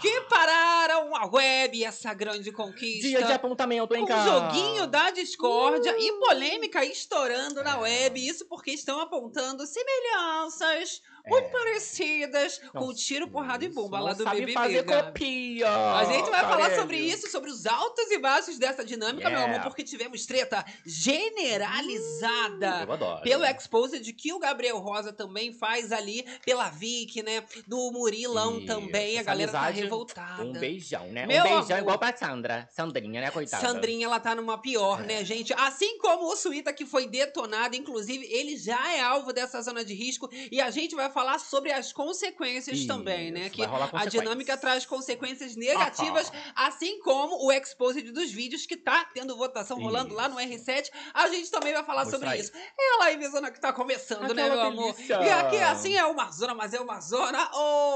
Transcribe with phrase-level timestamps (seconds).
[0.00, 3.08] que pararam a web, essa grande conquista.
[3.08, 4.22] Dia de apontamento, hein, cara?
[4.22, 6.00] o joguinho da discórdia Uh.
[6.00, 8.20] e polêmica estourando na web.
[8.28, 11.30] Isso porque estão apontando semelhanças É.
[11.30, 14.52] muito parecidas com Não o tiro, porrada e bomba lá do sabe BBB.
[14.54, 15.06] fazer Gabi.
[15.08, 15.70] copia.
[15.98, 19.54] A gente vai falar sobre isso, sobre os altos e baixos dessa dinâmica, meu Yeah.
[19.56, 22.84] amor, porque tivemos treta generalizada.
[22.86, 23.22] Eu adoro.
[23.22, 27.44] Pelo Exposed, que o Gabriel Rosa também faz ali, pela Vic, né?
[27.66, 30.42] Do Murilão Isso, também, a galera tá amizade, revoltada.
[30.42, 31.26] Um beijão, né?
[31.26, 31.78] Meu um beijão amor.
[31.78, 32.68] igual pra Sandra.
[32.72, 33.66] Sandrinha, né, coitada?
[33.66, 35.06] Sandrinha, ela tá numa pior, É.
[35.06, 35.52] né, gente?
[35.54, 39.94] Assim como o Suíta, que foi detonado, inclusive, ele já é alvo dessa zona de
[39.94, 40.28] risco.
[40.50, 43.48] E a gente vai falar sobre as consequências Isso, também, né?
[43.50, 49.36] Que a dinâmica traz consequências negativas, assim como o exposed dos vídeos que tá tendo
[49.36, 50.88] votação rolando lá no R7.
[51.14, 52.52] A gente também vai falar sobre Mostrar isso.
[52.78, 54.92] É a livezona que tá começando, né, Aquela meu amor?
[54.94, 55.22] delícia.
[55.22, 57.50] E aqui, assim, é uma zona, mas é uma zona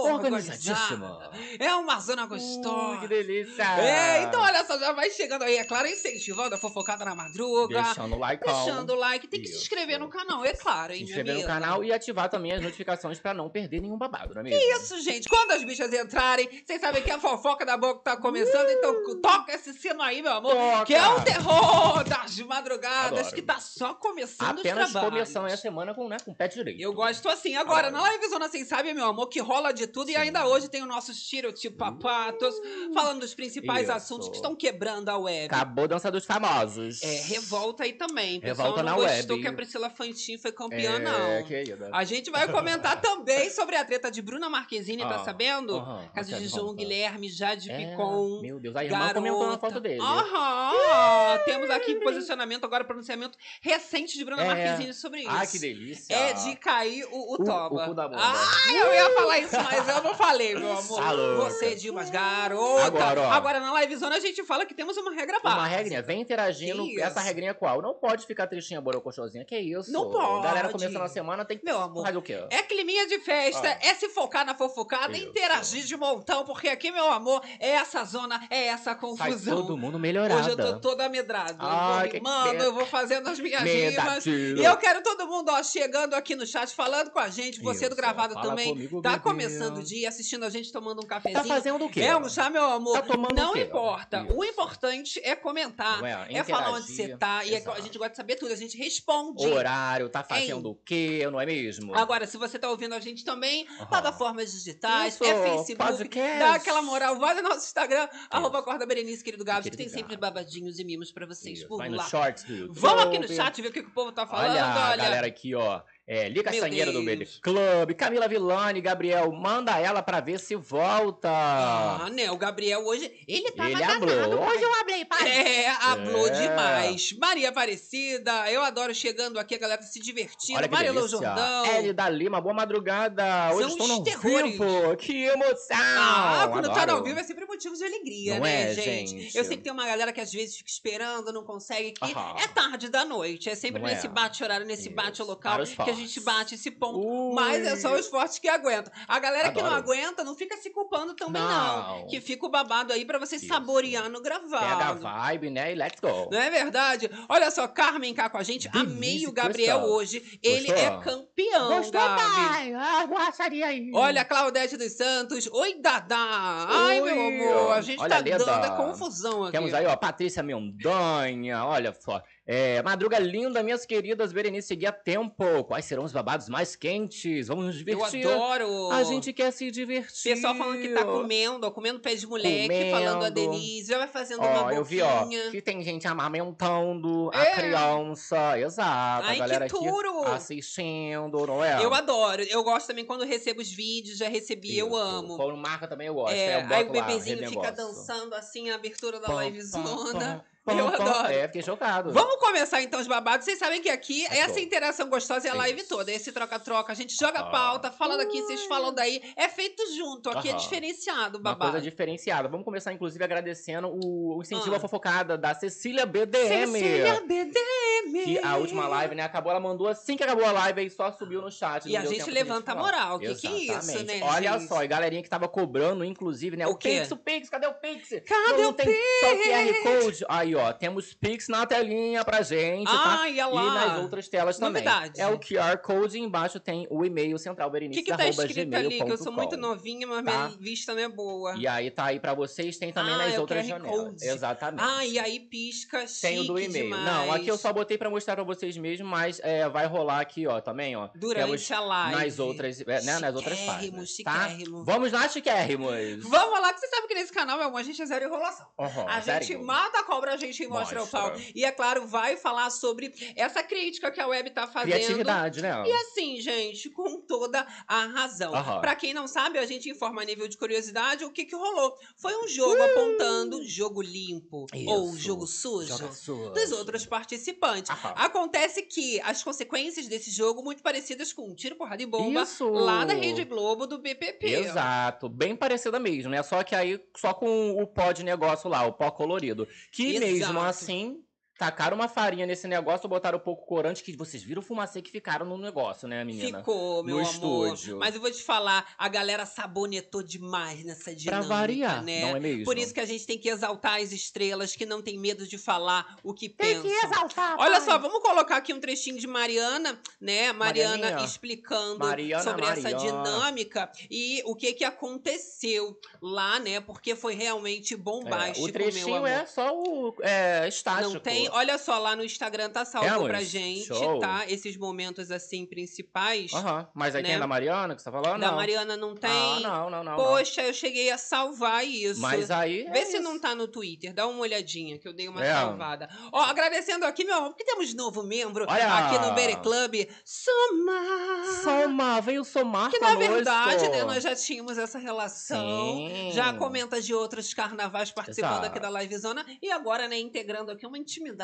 [0.04, 1.12] Organizadíssima.
[1.12, 1.64] organizada.
[1.64, 3.00] É uma zona Uh, gostosa.
[3.00, 3.62] que delícia.
[3.80, 7.82] É, então olha só, já vai chegando aí, é claro, incentivando a fofocada na madruga.
[7.82, 8.44] Deixando o like.
[8.44, 9.62] Deixando o like, tem que se Isso.
[9.62, 13.05] inscrever no canal, é claro, hein, Se inscrever no canal e ativar também as notificações
[13.20, 14.60] pra não perder nenhum babado, não é mesmo?
[14.76, 15.28] Isso, gente.
[15.28, 19.52] Quando as bichas entrarem, vocês sabem que a fofoca da boca tá começando, então toca
[19.52, 20.52] esse sino aí, meu amor.
[20.54, 20.84] Toca.
[20.86, 23.34] Que é o terror das madrugadas, Adoro.
[23.34, 25.14] que tá só começando Apenas os trabalhos.
[25.14, 26.80] começando a semana com, né, com o pé direito.
[26.80, 27.56] Eu gosto assim.
[27.56, 28.02] Agora, Adoro.
[28.02, 30.10] na Live Zona Sem Sabe, meu amor, que rola de tudo.
[30.10, 30.18] E Sim.
[30.20, 32.54] ainda hoje tem os nossos tirotipapatos,
[32.94, 33.92] falando dos principais Isso.
[33.92, 35.46] assuntos que estão quebrando a web.
[35.46, 37.02] Acabou a dança dos famosos.
[37.02, 38.38] É, revolta aí também.
[38.38, 39.42] O pessoal Revolta não na gostou web.
[39.42, 40.98] que a Priscila Fantin foi campeã, É,
[41.41, 41.46] não.
[41.46, 41.91] querida.
[41.92, 45.77] A gente vai comentar também sobre a treta de Bruna Marquezine, tá Ah, sabendo?
[45.77, 46.48] aham, Caso de.
[46.48, 48.41] João Guilherme, Jade É, Picon.
[48.41, 49.14] Meu Deus, a irmã Garota.
[49.14, 50.00] comentou na foto dele.
[50.00, 51.38] Aham!
[51.44, 54.47] Temos aqui posicionamento, agora pronunciamento recente de Bruna É.
[54.47, 55.31] Marquezine sobre isso.
[55.31, 56.15] Ah, que delícia.
[56.15, 57.82] É de cair o, o O- toba.
[57.84, 58.20] o cu da bunda.
[58.22, 61.00] Ah, eu ia falar isso, mas eu não falei, meu amor.
[61.00, 61.50] Tá louca.
[61.50, 62.84] Você, Dimas Garota.
[62.87, 63.31] Agora, ó.
[63.32, 65.60] Agora, na livezona, a gente fala que temos uma regra básica.
[65.60, 66.84] Uma regrinha, vem interagindo.
[67.00, 67.81] Essa regrinha é qual?
[67.82, 69.44] Não pode ficar tristinha, borocochosinha.
[69.44, 69.93] Que isso?
[69.93, 70.43] Não pode.
[70.44, 72.44] Galera começando a semana tem que Meu amor, fazer o quê?
[72.50, 73.78] É climinha de festa, Ah.
[73.88, 78.47] é se focar na fofocada, interagir de montão, porque aqui, meu amor, é essa zona,
[78.48, 79.56] é essa Sai confusão.
[79.56, 80.41] todo mundo melhorada.
[80.41, 81.56] Hoje eu tô toda amedrada.
[81.58, 84.25] Ai, eu vou que eu vou fazendo as minhas rimas.
[84.26, 87.60] E eu quero todo mundo, ó, chegando aqui no chat, falando com a gente.
[87.60, 88.69] Você do gravado também.
[88.69, 91.42] comigo, tá começando o dia, assistindo a gente, tomando um cafezinho.
[91.42, 92.02] Tá fazendo o quê?
[92.02, 93.00] É um chá, meu amor.
[93.00, 94.25] Tá tomando Não importa.
[94.28, 94.36] Isso.
[94.38, 95.98] O importante é comentar.
[95.98, 96.44] Não é?
[96.44, 97.44] Falar onde você tá.
[97.44, 97.82] E é que a Exato.
[97.82, 98.52] gente gosta de saber tudo.
[98.52, 99.44] A gente responde.
[99.44, 101.26] Horário, tá fazendo o quê?
[101.30, 101.92] Não é mesmo?
[101.96, 103.87] Agora, se você tá ouvindo a gente também, Aham.
[103.87, 106.38] plataformas digitais, Isso, é Facebook, podcast.
[106.38, 110.16] dá aquela moral, vai no nosso Instagram, arroba Corda Berenice, querido Gabs, que tem sempre
[110.16, 112.04] babadinhos e mimos pra vocês Isso, por Vai no lá.
[112.04, 112.78] shorts do YouTube.
[112.78, 114.92] Vamos aqui no chat ver o que, que o povo tá falando, Olha, olha.
[114.92, 115.81] a galera aqui, ó.
[116.09, 117.19] É, Lica Meu Sanheira do Deus.
[117.19, 121.28] BD Club, Camila Villani, Gabriel, manda ela pra ver se volta.
[121.28, 124.41] Ah, né, o Gabriel hoje, ele tava Ele danado.
[124.41, 125.28] Hoje eu hablei, pai.
[125.28, 126.31] É, hablou É.
[126.31, 127.12] demais.
[127.19, 130.61] Maria Aparecida, eu adoro chegando aqui, a galera se divertindo.
[130.71, 131.09] Marilô.
[131.09, 131.67] Jordão.
[131.77, 133.53] Elida Lima, boa madrugada.
[133.53, 134.53] Hoje São estou no terrores.
[134.53, 134.97] vivo.
[134.97, 135.77] Que emoção.
[135.77, 137.05] Ah, quando tá no ao Adoro.
[137.05, 139.11] vivo é sempre motivo de alegria, Não né, é, gente?
[139.11, 139.37] gente?
[139.37, 142.37] Eu sei que tem uma galera que às vezes fica esperando, não consegue, que Aham.
[142.38, 143.49] é tarde da noite.
[143.50, 144.11] É sempre Não nesse é.
[144.11, 146.98] bate-horário, nesse bate-local, que a gente bate esse ponto.
[146.98, 147.34] Ui.
[147.34, 148.92] Mas é só os fortes que aguentam.
[149.08, 149.82] A galera que não Adoro.
[149.92, 151.98] aguenta, não fica se culpando também, não.
[152.00, 152.06] Não.
[152.06, 153.46] Que fica o babado aí pra você Isso.
[153.46, 154.48] saborear no Pega a
[154.94, 155.00] gravado.
[155.00, 155.72] vibe, né?
[155.72, 156.28] E let's go.
[156.30, 157.10] Não é verdade?
[157.28, 158.68] Olha só, Carmen cá com a gente.
[158.68, 159.96] Delícia, Amei o Gabriel gostou?
[159.96, 160.40] hoje.
[160.42, 160.76] Ele Gostou?
[160.84, 162.20] é campeão, Gostou, Gabi.
[162.22, 162.74] pai?
[162.74, 163.90] Ah, gostaria aí.
[163.94, 165.46] Olha, Claudete dos Santos.
[165.52, 166.66] Oi, Dadá.
[166.68, 167.12] Ai, Oi.
[167.12, 167.72] meu amor.
[167.72, 168.44] A gente Olha, tá Leda.
[168.44, 169.52] dando é confusão aqui.
[169.52, 172.22] Temos aí, ó, Patrícia Mendanha, olha só.
[172.48, 175.64] É, madruga linda, minhas queridas, Berenice Guia Tempo.
[175.64, 177.48] Quais serão os babados mais quentes?
[177.48, 178.24] Vamos nos Eu divertir.
[178.24, 178.90] adoro.
[178.93, 180.32] A gente quer se divertir.
[180.34, 182.90] Pessoal falando que tá comendo, ó, comendo pé de moleque, Comendo.
[182.93, 185.50] falando a Denise, já vai fazendo Ó, uma eu vi, ó, boquinha.
[185.50, 187.38] que tem gente amamentando É.
[187.40, 188.58] a criança.
[188.60, 189.26] Exato.
[189.26, 190.22] Ai, a galera que aqui tudo!
[190.28, 191.84] assistindo, não é?
[191.84, 192.42] Eu adoro.
[192.44, 194.96] Eu gosto também quando recebo os vídeos, já recebi, eu Isso.
[194.96, 195.37] amo.
[195.37, 196.32] Quando marca também eu gosto.
[196.34, 200.44] É, eu aí o boto lá, bebezinho fica dançando assim, a abertura da livezona.
[200.66, 201.02] Pam, Eu pam.
[201.04, 201.28] adoro.
[201.32, 202.12] É, fiquei chocado.
[202.12, 203.44] Vamos começar então os babados.
[203.44, 204.58] Vocês sabem que aqui Let's essa go.
[204.58, 205.88] interação gostosa é a live Isso.
[205.88, 206.10] toda.
[206.12, 206.92] Esse troca-troca.
[206.92, 207.44] A gente joga Ah.
[207.50, 209.22] pauta, fala daqui, vocês falam daí.
[209.36, 210.28] É feito junto.
[210.30, 210.60] Aqui é Aham.
[210.60, 211.70] diferenciado o Uma babado.
[211.72, 212.48] coisa diferenciada.
[212.48, 214.78] Vamos começar, inclusive, agradecendo o, o incentivo Ah.
[214.78, 216.66] à fofocada da Cecília BDM.
[216.72, 218.24] Cecília BDM.
[218.24, 221.10] Que a última live, né, acabou, ela mandou assim que acabou a live e só
[221.12, 221.86] subiu no chat.
[221.88, 223.18] E a gente levanta a moral.
[223.18, 224.68] Que que é isso, né, Olha gente?
[224.68, 226.76] só, e galerinha que tava cobrando, inclusive, né, O o?
[226.76, 228.08] Pix, o Pix, cadê o Pix?
[228.26, 228.86] Cadê não, o não tem
[229.20, 230.24] só o QR Code.
[230.28, 233.20] Aí, ó, temos Pix na telinha pra gente, tá?
[233.23, 233.47] Ah, e lá.
[233.62, 234.82] E nas outras telas também.
[234.85, 235.20] Novidade.
[235.20, 238.75] É o QR Code e embaixo tem o e-mail central O que, que tá escrito
[238.75, 239.03] ali?
[239.03, 240.47] Que eu sou muito novinha, mas tá?
[240.49, 241.55] minha vista não é boa.
[241.56, 243.97] E aí tá aí pra vocês, tem também Ah, nas é outras janelas.
[243.97, 244.25] Code.
[244.25, 244.82] Exatamente.
[244.85, 246.91] Ah, e aí pisca Tem o do e-mail.
[246.91, 250.47] Não, aqui eu só botei pra mostrar pra vocês mesmo, mas é, vai rolar aqui,
[250.47, 251.09] ó, também, ó.
[251.14, 252.17] Durante Temos a live.
[252.25, 254.49] nas outras, é, né, nas outras Chiquérrimo, páginas, tá?
[254.49, 254.85] chiquérrimo.
[254.85, 256.23] Vamos lá, chiquérrimos.
[256.25, 258.67] Vamos lá, que você sabe que nesse canal, meu amor, a gente é zero enrolação.
[258.79, 259.64] Uhum, A gente sério?
[259.64, 261.20] mata a cobra, a gente mostra, o Mostra.
[261.20, 261.37] pau.
[261.54, 264.93] E é claro, vai falar sobre essa crítica que a web tá fazendo.
[264.93, 265.84] Criatividade, né?
[265.87, 268.54] E assim, gente, com toda a razão.
[268.54, 268.81] Aham.
[268.81, 271.96] Pra quem não sabe, a gente informa a nível de curiosidade o que que rolou.
[272.16, 275.19] Foi um jogo apontando jogo limpo ou Isso.
[275.19, 276.50] jogo sujo sujo.
[276.50, 277.90] dos outros participantes.
[278.14, 282.69] Acontece que as consequências desse jogo muito parecidas com um tiro, porrada e bomba Isso.
[282.69, 284.46] lá da Rede Globo do BPP.
[284.46, 286.42] Exato, bem parecida mesmo, né?
[286.42, 289.66] Só que aí só com o pó de negócio lá, o pó colorido.
[289.92, 290.67] Que mesmo Exato.
[290.69, 291.23] assim,
[291.58, 295.11] tacaram uma farinha nesse negócio, botaram um pouco corante, que vocês viram o fumacê que
[295.11, 296.58] ficaram no negócio, né, menina?
[296.58, 297.69] Ficou, meu No amor.
[297.75, 297.99] estúdio.
[297.99, 302.20] Mas eu vou te falar, a galera sabonetou demais nessa Pra dinâmica, variar, né?
[302.23, 302.64] não é mesmo?
[302.64, 305.56] Por isso que a gente tem que exaltar as estrelas que não tem medo de
[305.58, 306.87] falar o que pensam.
[307.05, 307.56] exaltar.
[307.59, 310.52] Olha só, vamos colocar aqui um trechinho de Mariana, né?
[310.52, 311.25] Mariana Marianinha.
[311.26, 312.99] explicando Mariana, sobre essa Mariana.
[313.23, 316.81] dinâmica e o que que aconteceu lá, né?
[316.81, 319.29] Porque foi realmente bombástico, o meu trechinho amor.
[319.29, 321.14] é só o é, estático.
[321.14, 321.45] Não tem.
[321.52, 323.26] Olha só, lá no Instagram tá salvo Temos?
[323.28, 324.19] pra gente, Show.
[324.20, 324.44] tá?
[324.48, 326.52] Esses momentos assim principais.
[326.52, 327.28] Aham, Mas aí né?
[327.31, 328.40] tem a da Mariana que você tá falando?
[328.40, 328.56] Da não.
[328.56, 329.31] Mariana não tem.
[329.31, 330.16] Ah, não, não, não.
[330.16, 330.25] não.
[330.25, 332.20] Poxa, eu cheguei a salvar isso.
[332.20, 332.84] Mas aí.
[332.90, 333.22] Vê é se isso.
[333.22, 335.52] não tá no Twitter, dá uma olhadinha que eu dei uma É.
[335.52, 336.08] salvada.
[336.32, 338.92] Ó, agradecendo aqui, meu amor, porque temos novo membro Olha!
[338.94, 339.94] aqui no Bere Club,
[340.25, 341.62] Somar.
[341.62, 343.32] Somar, veio somar Que na conosco.
[343.34, 345.66] verdade, né, nós já tínhamos essa relação.
[346.08, 346.31] Sim.
[346.32, 348.66] Já comenta de outros carnavais participando Exato.
[348.66, 351.36] aqui da Livezona e agora, né, integrando aqui uma intimidade.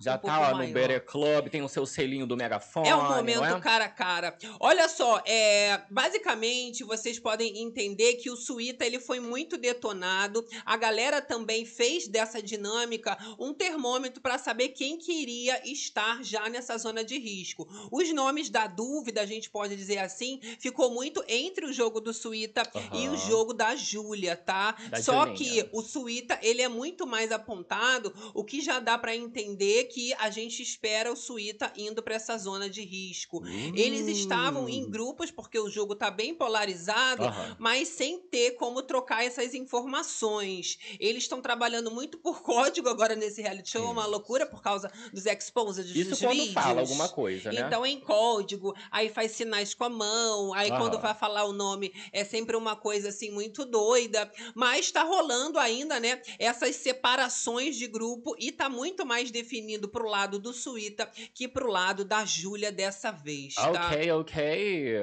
[0.00, 0.66] Já um tá lá maior.
[0.68, 2.88] no Bere Club, tem o seu selinho do megafone.
[2.88, 3.60] É um não momento é?
[3.60, 4.36] cara a cara.
[4.60, 10.44] Olha só, é, basicamente vocês podem entender que o Suíta ele foi muito detonado.
[10.64, 16.76] A galera também fez dessa dinâmica um termômetro para saber quem queria estar já nessa
[16.78, 17.68] zona de risco.
[17.90, 22.12] Os nomes da dúvida, a gente pode dizer assim, ficou muito entre o jogo do
[22.12, 24.76] Suíta e o jogo da Júlia, tá?
[24.90, 25.64] Da Só Julinha.
[25.64, 30.12] que o Suíta, ele é muito mais apontado, o que já dá para entender que
[30.14, 33.42] a gente espera o Suíta indo para essa zona de risco.
[33.74, 34.90] Eles estavam em Hum.
[34.90, 37.56] grupos porque o jogo tá bem polarizado, Aham.
[37.58, 40.78] mas sem ter como trocar essas informações.
[41.00, 44.90] Eles estão trabalhando muito por código agora nesse reality show, é uma loucura por causa
[45.12, 46.52] dos exposed Isso dos quando vídeos.
[46.54, 47.60] fala alguma coisa, né?
[47.66, 50.78] Então, em código, aí faz sinais com a mão, aí Aham.
[50.80, 54.30] quando vai falar o nome é sempre uma coisa assim muito doida.
[54.54, 60.08] Mas tá rolando ainda, né, essas separações de grupo e tá muito mais definido pro
[60.08, 63.70] lado do Suíta que pro lado da Júlia dessa vez, tá?
[63.70, 64.94] Ok, ok.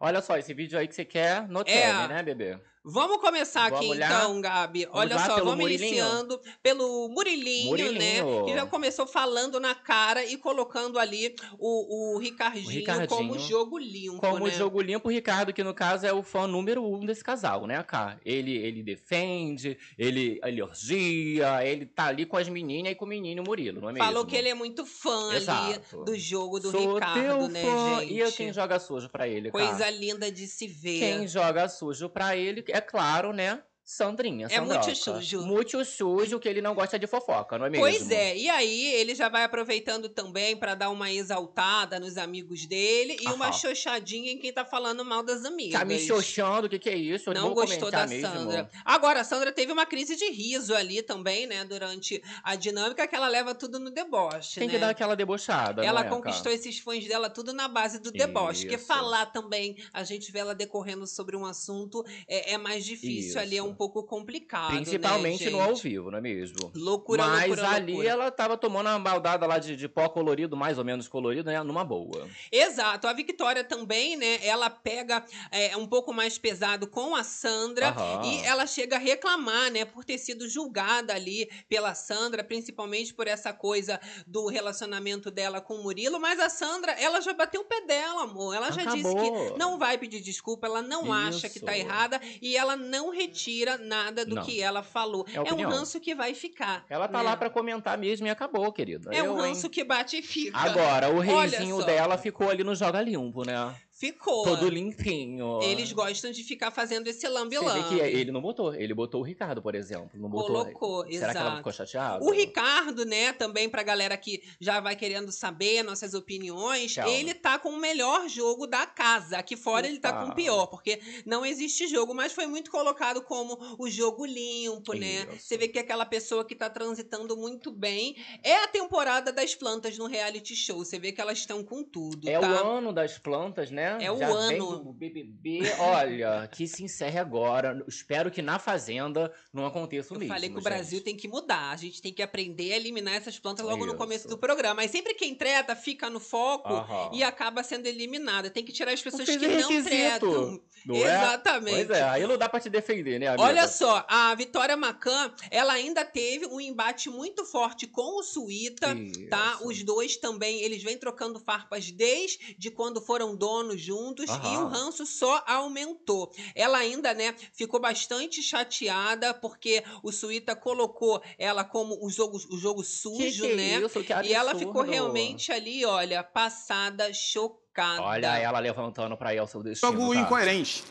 [0.00, 1.64] Olha só, esse vídeo aí que você quer no É.
[1.64, 2.58] tele, né, bebê?
[2.82, 4.06] Vamos começar aqui Vamos lá?
[4.06, 4.88] então, Gabi.
[4.90, 5.88] Olha só, vamos Murilinho?
[5.88, 7.98] iniciando pelo Murilinho, Murilinho.
[7.98, 8.44] né?
[8.46, 13.08] Que já começou falando na cara e colocando ali o, o Ricardinho, Ricardinho.
[13.08, 14.52] como jogo limpo, Como né?
[14.54, 17.82] jogo limpo, o Ricardo, que no caso é o fã número um desse casal, né,
[17.82, 18.18] Cá?
[18.24, 23.42] Ele, ele defende, ele elogia, ele tá ali com as meninas e com o menino
[23.46, 24.06] Murilo, não é mesmo?
[24.06, 26.04] Falou que ele é muito fã ali Exato.
[26.04, 28.00] do jogo do Sou Ricardo, teu né, fã.
[28.00, 28.20] gente?
[28.22, 29.58] E quem joga sujo pra ele, Cá?
[29.58, 30.98] Coisa linda de se ver.
[30.98, 33.62] Quem joga sujo pra ele, é claro, né?
[34.00, 35.40] Sandrinha, É muito sujo.
[35.42, 37.84] Muito sujo, que ele não gosta de fofoca, não é mesmo?
[37.84, 42.66] Pois é, e aí ele já vai aproveitando também pra dar uma exaltada nos amigos
[42.66, 43.52] dele e uma Aham.
[43.52, 45.76] xoxadinha em quem tá falando mal das amigas.
[45.80, 47.30] Tá me xoxando, o que que é isso?
[47.30, 48.28] Eu Não gostou da mesmo.
[48.28, 48.70] Sandra.
[48.84, 51.64] Agora, a Sandra teve uma crise de riso ali também, né?
[51.64, 54.74] Durante a dinâmica, que ela leva tudo no deboche, Tem né?
[54.74, 56.54] que dar aquela debochada, Ela é, conquistou cara?
[56.54, 58.60] esses fãs dela tudo na base do deboche.
[58.60, 58.86] Porque Isso.
[58.86, 63.56] falar também, a gente vê ela decorrendo sobre um assunto, é, é mais difícil ali,
[63.56, 63.66] é Isso.
[63.68, 64.72] um pouco complicado.
[64.72, 66.70] Principalmente né, no ao vivo, não é mesmo?
[66.74, 68.10] Loucura, Mas loucura, ali loucura.
[68.10, 71.62] ela tava tomando uma baldada lá de, de pó colorido, mais ou menos colorido, né?
[71.62, 72.28] Numa boa.
[72.52, 73.06] Exato.
[73.06, 74.38] A Victoria também, né?
[74.44, 77.88] Ela pega é, um pouco mais pesado com a Sandra.
[77.88, 78.26] Aham.
[78.26, 83.26] E ela chega a reclamar, né, por ter sido julgada ali pela Sandra, principalmente por
[83.26, 86.20] essa coisa do relacionamento dela com o Murilo.
[86.20, 88.54] Mas a Sandra, ela já bateu o pé dela, amor.
[88.54, 89.52] Ela já disse Acabou.
[89.52, 91.86] que não vai pedir desculpa, ela não acha que tá Isso.
[91.86, 94.42] errada e ela não retira nada do Não.
[94.44, 95.26] que ela falou.
[95.32, 96.84] É É, um ranço que vai ficar.
[96.88, 97.24] Ela tá né?
[97.24, 99.10] lá pra comentar mesmo e acabou, querida.
[99.14, 99.48] É Eu, um hein?
[99.52, 100.58] ranço que bate e fica.
[100.58, 103.74] Agora, o reizinho dela ficou ali no Joga Limpo, né?
[104.00, 104.44] Ficou.
[104.44, 105.60] Todo limpinho.
[105.62, 108.74] Eles gostam de ficar fazendo esse Você vê que ele não botou.
[108.74, 110.08] Ele botou o Ricardo, por exemplo.
[110.14, 110.64] Não botou.
[110.64, 111.56] Colocou, Será que ela exato.
[111.58, 112.24] ficou chateada?
[112.24, 117.10] O Ricardo, né, também pra galera que já vai querendo saber nossas opiniões, Calma.
[117.12, 119.36] ele tá com o melhor jogo da casa.
[119.36, 120.34] Aqui fora ele tá com o Opa.
[120.34, 125.26] pior, porque não existe jogo, mas foi muito colocado como o jogo limpo, né?
[125.34, 125.46] Isso.
[125.46, 128.16] Você vê que aquela pessoa que tá transitando muito bem.
[128.42, 130.78] É a temporada das plantas no reality show.
[130.78, 132.48] Você vê que elas estão com tudo, É tá?
[132.50, 133.89] o ano das plantas, né?
[134.00, 134.78] É o Já ano.
[134.84, 135.60] do BBB.
[135.78, 137.82] Olha, que se encerre agora.
[137.88, 140.34] Espero que na Fazenda não aconteça o Eu mesmo.
[140.34, 140.64] falei que o gente.
[140.64, 141.70] Brasil tem que mudar.
[141.70, 144.28] A gente tem que aprender a eliminar essas plantas logo no começo Isso.
[144.28, 144.74] do programa.
[144.76, 147.10] Mas sempre quem treta fica no foco Aham.
[147.12, 148.50] e acaba sendo eliminada.
[148.50, 150.60] Tem que tirar as pessoas que o não tretam.
[150.84, 151.00] Não é?
[151.00, 151.86] Exatamente.
[151.86, 153.42] Pois é, aí não dá pra te defender, né, amiga?
[153.42, 158.96] Olha só, a Vitória Macan, ela ainda teve um embate muito forte com o Suíta,
[159.28, 159.54] tá?
[159.56, 159.68] Isso.
[159.68, 164.64] Os dois também, eles vêm trocando farpas desde quando foram donos juntos e Aham.
[164.64, 166.32] o ranço só aumentou.
[166.54, 172.58] Ela ainda, né, ficou bastante chateada porque o Suíta colocou ela como o jogo, o
[172.58, 173.80] jogo Que sujo, que é né?
[173.80, 178.02] Isso, que E ela ficou realmente ali, olha, passada, chocada.
[178.02, 179.92] Olha ela levantando pra ir ao seu destino.
[179.92, 180.20] Jogo tá?
[180.20, 180.84] incoerente.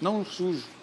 [0.00, 0.75] Não sujo.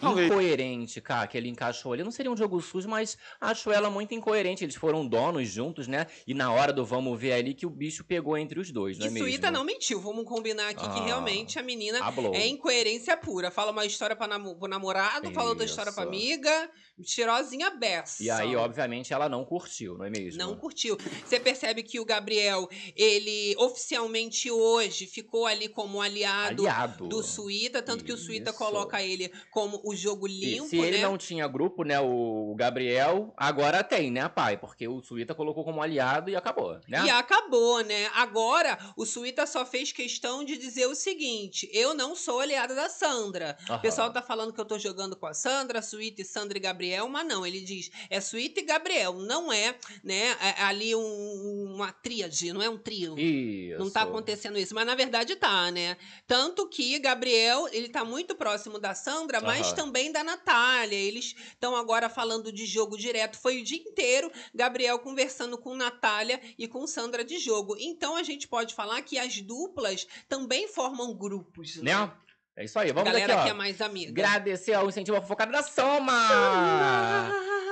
[0.00, 0.26] Talvez.
[0.30, 2.02] Incoerente, cara, que ele encaixou ali.
[2.04, 4.64] Não seria um jogo sujo, mas acho ela muito incoerente.
[4.64, 6.06] Eles foram donos juntos, né?
[6.26, 9.06] E na hora do vamos ver ali que o bicho pegou entre os dois, não
[9.06, 9.26] é E mesmo?
[9.28, 12.34] Suíta não mentiu, vamos combinar aqui que Ah, realmente a menina Hablou.
[12.34, 13.50] É incoerência pura.
[13.50, 16.08] Fala uma história pra namo- pro namorado, fala outra história pra Isso.
[16.12, 16.70] amiga.
[17.04, 18.22] Cheirosinha beça.
[18.22, 20.38] E aí, obviamente, ela não curtiu, não é mesmo?
[20.38, 20.96] Não curtiu.
[21.24, 27.08] Você percebe que o Gabriel, ele oficialmente hoje ficou ali como aliado, Aliado.
[27.08, 28.58] do Suíta, tanto que o Suíta Isso.
[28.58, 31.02] coloca ele como o jogo E limpo, se ele né?
[31.02, 34.56] não tinha grupo, né, o Gabriel, agora tem, né, pai?
[34.56, 37.04] Porque o Suíta colocou como aliado e acabou, né?
[37.04, 38.06] E acabou, né?
[38.14, 42.88] Agora, o Suíta só fez questão de dizer o seguinte: eu não sou aliada da
[42.88, 43.56] Sandra.
[43.68, 46.60] O pessoal tá falando que eu tô jogando com a Sandra, Suíta e Sandra e
[46.60, 51.72] Gabriel, mas não, ele diz, é Suíta e Gabriel, não é, né, é ali um-
[51.74, 53.18] uma tríade, não é um trio.
[53.18, 53.78] Isso.
[53.78, 55.96] Não tá acontecendo isso, mas na verdade tá, né?
[56.26, 60.96] Tanto que Gabriel, ele tá muito próximo da Sandra, mas também da Natália.
[60.96, 63.38] Eles estão agora falando de jogo direto.
[63.38, 67.76] Foi o dia inteiro Gabriel conversando com Natália e com Sandra de jogo.
[67.78, 71.88] Então a gente pode falar que as duplas também formam grupos, né?
[71.88, 72.12] Né?
[72.58, 73.44] É isso aí, vamos galera aqui, ó.
[73.44, 74.10] que é mais amiga.
[74.10, 76.12] Agradecer ao incentivo à fofocada da Soma!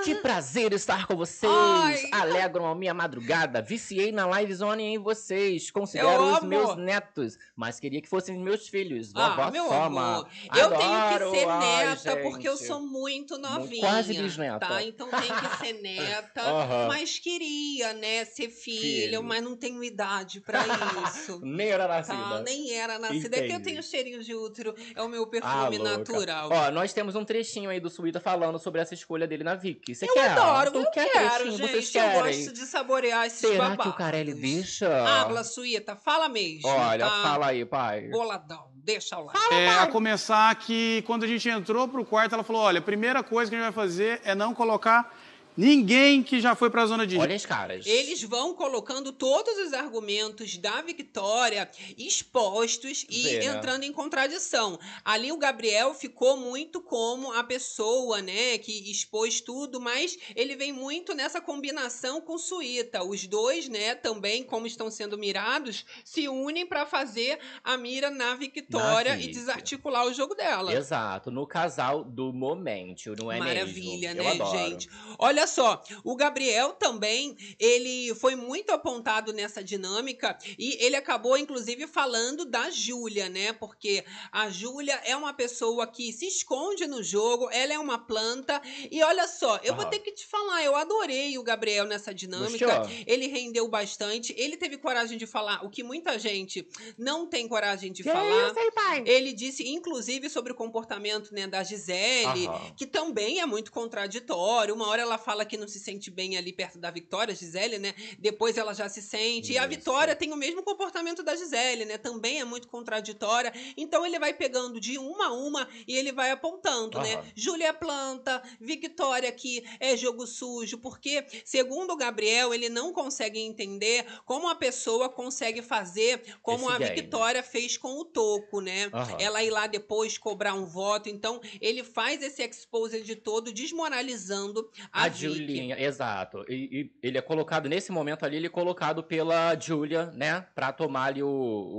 [0.07, 1.51] Que prazer estar com vocês!
[1.53, 2.09] Ai.
[2.13, 3.61] Alegram a minha madrugada.
[3.61, 5.69] Viciei na livezone em vocês.
[5.73, 9.11] Considero os meus netos, mas queria que fossem meus filhos.
[9.17, 9.85] Ah, Vovó meu Soma.
[10.17, 10.29] amor.
[10.57, 10.79] Eu Adoro.
[10.79, 13.81] tenho que ser Ai, neta porque eu sou muito novinha.
[13.81, 14.61] quase bisneta.
[14.61, 14.81] Tá?
[14.85, 16.41] Então tem que ser neta.
[16.47, 16.87] Aham.
[16.87, 19.25] Mas queria, né, ser filha, Filho.
[19.25, 20.63] mas não tenho idade pra
[21.09, 21.41] isso.
[21.43, 22.43] Nem era Tá, nascida.
[22.43, 23.37] nem era nascida.
[23.39, 23.65] É que eu Entendi.
[23.71, 25.99] tenho cheirinho de útero, é o meu Ah, perfume louca.
[25.99, 26.49] natural.
[26.53, 29.96] Ó, nós temos um trechinho aí do Suíta falando sobre essa escolha dele na Vicky.
[29.97, 30.31] Você eu quer?
[30.31, 31.61] adoro, Tu eu quer quero, gente.
[31.61, 33.83] Vocês eu gosto de saborear esses Será babados.
[33.85, 34.89] que o Carelli deixa?
[35.07, 36.69] Habla, Suíta, fala mesmo.
[36.69, 37.23] Olha, tá?
[37.23, 38.09] fala aí, pai.
[38.09, 39.33] Boladão, deixa lá.
[39.51, 43.23] É, a começar que quando a gente entrou pro quarto, ela falou: olha, a primeira
[43.23, 45.13] coisa que a gente vai fazer é não colocar
[45.57, 47.17] ninguém que já foi pra zona de.
[47.19, 47.87] Olha as caras.
[47.87, 53.45] Eles vão colocando todos os argumentos da Victoria expostos e Vê, né?
[53.57, 54.79] entrando em contradição.
[55.05, 60.73] Ali o Gabriel ficou muito como a pessoa, né, que expôs tudo, mas ele vem
[60.73, 63.05] muito nessa combinação com Suíta.
[63.05, 68.35] Os dois, né, também, como estão sendo mirados, se unem para fazer a mira na
[68.35, 70.73] Victoria Na e desarticular o jogo dela.
[70.75, 74.23] Exato, no casal do momento, não é Maravilha, mesmo?
[74.23, 74.59] né, Eu adoro.
[74.71, 74.89] gente?
[75.19, 81.87] Olha só, o Gabriel também, ele foi muito apontado nessa dinâmica e ele acabou, inclusive,
[81.87, 83.53] falando da Júlia, né?
[83.53, 88.61] Porque a Júlia é uma pessoa que se esconde no jogo, ela é uma planta.
[88.91, 89.91] E olha só, eu vou Aham.
[89.91, 92.67] ter que te falar, eu adorei o Gabriel nessa dinâmica.
[92.67, 93.05] Gostou?
[93.07, 96.67] Ele rendeu bastante, ele teve coragem de falar o que muita gente
[96.99, 98.51] não tem coragem de Que falar.
[98.51, 99.05] isso, hein, pai?
[99.07, 102.75] Ele disse, inclusive, sobre o comportamento né, da Gisele, Aham.
[102.77, 104.75] que também é muito contraditório.
[104.75, 107.95] Uma hora ela fala que não se sente bem ali perto da Vitória, Gisele, né?
[108.19, 109.53] Depois ela já se sente.
[109.53, 109.71] E a Isso.
[109.71, 111.99] Vitória tem o mesmo comportamento da Gisele, né?
[111.99, 113.53] Também é muito contraditória.
[113.77, 117.15] Então ele vai pegando de uma a uma e ele vai apontando, né?
[117.15, 117.25] Aham.
[117.35, 123.41] Júlia é planta, Victória aqui é jogo sujo, porque, segundo o Gabriel, ele não consegue
[123.41, 126.95] entender como a pessoa consegue fazer como Esse a game.
[126.95, 128.91] Victória fez com o Toco, né?
[128.93, 129.17] Aham.
[129.19, 131.09] Ela ir lá depois cobrar um voto.
[131.09, 136.45] Então, ele faz esse exposed de todo, desmoralizando a, A Julinha, exato.
[136.49, 136.55] E,
[137.03, 140.47] e ele é colocado, nesse momento ali, ele é colocado pela Julia, né?
[140.55, 141.29] Pra tomar ali o,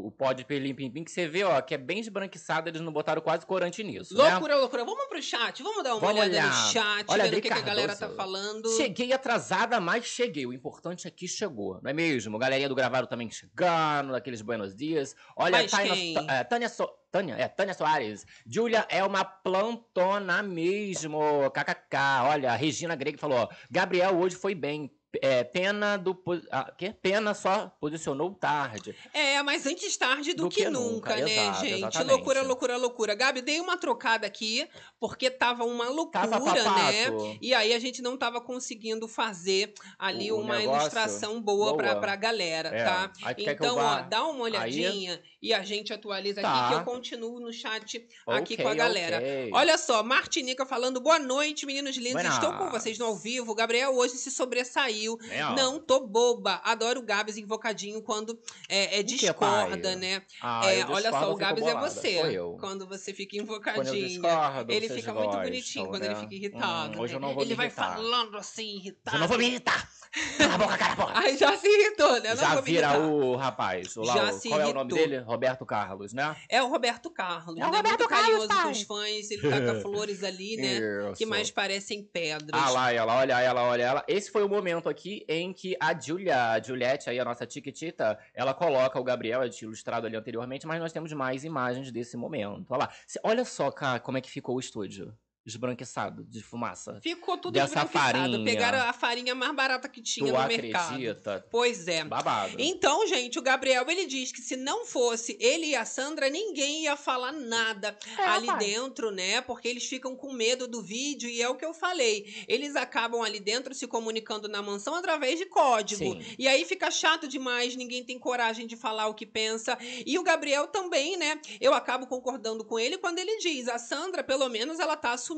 [0.05, 2.81] o pó de perlim pim pim, que você vê, ó, que é bem esbranquiçado, eles
[2.81, 4.29] não botaram quase corante nisso, né?
[4.31, 4.85] Loucura, loucura.
[4.85, 6.71] Vamos pro chat, vamos dar uma Vamos olhada no olhar.
[6.71, 8.69] chat, Olha, ver o que, que a galera tá falando.
[8.77, 10.45] Cheguei atrasada, mas cheguei.
[10.45, 12.37] O importante é que chegou, não é mesmo?
[12.37, 15.15] Galerinha do Gravado também chegando, daqueles buenos dias.
[15.35, 16.15] Olha, Mais Tânia, quem?
[16.29, 18.25] É, Tânia, So- Tânia, é, Tânia Soares.
[18.45, 21.19] Júlia é uma plantona mesmo.
[21.51, 22.23] KKK.
[22.25, 24.91] Olha, Regina Greg falou: Gabriel hoje foi bem.
[25.21, 26.15] É, pena do.
[26.51, 26.93] Ah, quê?
[27.01, 28.93] Pena só posicionou tarde.
[29.13, 31.73] É, mas antes tarde do, que, nunca, né, exato, gente?
[31.77, 32.11] exatamente.
[32.11, 33.15] Loucura, loucura, loucura.
[33.15, 34.67] Gabi, dei uma trocada aqui,
[34.99, 37.05] porque tava uma loucura, Tava né?
[37.41, 42.01] E aí a gente não tava conseguindo fazer ali O uma ilustração boa, Pra, boa.
[42.01, 43.11] pra galera, É, tá?
[43.23, 46.67] aí que Então, ó, dá uma olhadinha e a gente atualiza aqui Tá.
[46.67, 49.17] que eu continuo no chat aqui Ok, com a galera.
[49.17, 49.51] ok.
[49.53, 52.23] Olha só, Martinica falando, boa noite, meninos lindos.
[52.25, 53.55] Estou com vocês no ao vivo.
[53.55, 54.96] Gabriel hoje se sobressaiu.
[55.31, 55.55] É, ó.
[55.55, 56.61] Não tô boba.
[56.63, 60.21] Adoro o Gabs invocadinho quando é, é discorda, né?
[60.41, 62.19] Ah, É, olha só, o Gabs é você.
[62.59, 64.07] Quando você fica invocadinho.
[64.07, 66.19] discordo, Ele fica muito bonitinho quando ele né?
[66.19, 66.97] fica irritado.
[66.97, 67.17] Hum, hoje né?
[67.17, 67.95] eu não vou ele me vai irritar.
[67.95, 69.17] falando assim, irritado.
[69.17, 69.89] Eu não vou me irritar.
[70.37, 71.11] Cala a boca, cala a boca.
[71.15, 72.31] Ai, já se irritou, né?
[72.31, 73.95] Eu não Já vira o rapaz.
[73.97, 75.09] O lá, Já o- se qual é o nome irritou.
[75.09, 75.23] dele?
[75.23, 76.35] Roberto Carlos, né?
[76.49, 77.57] É o Roberto Carlos.
[77.57, 77.77] É o né?
[77.77, 79.31] Roberto muito Carlos, com os fãs.
[79.31, 80.79] Ele taca flores ali, né?
[81.15, 82.61] Que mais parecem pedras.
[82.61, 84.05] Ah lá, ela, olha ela, olha ela.
[84.07, 88.17] Esse foi o momento aqui em que a Julia, a Juliette, aí, a nossa Tiquitita,
[88.33, 92.15] ela coloca o Gabriel, eu tinha ilustrado ali anteriormente, mas nós temos mais imagens desse
[92.17, 92.65] momento.
[92.69, 92.89] Olha lá.
[93.23, 95.13] Olha só, cara, como é que ficou o estúdio.
[95.47, 96.99] Esbranquiçado, de fumaça.
[97.01, 98.17] Ficou tudo Dessa esbranquiçado.
[98.19, 98.43] farinha.
[98.43, 100.85] Pegaram a farinha mais barata que tinha Tu no mercado.
[100.93, 101.47] acredita?
[101.49, 102.03] Pois é.
[102.03, 102.55] Babado.
[102.59, 106.83] Então, gente, o Gabriel ele diz que se não fosse ele e a Sandra, ninguém
[106.83, 108.65] ia falar nada É, ali rapaz.
[108.67, 109.39] dentro, né?
[109.39, 112.43] Porque eles ficam com medo do vídeo e é o que eu falei.
[112.45, 116.03] Eles acabam ali dentro se comunicando na mansão através de código.
[116.03, 116.21] Sim.
[116.37, 119.77] E aí fica chato demais, ninguém tem coragem de falar o que pensa.
[120.05, 121.39] E o Gabriel também, né?
[121.61, 125.36] Eu acabo concordando com ele quando ele diz: a Sandra, pelo menos, ela tá assumindo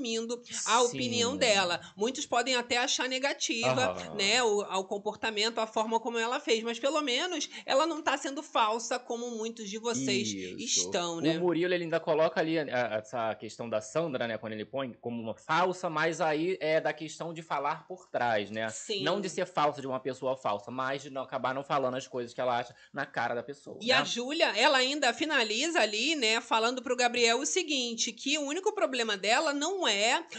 [0.65, 0.85] a Sim.
[0.87, 1.79] opinião dela.
[1.95, 4.15] Muitos podem até achar negativa, Aham.
[4.15, 8.17] né, o, ao comportamento, a forma como ela fez, mas pelo menos ela não tá
[8.17, 10.85] sendo falsa como muitos de vocês Isso.
[10.85, 11.37] estão, né?
[11.37, 12.63] O Murilo ele ainda coloca ali a-
[12.99, 14.37] essa questão da Sandra, né?
[14.37, 18.49] Quando ele põe como uma falsa, mas aí é da questão de falar por trás,
[18.51, 18.69] né?
[18.69, 19.03] Sim.
[19.03, 22.07] Não de ser falsa de uma pessoa falsa, mas de não acabar não falando as
[22.07, 23.77] coisas que ela acha na cara da pessoa.
[23.81, 23.93] E né?
[23.93, 28.71] a Júlia, ela ainda finaliza ali, né, falando pro Gabriel o seguinte, que o único
[28.73, 29.88] problema dela não é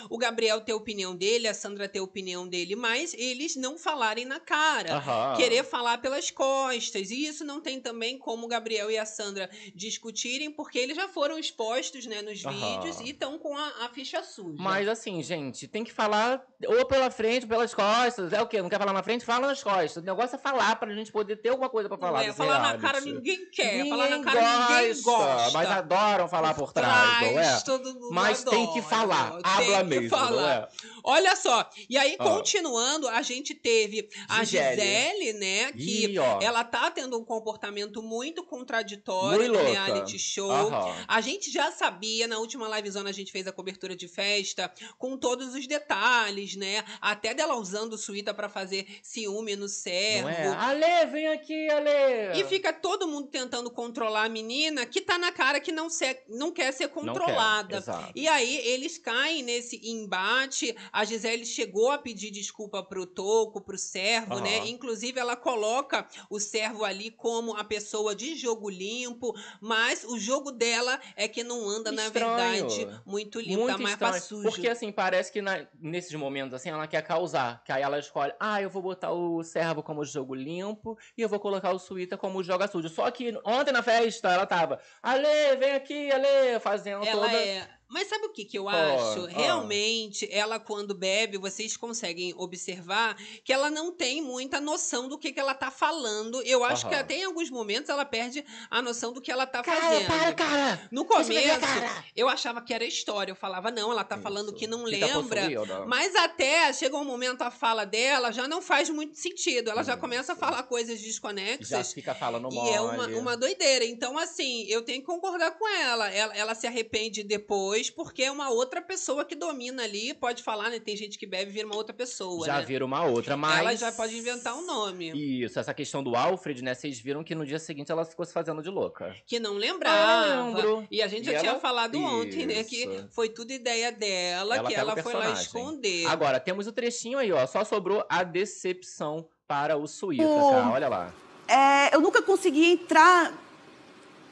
[0.09, 3.79] o Gabriel ter a opinião dele, a Sandra ter a opinião dele, mas eles não
[3.79, 4.97] falarem na cara.
[4.97, 5.35] Aham.
[5.37, 7.11] querer falar pelas costas.
[7.11, 11.09] E isso não tem também como o Gabriel e a Sandra discutirem, porque eles já
[11.09, 12.55] foram expostos né, nos Aham.
[12.55, 14.57] vídeos e estão com a, a ficha suja.
[14.59, 18.33] Mas assim, gente, tem que falar ou pela frente ou pelas costas.
[18.33, 18.61] É o quê?
[18.61, 19.25] Não quer falar na frente?
[19.25, 20.03] Fala nas costas.
[20.03, 22.23] O negócio é falar pra gente poder ter alguma coisa pra Não falar.
[22.23, 22.83] é, desse falar na reality.
[22.83, 23.77] cara ninguém quer.
[23.77, 25.51] Ninguém falar na cara ninguém gosta.
[25.53, 27.61] Mas adoram falar por trás, não é?
[27.61, 29.40] todo mundo Mas tem que falar.
[29.43, 30.31] Tem Habla que mesmo, falar.
[30.31, 30.69] não é?
[31.05, 32.25] Olha só, e aí Ah.
[32.25, 34.77] continuando, a gente teve a Gisele.
[34.81, 39.71] Gisele, né, que Ih, ela tá tendo um comportamento muito contraditório Muito no louca.
[39.85, 40.51] reality show.
[40.51, 41.05] Aham.
[41.09, 45.17] A gente já sabia, na última livezona a gente fez a cobertura de festa com
[45.17, 46.85] todos os detalhes, né?
[47.01, 50.29] Até dela usando o suíta pra fazer ciúme no servo.
[50.29, 50.47] Não é?
[50.49, 52.41] Ale, vem aqui, Ale!
[52.41, 55.89] E fica todo mundo tentando controlar a menina que tá na cara que não,
[56.29, 57.77] não quer ser Não quer, controlada.
[57.79, 58.13] exato.
[58.15, 60.75] E aí eles caem nesse embate.
[60.93, 64.43] A Gisele chegou a pedir desculpa pro Toco, pro servo, Aham.
[64.43, 64.67] né?
[64.69, 70.51] Inclusive, ela coloca o servo ali como a pessoa de jogo limpo, mas o jogo
[70.51, 72.37] dela é que não anda, na Estranho.
[72.69, 74.43] verdade, muito limpo, Muito tá mais pra sujo.
[74.49, 77.63] Porque assim, parece que na- nesses momentos assim, ela quer causar.
[77.65, 81.29] Que aí ela escolhe, ah, eu vou botar o servo como jogo limpo e eu
[81.29, 82.89] vou colocar o suíta como joga sujo.
[82.89, 87.37] Só que ontem na festa ela tava, Ale, vem aqui, Ale, fazendo Ela toda.
[87.37, 87.69] é.
[87.91, 89.25] Mas sabe o que, que eu acho?
[89.27, 95.33] Realmente, ela quando bebe, vocês conseguem observar que ela não tem muita noção do que,
[95.33, 96.41] que ela tá falando.
[96.43, 99.63] Eu acho que até em alguns momentos ela perde a noção do que ela tá
[99.63, 100.07] Cara, fazendo.
[100.07, 100.89] para, cara!
[100.91, 102.05] No começo, cara.
[102.17, 103.33] eu achava que era história.
[103.33, 104.57] Eu falava, não, ela tá falando Isso.
[104.57, 105.41] que não Fica lembra.
[105.43, 105.87] possuída.
[105.87, 109.71] Mas até chegou um momento a fala dela já não faz muito sentido.
[109.71, 110.01] Ela já Isso.
[110.01, 111.93] começa a falar coisas Já desconexas.
[111.93, 112.71] fica falando E mole.
[112.71, 113.85] é uma, uma doideira.
[113.85, 116.09] Então, assim, eu tenho que concordar com ela.
[116.11, 120.13] Ela, ela se arrepende depois, dois, porque é uma outra pessoa que domina ali.
[120.15, 120.79] Pode falar, né?
[120.79, 122.47] Tem gente que bebe e vira uma outra pessoa.
[122.47, 122.65] Já né?
[122.65, 123.59] vira uma outra, mas.
[123.61, 125.11] Ela já pode inventar um nome.
[125.43, 126.75] Isso, essa questão do Alfred, né?
[126.75, 129.15] Vocês viram que no dia seguinte ela ficou se fazendo de louca.
[129.27, 129.97] Que não lembrava.
[130.01, 130.87] Ah, lembro.
[130.91, 132.63] E a gente E já tinha ela- falado ontem, né?
[132.65, 133.09] Que Isso.
[133.13, 136.07] foi tudo ideia dela, Ela que ela foi lá esconder.
[136.07, 137.47] Agora, temos o trechinho aí, ó.
[137.47, 140.51] Só sobrou a decepção para o Suíta, Oh.
[140.51, 140.71] cara.
[140.71, 141.15] Olha lá.
[141.49, 143.33] É, eu nunca consegui entrar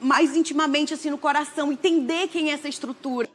[0.00, 3.28] mais intimamente assim no coração, entender quem é essa estrutura.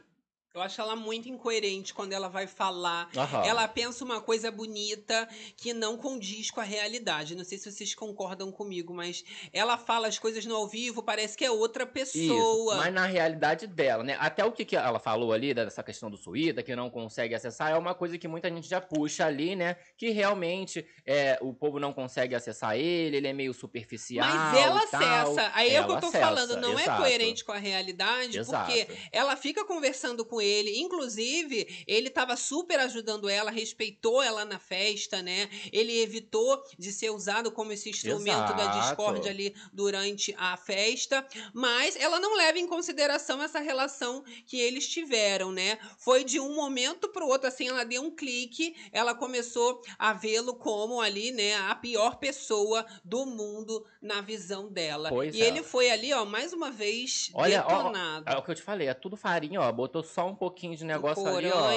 [0.54, 3.10] Eu acho ela muito incoerente quando ela vai falar.
[3.16, 3.44] Aham.
[3.44, 7.34] Ela pensa uma coisa bonita que não condiz com a realidade.
[7.34, 11.36] Não sei se vocês concordam comigo, mas ela fala as coisas no ao vivo, parece
[11.36, 12.74] que é outra pessoa.
[12.74, 14.16] Isso, mas na realidade dela, né?
[14.20, 17.72] Até o que, que ela falou ali, dessa questão do Suíta, que não consegue acessar,
[17.72, 19.74] é uma coisa que muita gente já puxa ali, né?
[19.96, 24.28] Que realmente é, o povo não consegue acessar ele, ele é meio superficial.
[24.28, 25.50] Mas ela acessa.
[25.52, 27.02] Aí é o que eu tô acessa, falando, não é exato.
[27.02, 28.66] coerente com a realidade, Exato.
[28.70, 30.43] porque ela fica conversando com ele.
[30.76, 35.48] Inclusive, ele tava super ajudando ela, respeitou ela na festa, né?
[35.72, 38.80] Ele evitou de ser usado como esse instrumento da Exato.
[38.80, 41.26] discórdia ali durante a festa.
[41.52, 45.78] Mas ela não leva em consideração essa relação que eles tiveram, né?
[45.98, 50.54] Foi de um momento pro outro, assim, ela deu um clique, ela começou a vê-lo
[50.54, 55.08] como ali, né, a pior pessoa do mundo na visão dela.
[55.08, 55.46] Pois e é.
[55.46, 58.24] ele foi ali, ó, mais uma vez Olha, ó, ó, detonado.
[58.28, 59.72] É o que eu te falei, é tudo farinha, ó.
[59.72, 61.70] Botou só um pouquinho de negócio ali, ó.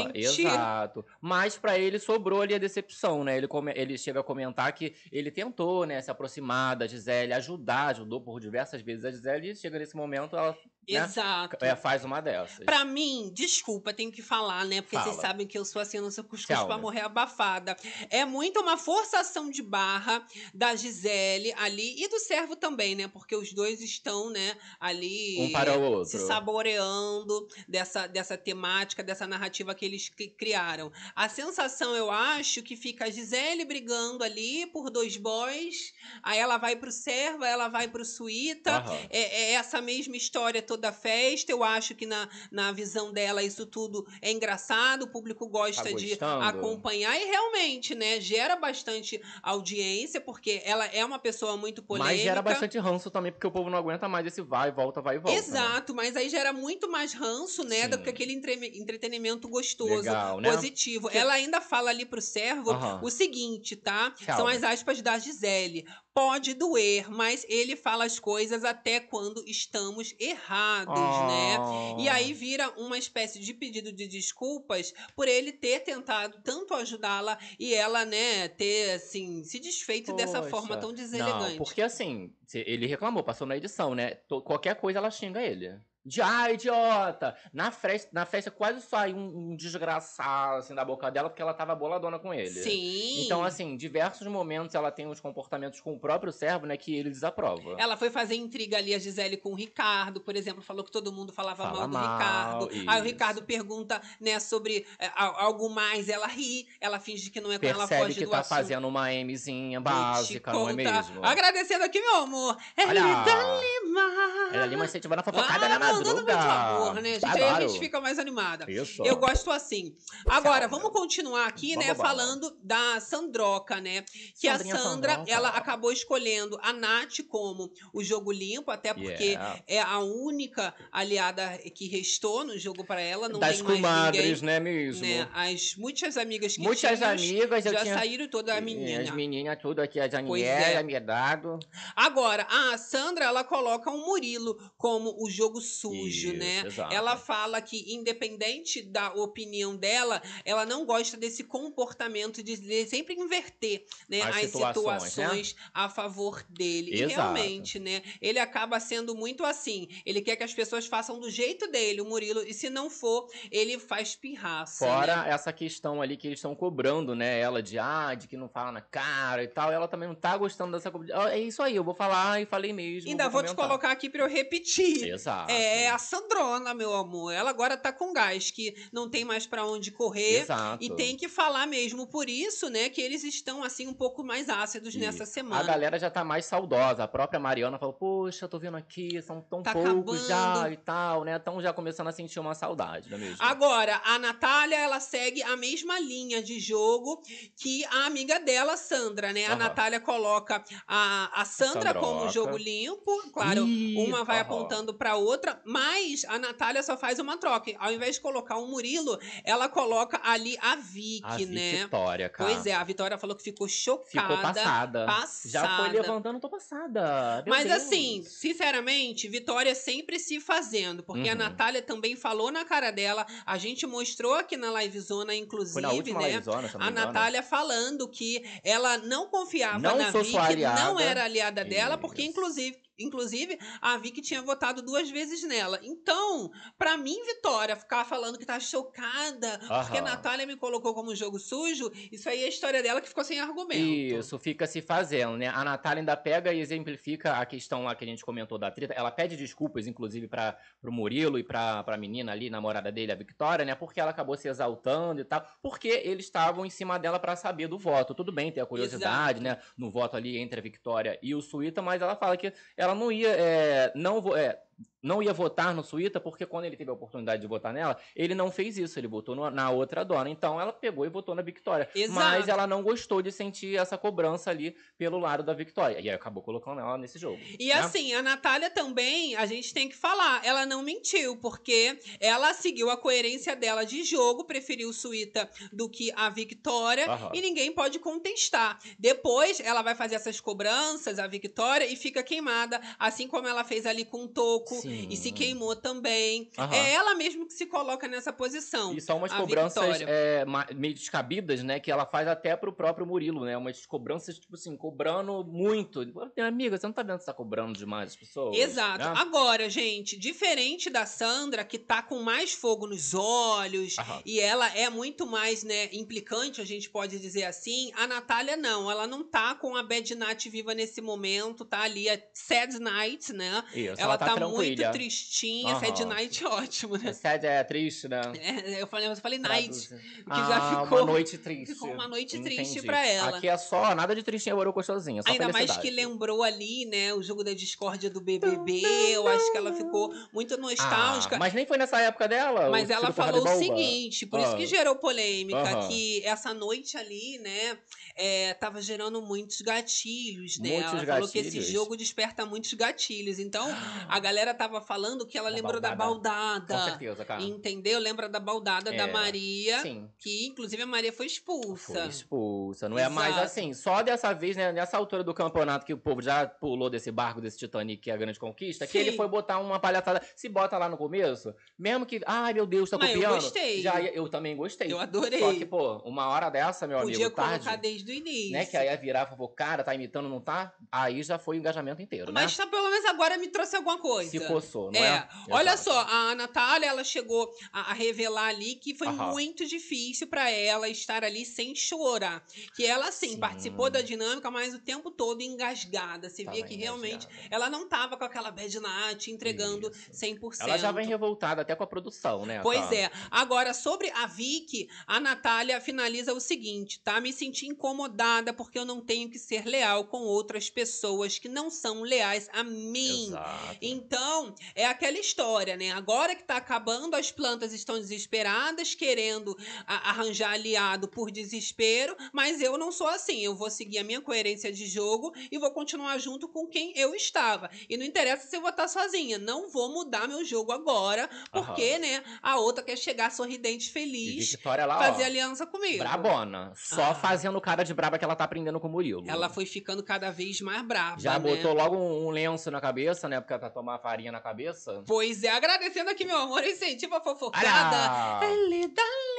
[0.50, 1.06] Exato.
[1.22, 3.38] Mas pra ele sobrou ali a decepção, né?
[3.38, 7.88] Ele, come- ele chega a comentar que ele tentou, né, se aproximar da Gisele, ajudar,
[7.88, 10.56] ajudou por diversas vezes a Gisele, e chega nesse momento, ela
[10.90, 11.58] né, Exato.
[11.62, 12.64] é, faz uma dessas.
[12.66, 14.82] Pra mim, desculpa, tenho que falar, né?
[14.82, 15.28] Porque vocês Fala.
[15.28, 16.82] sabem que eu sou assim, eu não sou cuscuz pra né?
[16.82, 17.76] morrer abafada.
[18.10, 23.08] É muito uma forçação de barra da Gisele ali e do servo também, né?
[23.08, 26.06] Porque os dois estão, né, ali Um para o outro.
[26.18, 30.92] se saboreando dessa, dessa temática, dessa narrativa que eles cri- criaram.
[31.16, 36.58] A sensação, eu acho, que fica a Gisele brigando ali por dois boys, aí ela
[36.58, 38.78] vai pro servo, aí ela vai pro suíta.
[38.78, 38.98] Aham.
[39.10, 41.52] É, é essa mesma história toda a festa.
[41.52, 45.92] Eu acho que na, na visão dela isso tudo é engraçado, o público gosta Tá
[45.96, 52.14] de acompanhar e realmente, né, gera bastante audiência, porque ela é uma pessoa muito polêmica.
[52.14, 55.16] Mas gera bastante ranço também, porque o povo não aguenta mais esse vai, volta, vai
[55.16, 55.32] e volta.
[55.40, 55.46] né?
[55.46, 58.04] Exato, mas aí gera muito mais ranço, né, do Sim.
[58.04, 60.52] que aquele entre- entretenimento gostoso, Legal, né?
[60.52, 61.10] positivo.
[61.12, 63.00] Ela ainda fala ali pro servo Aham.
[63.04, 64.14] o seguinte, tá?
[64.36, 65.86] São as aspas da Gisele.
[66.18, 71.60] Pode doer, mas ele fala as coisas até quando estamos errados, né?
[71.60, 72.00] Oh.
[72.00, 77.38] E aí vira uma espécie de pedido de desculpas por ele ter tentado tanto ajudá-la
[77.60, 80.50] e ela, né, ter, assim, se desfeito dessa Poxa.
[80.50, 81.52] forma tão deselegante.
[81.52, 84.16] Não, porque assim, ele reclamou, passou na edição, né?
[84.44, 85.80] Qualquer coisa ela xinga ele.
[86.08, 87.36] De, ah, idiota!
[87.52, 91.54] Na festa, na festa quase sai um, um desgraçado, assim, da boca dela, porque ela
[91.54, 92.50] tava boladona com ele.
[92.50, 93.26] Sim.
[93.26, 97.10] Então, assim, diversos momentos ela tem uns comportamentos com o próprio servo, né, que ele
[97.10, 97.76] desaprova.
[97.78, 101.12] Ela foi fazer intriga ali, a Gisele, com o Ricardo, por exemplo, falou que todo
[101.12, 102.70] mundo falava Fala mal do mal, Ricardo.
[102.72, 103.04] Aí o isso.
[103.04, 107.66] Ricardo pergunta, né, sobre é, algo mais, ela ri, ela finge que não é com
[107.66, 108.56] ela, foge que do tá assunto.
[108.56, 111.26] fazendo uma Mzinha básica, não é mesmo?
[111.26, 112.58] Agradecendo aqui, meu amor.
[112.78, 113.00] Olha!
[113.00, 114.54] Elida Lima.
[114.54, 117.26] Ela ali, mas incentivando a fofocada ah, na mandando muito amor, né, gente?
[117.26, 118.70] Aí a gente fica mais animada.
[118.70, 119.04] Isso.
[119.04, 119.96] Eu gosto assim.
[120.26, 122.10] Agora, vamos continuar aqui, Vamos né, embora.
[122.10, 124.04] falando da Sandroca, né?
[124.40, 125.32] Que Sandrinha a Sandra, Sandroca.
[125.32, 129.64] ela acabou escolhendo a Nath como o jogo limpo, até porque Yeah.
[129.68, 134.46] é a única aliada que restou no jogo pra ela, não Das tem comadres, ninguém.
[134.46, 135.06] né, mesmo?
[135.06, 135.28] Né?
[135.34, 137.98] As muitas amigas que Muitas tínhamos amigas, eu já tinha...
[137.98, 139.02] saíram toda a menina.
[139.04, 140.78] As meninas tudo aqui, a Daniela, é.
[140.78, 141.60] a Miedado.
[141.96, 146.64] Agora, a Sandra, ela coloca o Murilo como o jogo sujo, Isso, né?
[146.66, 146.94] exato.
[146.94, 153.86] Ela fala que, independente da opinião dela, ela não gosta desse comportamento de, sempre inverter
[154.10, 155.62] né, As as, situações, situações, né?
[155.74, 156.92] a favor dele.
[156.92, 157.16] E Exato.
[157.16, 158.02] realmente, né?
[158.22, 159.88] Ele acaba sendo muito assim.
[160.06, 163.28] Ele quer que as pessoas façam do jeito dele, o Murilo, e se não for,
[163.52, 164.86] ele faz pirraça.
[164.86, 165.30] Fora né?
[165.32, 167.40] essa questão ali que eles estão cobrando, né?
[167.40, 169.72] Ela de, ah, de que não fala na cara e tal.
[169.72, 170.92] Ela também não tá gostando dessa
[171.32, 173.10] É isso aí, eu vou falar e falei mesmo.
[173.10, 173.68] Ainda vou te comentar.
[173.68, 175.08] colocar aqui pra eu repetir.
[175.08, 175.52] Exato.
[175.52, 177.32] É a Sandrona, meu amor.
[177.32, 180.42] Ela agora tá com gás, que não tem mais pra onde correr.
[180.42, 180.84] Exato.
[180.84, 184.50] E tem que falar mesmo por isso, né, que eles estão assim um pouco mais
[184.50, 185.64] ácidos E nessa A semana.
[185.64, 187.04] galera já tá mais saudosa.
[187.04, 190.74] A própria Mariana falou, poxa, tô vendo aqui, são tão Tá poucos já acabando.
[190.74, 191.36] e tal, né?
[191.38, 193.38] Estão já começando a sentir uma saudade, não é mesmo?
[193.40, 197.22] Agora, a Natália, ela segue a mesma linha de jogo
[197.56, 199.46] que a amiga dela, Sandra, né?
[199.46, 199.58] A Aham.
[199.58, 202.32] Natália coloca a, a Sandra como Sandroca.
[202.32, 204.44] jogo limpo, claro, Ih, uma vai aham.
[204.48, 207.72] apontando pra outra, Mas a Natália só faz uma troca.
[207.80, 211.72] Ao invés de colocar o Murilo, ela coloca ali a Vicky, A né?
[211.84, 212.50] Vitória, cara.
[212.50, 214.10] Pois é, a Vitória falou que ficou chocada.
[214.10, 215.06] Ficou passada.
[215.06, 215.50] passada.
[215.50, 217.44] Já foi levantando, tô passada.
[217.46, 217.84] Meu Mas Deus.
[217.84, 221.38] assim, sinceramente, Vitória sempre se fazendo, porque a Uhum.
[221.38, 225.92] Natália também falou na cara dela, a gente mostrou aqui na livezona, inclusive, Foi na
[225.92, 226.30] última né?
[226.30, 226.90] livezona, A.
[226.92, 230.82] Natália falando que ela não confiava Não na sou Vicky, sua aliada.
[230.84, 232.32] não era aliada dela, porque Isso.
[232.32, 235.80] inclusive, inclusive a Vicky tinha votado duas vezes nela.
[235.84, 240.10] Então, pra mim, Vitória, ficar falando que tá chocada, porque a Aham.
[240.10, 243.40] Natália me colocou como jogo sujo, isso aí é a história dela que ficou sem
[243.40, 243.82] argumento.
[243.82, 245.48] Isso, fica se fazendo, né?
[245.48, 248.94] A Natália ainda pega e exemplifica a questão lá que a gente comentou da treta.
[248.94, 253.16] Ela pede desculpas, inclusive, para pro Murilo e pra, pra menina ali, namorada dele, a
[253.16, 253.76] Victoria, né?
[253.76, 255.46] Porque ela acabou se exaltando e tal.
[255.62, 258.14] Porque eles estavam em cima dela pra saber do voto.
[258.14, 259.60] Tudo bem, tem a curiosidade, né?
[259.78, 263.12] No voto ali entre a Victoria e o Suíta, mas ela fala que ela não
[263.12, 263.30] ia.
[263.30, 264.60] é, não, é,
[265.02, 268.36] não ia votar no Suíta, porque quando ele teve a oportunidade de votar nela, ele
[268.36, 270.30] não fez isso, ele votou no- na outra dona.
[270.30, 271.90] Então ela pegou e votou na Victoria.
[271.96, 272.14] Exato.
[272.14, 275.96] Mas ela não gostou de sentir essa cobrança ali pelo lado da Victoria.
[276.00, 277.40] E aí acabou colocando ela nesse jogo.
[277.58, 277.74] E né?
[277.74, 282.90] assim, a Natália também, a gente tem que falar, ela não mentiu, porque ela seguiu
[282.90, 287.32] a coerência dela de jogo, preferiu o Suíta do que a Victoria, Aham.
[287.34, 288.78] e ninguém pode contestar.
[289.00, 293.86] Depois, ela vai fazer essas cobranças, a Victoria, e fica queimada, assim como ela fez
[293.86, 295.08] ali com o Toco, Sim.
[295.10, 296.50] e se queimou também.
[296.58, 296.74] Aham.
[296.74, 298.94] É ela mesmo que se coloca nessa posição.
[298.94, 301.80] E são umas cobranças é, meio descabidas, né?
[301.80, 303.58] Que ela faz até pro próprio Murilo, né?
[303.58, 306.06] Umas cobranças, tipo assim, cobrando muito.
[306.36, 308.58] Minha amiga, você não tá vendo que você tá cobrando demais as pessoas?
[308.58, 309.00] Exato.
[309.00, 309.14] né?
[309.18, 314.22] Agora, gente, diferente da Sandra, que tá com mais fogo nos olhos, Aham.
[314.26, 318.90] e ela é muito mais, né, implicante, a gente pode dizer assim, a Natália não.
[318.90, 323.34] Ela não tá com a Bad Night viva nesse momento, tá ali a Sad Night,
[323.34, 323.64] né?
[323.74, 324.88] Isso, ela, tá, tranquila.
[324.88, 325.80] muito tristinha, Aham.
[325.86, 327.10] Sad Night ótimo, né?
[327.10, 328.22] É sad, é triste, né?
[328.42, 329.96] É, eu falei, eu falei night, que
[330.30, 330.98] ah, já ficou...
[331.00, 331.74] uma noite triste.
[331.74, 332.82] ficou uma noite triste Entendi.
[332.86, 333.38] pra ela.
[333.38, 335.82] Aqui é só, nada de tristinha, borocochosinha, só Ainda mais felicidade.
[335.88, 338.82] que lembrou ali, né, o jogo da discórdia do BBB.
[339.12, 341.36] Eu acho que ela ficou muito nostálgica.
[341.36, 342.70] Ah, mas nem foi nessa época dela?
[342.70, 344.68] Mas ela falou o seguinte, por isso que Ah.
[344.68, 345.88] gerou polêmica, Aham.
[345.88, 347.78] que essa noite ali, né,
[348.16, 350.70] é, tava gerando muitos gatilhos, né?
[350.72, 351.68] Muitos ela falou que esse gatilhos.
[351.68, 353.40] jogo desperta muitos gatilhos.
[353.40, 353.68] Então,
[354.08, 356.62] a galera tava falando que ela Da lembrou da baldada.
[356.62, 356.90] Com baldada.
[356.92, 357.42] certeza, cara.
[357.42, 358.00] Entendeu?
[358.00, 360.10] Lembra da baldada da É, Maria, Sim.
[360.18, 361.94] que inclusive a Maria foi expulsa.
[361.94, 362.90] Foi expulsa.
[362.90, 363.46] Não é mais Exato.
[363.46, 363.74] assim.
[363.74, 367.40] Só dessa vez, né, nessa altura do campeonato, que o povo já pulou desse barco,
[367.42, 369.00] desse Titanic, que é a grande conquista, que Sim.
[369.00, 370.22] ele foi botar uma palhaçada.
[370.36, 372.22] Se bota lá no começo, mesmo que.
[372.26, 373.36] Ai, meu Deus, tá Mas eu copiando.
[373.42, 373.82] gostei.
[373.82, 374.92] Já, eu também gostei.
[374.92, 375.40] Eu adorei.
[375.40, 377.82] Só que, pô, uma hora dessa, meu Podia amigo, colocar tarde.
[377.82, 378.52] desde o início.
[378.52, 380.74] Né, que aí ia virar e falou, cara, tá imitando, não tá?
[380.92, 382.64] Aí já foi o engajamento inteiro, Mas né?
[382.66, 384.30] tá, pelo menos agora me trouxe alguma coisa.
[384.30, 385.54] Se coçou, não É, é?
[385.54, 385.84] olha Exato.
[385.84, 389.32] só, a Natália, ela chegou a, a revelar ali que foi Aham.
[389.32, 392.46] muito difícil pra ela estar ali sem chorar.
[392.76, 393.40] Que ela, sim, Sim.
[393.40, 396.30] participou da dinâmica, mas o tempo todo engasgada.
[396.30, 397.48] Você via Tava que realmente engasgada.
[397.50, 400.26] ela não tava com aquela bad night entregando Isso.
[400.26, 400.58] 100%.
[400.62, 402.62] Ela já vem revoltada até com a produção, né?
[402.62, 402.96] Pois cara?
[402.96, 403.12] é.
[403.32, 407.20] Agora, sobre a Vicky, a Natália finaliza o seguinte, tá?
[407.22, 411.70] Me senti incomodada porque eu não tenho que ser leal com outras pessoas que não
[411.70, 413.28] são leais a mim.
[413.28, 413.78] Exato.
[413.82, 414.27] Então,
[414.76, 415.92] é aquela história, né?
[415.92, 422.78] Agora que tá acabando, as plantas estão desesperadas, querendo arranjar aliado por desespero, mas eu
[422.78, 423.40] não sou assim.
[423.40, 427.14] Eu vou seguir a minha coerência de jogo e vou continuar junto com quem eu
[427.16, 427.70] estava.
[427.90, 429.38] E não interessa se eu vou estar sozinha.
[429.38, 434.52] Não vou mudar meu jogo agora, porque, né, a outra quer chegar sorridente, E feliz,
[434.52, 436.00] Victoria lá, fazer ó, aliança comigo.
[436.00, 436.72] brabona.
[436.76, 437.16] Só Ah.
[437.16, 439.24] fazendo cara de braba que ela tá aprendendo com o Murilo.
[439.28, 441.20] Ela foi ficando cada vez mais brava.
[441.20, 441.40] Já né?
[441.40, 443.40] botou logo um, um lenço na cabeça, né?
[443.42, 445.04] Porque pra tomar farinha na cabeça.
[445.06, 448.40] Pois é, agradecendo aqui, meu amor, incentivo a fofocada.
[448.40, 448.54] Olha!
[448.54, 449.37] Ele dá-lhe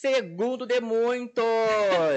[0.00, 1.44] Segundo de muitos!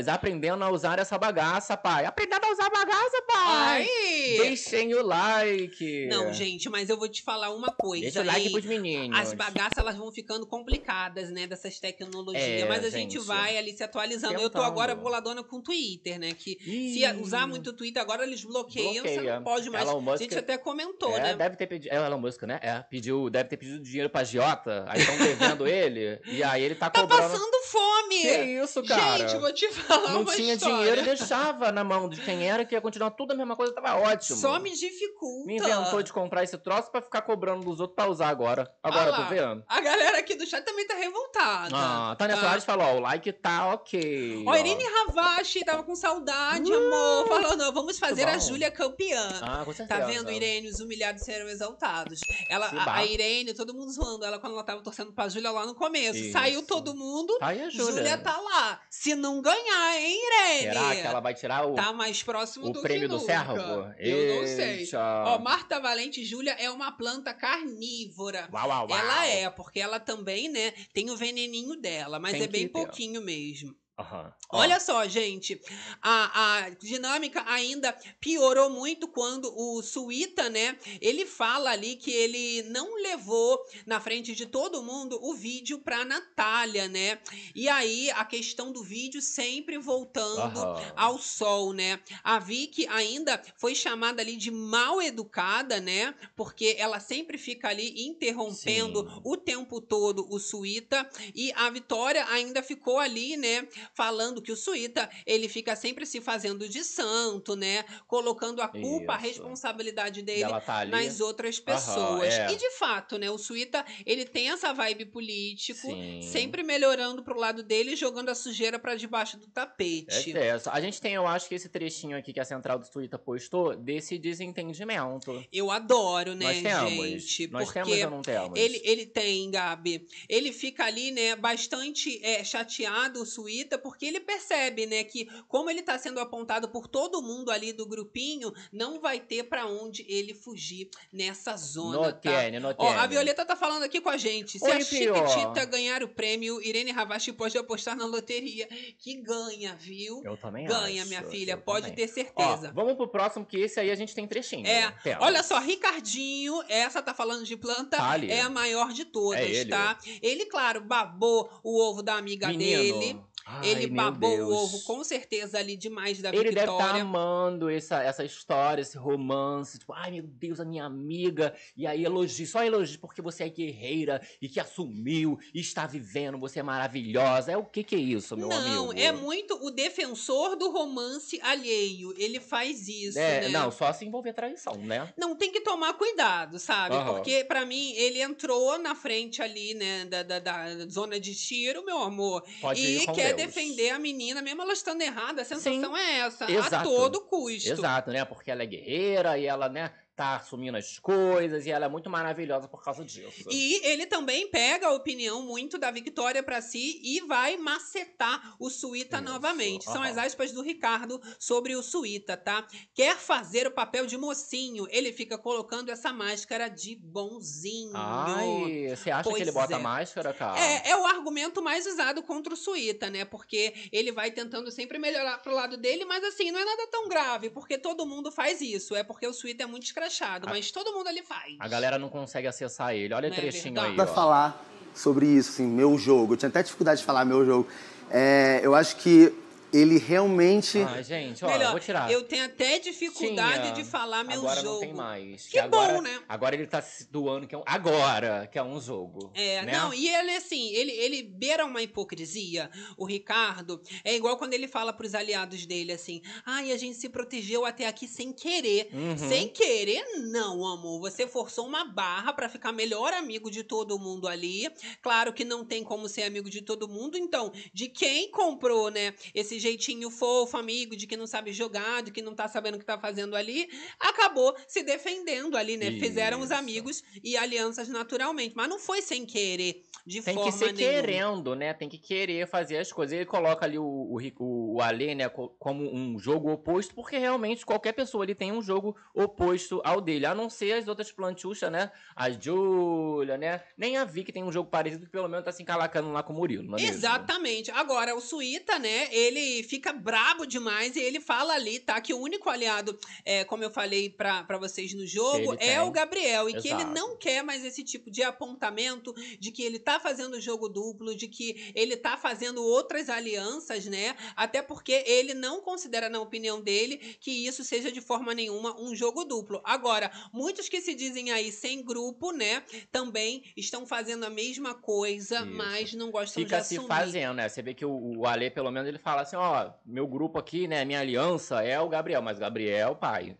[0.08, 2.06] Aprendendo a usar essa bagaça, pai.
[2.06, 3.88] Aprendendo a usar a bagaça, pai!
[3.90, 4.38] Ai!
[4.38, 6.06] Deixem o like!
[6.08, 8.04] Não, gente, mas eu vou te falar uma coisa.
[8.04, 8.52] Deixa o like hein?
[8.52, 9.18] pros meninos.
[9.20, 11.48] As bagaças elas vão ficando complicadas, né?
[11.48, 12.62] Dessas tecnologias.
[12.62, 13.26] É, mas a gente, gente.
[13.26, 14.36] vai ali se atualizando.
[14.36, 14.66] Eu tô Tentando.
[14.66, 16.34] agora boladona com o Twitter, né?
[16.34, 17.14] Que se Ih.
[17.20, 19.36] usar muito o Twitter, agora eles bloqueiam, você Bloqueia.
[19.38, 19.88] não pode mais.
[19.88, 21.36] Elon A Musk- gente até comentou, É, né?
[21.36, 21.92] deve ter pedido.
[21.92, 22.60] É o Elon Musk, né?
[22.62, 24.86] É, pediu, deve ter pedido dinheiro pra Giota.
[24.88, 26.21] Aí estão devendo ele.
[26.26, 27.22] E aí ele tá, Tá cobrando.
[27.32, 28.22] passando fome.
[28.22, 29.28] Que isso, cara?
[29.28, 30.76] Gente, vou te falar Não tinha história.
[30.78, 33.96] dinheiro, deixava na mão de quem era, que ia continuar tudo a mesma coisa, tava
[33.96, 34.38] ótimo.
[34.38, 35.48] Só me dificulta.
[35.48, 38.70] Me inventou de comprar esse troço pra ficar cobrando dos outros pra usar agora.
[38.84, 39.64] Agora, Ah lá, tô vendo.
[39.68, 41.70] A galera aqui do chat também tá revoltada.
[41.76, 42.42] Ah, Tânia tá?
[42.42, 44.44] Soares falou, ó, o like tá ok.
[44.46, 47.28] Ó, Irene Ravache tava com saudade, amor.
[47.28, 48.42] Falando, vamos fazer a.
[48.42, 49.40] Júlia campeã.
[49.42, 50.00] Ah, com certeza.
[50.00, 50.68] Tá vendo, Irene?
[50.68, 52.20] Os humilhados serão exaltados.
[52.50, 53.06] Ela, a, a.
[53.06, 56.11] Irene, todo mundo zoando ela quando ela tava torcendo pra Júlia lá no começo.
[56.18, 56.32] Isso.
[56.32, 57.92] Saiu todo mundo, Tá aí a Júlia.
[57.94, 58.82] Júlia tá lá.
[58.90, 60.74] Se não ganhar, hein, Irene?
[60.74, 63.56] Será que ela vai tirar o, Tá mais próximo o do prêmio do servo?
[63.98, 64.82] Eu não sei.
[64.82, 65.00] Eita.
[65.28, 68.48] Ó, Marta Valente Júlia é uma planta carnívora.
[68.54, 69.00] Uau, uau, uau.
[69.00, 72.74] Ela é, porque ela também, né, tem o veneninho dela, mas Tem é bem que
[72.74, 72.80] ter.
[72.80, 73.76] pouquinho mesmo.
[73.98, 75.62] Ó, Olha só, gente,
[76.02, 82.64] a, a dinâmica ainda piorou muito quando o Suíta, né, ele fala ali que ele
[82.64, 87.20] não levou na frente de todo mundo o vídeo pra Natália, né?
[87.56, 90.94] E aí a questão do vídeo sempre voltando aham.
[90.96, 92.00] ao sol, né?
[92.24, 96.14] A Vicky ainda foi chamada ali de mal educada, né?
[96.36, 99.22] Porque ela sempre fica ali interrompendo Sim.
[99.24, 104.56] o tempo todo o Suíta e a Vitória ainda ficou ali, né, falando que o
[104.56, 107.84] Suíta, ele fica sempre se fazendo de santo, né?
[108.08, 109.28] Colocando a culpa, a Isso.
[109.28, 112.34] responsabilidade dele tá nas outras Aham, pessoas.
[112.34, 112.52] é.
[112.52, 116.22] E de fato, né, o Suíta, ele tem essa vibe político, Sim.
[116.22, 120.32] sempre melhorando pro lado dele e jogando a sujeira pra debaixo do tapete.
[120.32, 120.72] É dessa.
[120.72, 123.76] A gente tem, eu acho que esse trechinho aqui que a central do Twitter postou
[123.76, 125.44] desse desentendimento.
[125.52, 127.06] Eu adoro, né, Nós temos.
[127.06, 127.48] gente?
[127.48, 128.60] Nós porque temos ou não temos?
[128.60, 130.08] ele, ele tem, Gabi.
[130.28, 135.70] Ele fica ali, né, bastante é, chateado, o Suíta, porque ele percebe, né, que como
[135.70, 140.06] ele tá sendo apontado por todo mundo ali do grupinho, não vai ter pra onde
[140.08, 142.32] ele fugir nessa zona, No tá?
[142.78, 143.08] Ó, a.
[143.08, 144.58] Violeta tá falando aqui com a gente.
[144.60, 144.82] Se Oi, a.
[144.82, 148.68] Chiquitita ganhar o prêmio, Irene Ravache pode apostar na loteria.
[148.98, 150.22] Que ganha, viu?
[150.24, 152.06] Eu também Ganha, acho, minha filha, pode também.
[152.08, 152.72] ter Ó, certeza.
[152.74, 154.66] vamos pro próximo, que esse aí a gente tem trechinho.
[154.68, 154.94] É.
[155.20, 159.70] Olha só, Ricardinho, essa tá falando de planta, é a maior de todas, É ele.
[159.70, 159.98] tá?
[160.22, 163.00] Ele, claro, babou o ovo da amiga Menino.
[163.00, 163.22] dele.
[163.46, 167.02] Ai, ele babou o ovo, com certeza, ali demais da Ele deve estar Victoria.
[167.02, 169.80] amando essa, essa história, esse romance.
[169.80, 171.54] Tipo, ai meu Deus, a minha amiga.
[171.76, 176.38] E aí elogio, só elogio porque você é guerreira e que assumiu e está vivendo,
[176.40, 177.52] você é maravilhosa.
[177.52, 179.00] É o que que é isso, meu não, amigo?
[179.00, 182.14] é muito o defensor do romance alheio.
[182.18, 183.50] Ele faz isso, É, né?
[183.50, 185.12] Não, só se envolver traição, né?
[185.18, 186.96] Não, tem que tomar cuidado, sabe?
[186.96, 187.14] Aham.
[187.16, 191.84] Porque, pra mim, ele entrou na frente ali, né, da, da, da zona de tiro,
[191.86, 192.44] meu amor.
[192.62, 195.42] Pode ir e com quer Defender a menina, mesmo ela estando errada.
[195.42, 196.90] A sensação é essa, a exato.
[196.90, 197.70] todo custo.
[197.70, 198.26] Exato, né?
[198.26, 199.92] Porque ela é guerreira e ela, né,
[200.22, 203.50] tá assumindo as coisas e ela é muito maravilhosa por causa disso.
[203.50, 208.70] E ele também pega a opinião muito da Victoria pra si e vai macetar o
[208.70, 209.86] Suíta Isso, novamente.
[209.86, 210.12] São aham.
[210.12, 212.68] as aspas do Ricardo sobre o Suíta, tá?
[212.94, 217.94] Quer fazer o papel de mocinho, ele fica colocando essa máscara de bonzinho.
[217.96, 219.80] Ai, você acha Pois que ele bota é.
[219.80, 220.60] máscara, cara?
[220.60, 223.26] É, é o argumento mais usado contra o Suíta, né?
[223.26, 227.10] Porque ele vai tentando sempre melhorar pro lado dele, mas assim, não é nada tão
[227.10, 228.96] grave, porque todo mundo faz isso.
[228.96, 230.11] É porque o Suíta é muito escrachado,
[230.48, 231.56] A- mas todo mundo ali faz.
[231.60, 233.14] A galera não consegue acessar ele.
[233.14, 233.90] Olha o Não é trechinho verdade?
[233.90, 236.34] aí, Pra falar sobre isso, assim, meu jogo.
[236.34, 237.68] Eu tinha até dificuldade de falar meu jogo.
[238.10, 239.34] É, eu acho que
[239.74, 240.80] ele realmente.
[240.80, 242.12] Ai, gente, ó, Melhor, vou tirar.
[242.12, 243.74] eu tenho até dificuldade Tinha.
[243.74, 244.74] de falar meu agora jogo.
[244.74, 245.48] não tem mais.
[245.48, 246.22] Que agora, bom, né?
[246.28, 247.64] Agora ele tá se doando que é um...
[247.66, 249.32] Agora, que é um jogo.
[249.34, 249.72] É, né?
[249.72, 254.68] não, e ele assim, ele, ele beira uma hipocrisia, o Ricardo, é igual quando ele
[254.68, 258.90] fala pros aliados dele assim, ai, a gente se protegeu até aqui sem querer.
[258.94, 259.18] Uhum.
[259.18, 261.00] Sem querer, não, amor.
[261.02, 264.70] Você forçou uma barra pra ficar melhor amigo de todo mundo ali.
[265.02, 267.18] Claro que não tem como ser amigo de todo mundo.
[267.18, 272.12] Então, de quem comprou, né, esse jeitinho fofo, amigo, de que não sabe jogar, de
[272.12, 273.70] que não tá sabendo o que tá fazendo ali,
[274.00, 275.92] acabou se defendendo ali, né?
[275.92, 276.54] Fizeram os Isso.
[276.56, 278.56] amigos e alianças naturalmente.
[278.56, 281.02] Mas não foi sem querer, de Tem forma que ser nenhuma.
[281.02, 281.74] querendo, né?
[281.74, 283.14] Tem que querer fazer as coisas.
[283.16, 287.66] Ele coloca ali o, o, o, Alê, né, co- como um jogo oposto, porque realmente
[287.66, 290.26] qualquer pessoa ali tem um jogo oposto ao dele.
[290.26, 291.92] A não ser as outras plantuchas, né?
[292.16, 293.62] A Júlia, né?
[293.78, 296.34] Nem a Vicky tem um jogo parecido, que pelo menos tá se encalacando lá com
[296.34, 296.96] o Murilo, não é mesmo?
[296.98, 297.70] Exatamente.
[297.72, 302.00] Agora, o Suíta, né, ele ele fica brabo demais e ele fala ali, tá?
[302.00, 305.80] Que o único aliado, é, como eu falei pra, pra vocês no jogo, é tem.
[305.80, 306.50] o Gabriel.
[306.50, 306.94] E que ele Exato.
[306.94, 311.28] não quer mais esse tipo de apontamento de que ele tá fazendo jogo duplo, de
[311.28, 314.16] que ele tá fazendo outras alianças, né?
[314.36, 318.96] Até porque ele não considera, na opinião dele, que isso seja de forma nenhuma um
[318.96, 319.62] jogo duplo.
[319.64, 322.64] Agora, muitos que se dizem aí sem grupo, né?
[322.92, 325.46] Também estão fazendo a mesma coisa, Isso.
[325.46, 326.88] mas não gostam Fica de se assumir.
[326.88, 327.50] fazendo, né?
[327.50, 330.68] Você vê que o, o Ale, pelo menos, ele fala assim, ó, meu grupo aqui,
[330.68, 333.36] né, minha aliança é o Gabriel, mas Gabriel, pai,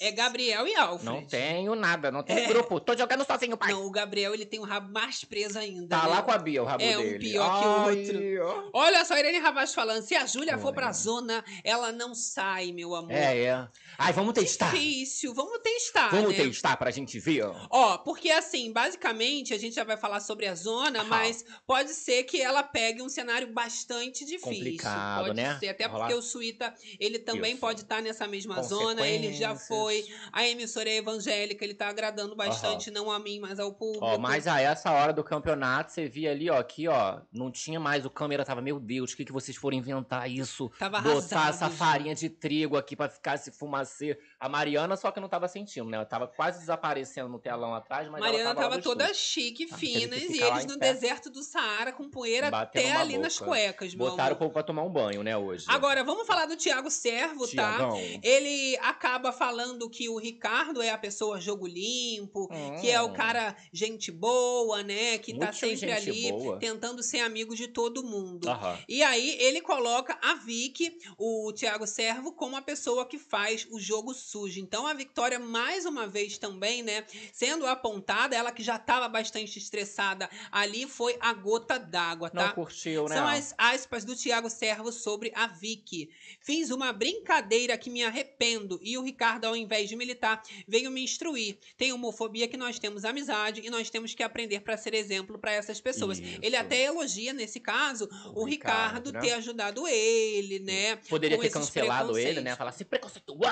[0.00, 1.04] É Gabriel e Alfred.
[1.04, 2.46] não tenho nada, não tenho É.
[2.46, 3.72] grupo, tô jogando sozinho, pai.
[3.72, 5.96] Não, o Gabriel ele tem o rabo mais preso ainda.
[5.96, 6.08] Tá né?
[6.10, 7.18] lá com a Bia, o rabo É, um dele.
[7.18, 8.70] pior que o Ai, ó.
[8.72, 12.94] Olha só, Irene Ravaz falando: se a Júlia for pra zona, ela não sai, meu
[12.94, 13.12] amor.
[13.12, 13.68] É, é.
[13.96, 14.72] Ai, vamos testar.
[14.72, 16.10] Difícil, vamos testar.
[16.10, 16.44] Vamos né?
[16.44, 17.44] testar pra gente ver.
[17.70, 21.08] Ó, porque assim, basicamente, a gente já vai falar sobre a zona, Aham.
[21.08, 24.40] mas pode ser que ela pegue um cenário bastante difícil.
[24.40, 25.58] Complicado, pode né?
[25.58, 27.60] ser, até porque o Suíta, ele também Isso.
[27.60, 30.04] pode estar nessa mesma zona, ele já foi.
[30.32, 34.04] A emissora é evangélica, ele tá agradando bastante, não a mim, mas ao público.
[34.04, 37.78] Ó, mas a essa hora do campeonato, você via ali, ó, aqui, ó, não tinha
[37.78, 40.70] mais, o câmera tava, meu Deus, o que, que vocês foram inventar isso?
[40.78, 44.18] Tava Botar arrasado essa farinha de trigo aqui pra ficar esse fumacê.
[44.44, 45.96] A Mariana só que não tava sentindo, né?
[45.96, 49.22] Ela tava quase desaparecendo no telão atrás, mas Mariana ela tava, tava toda estúdio.
[49.22, 50.92] chique, Ah, finas, e eles no pé.
[50.92, 53.46] deserto do Saara com poeira Batendo até ali nas boca.
[53.46, 55.64] cuecas, meu Botaram o povo pra tomar um banho, né, hoje.
[55.66, 57.76] Agora, vamos falar do Thiago Servo, tá?
[57.78, 57.98] Tiagão.
[58.22, 62.46] Ele acaba falando que o Ricardo é a pessoa jogo limpo,
[62.82, 63.12] que é o Hum.
[63.14, 65.16] cara gente boa, né?
[65.16, 66.58] Que tá Muito sempre gente ali boa.
[66.58, 68.46] tentando ser amigo de todo mundo.
[68.50, 68.78] Aham.
[68.86, 73.80] E aí ele coloca a Vicky, o Thiago Servo, como a pessoa que faz o
[73.80, 74.33] jogo sujo.
[74.60, 79.58] Então a Victoria, mais uma vez também, né, sendo apontada, ela que já estava bastante
[79.58, 82.52] estressada ali, foi a gota d'água, Não tá?
[82.52, 83.14] curtiu, né?
[83.14, 86.10] São as aspas do Thiago Servo sobre a Vicky.
[86.40, 91.02] Fiz uma brincadeira que me arrependo e o Ricardo, ao invés de militar, veio me
[91.02, 91.58] instruir.
[91.76, 95.52] Tem homofobia que nós temos amizade e nós temos que aprender para ser exemplo para
[95.52, 96.18] essas pessoas.
[96.18, 96.38] Isso.
[96.42, 99.20] Ele até elogia, nesse caso, o, O Ricardo, Ricardo, né?
[99.20, 100.96] ter ajudado ele, né?
[101.08, 102.56] Poderia ter cancelado ele, né?
[102.56, 103.44] Falar assim, preconceituoso.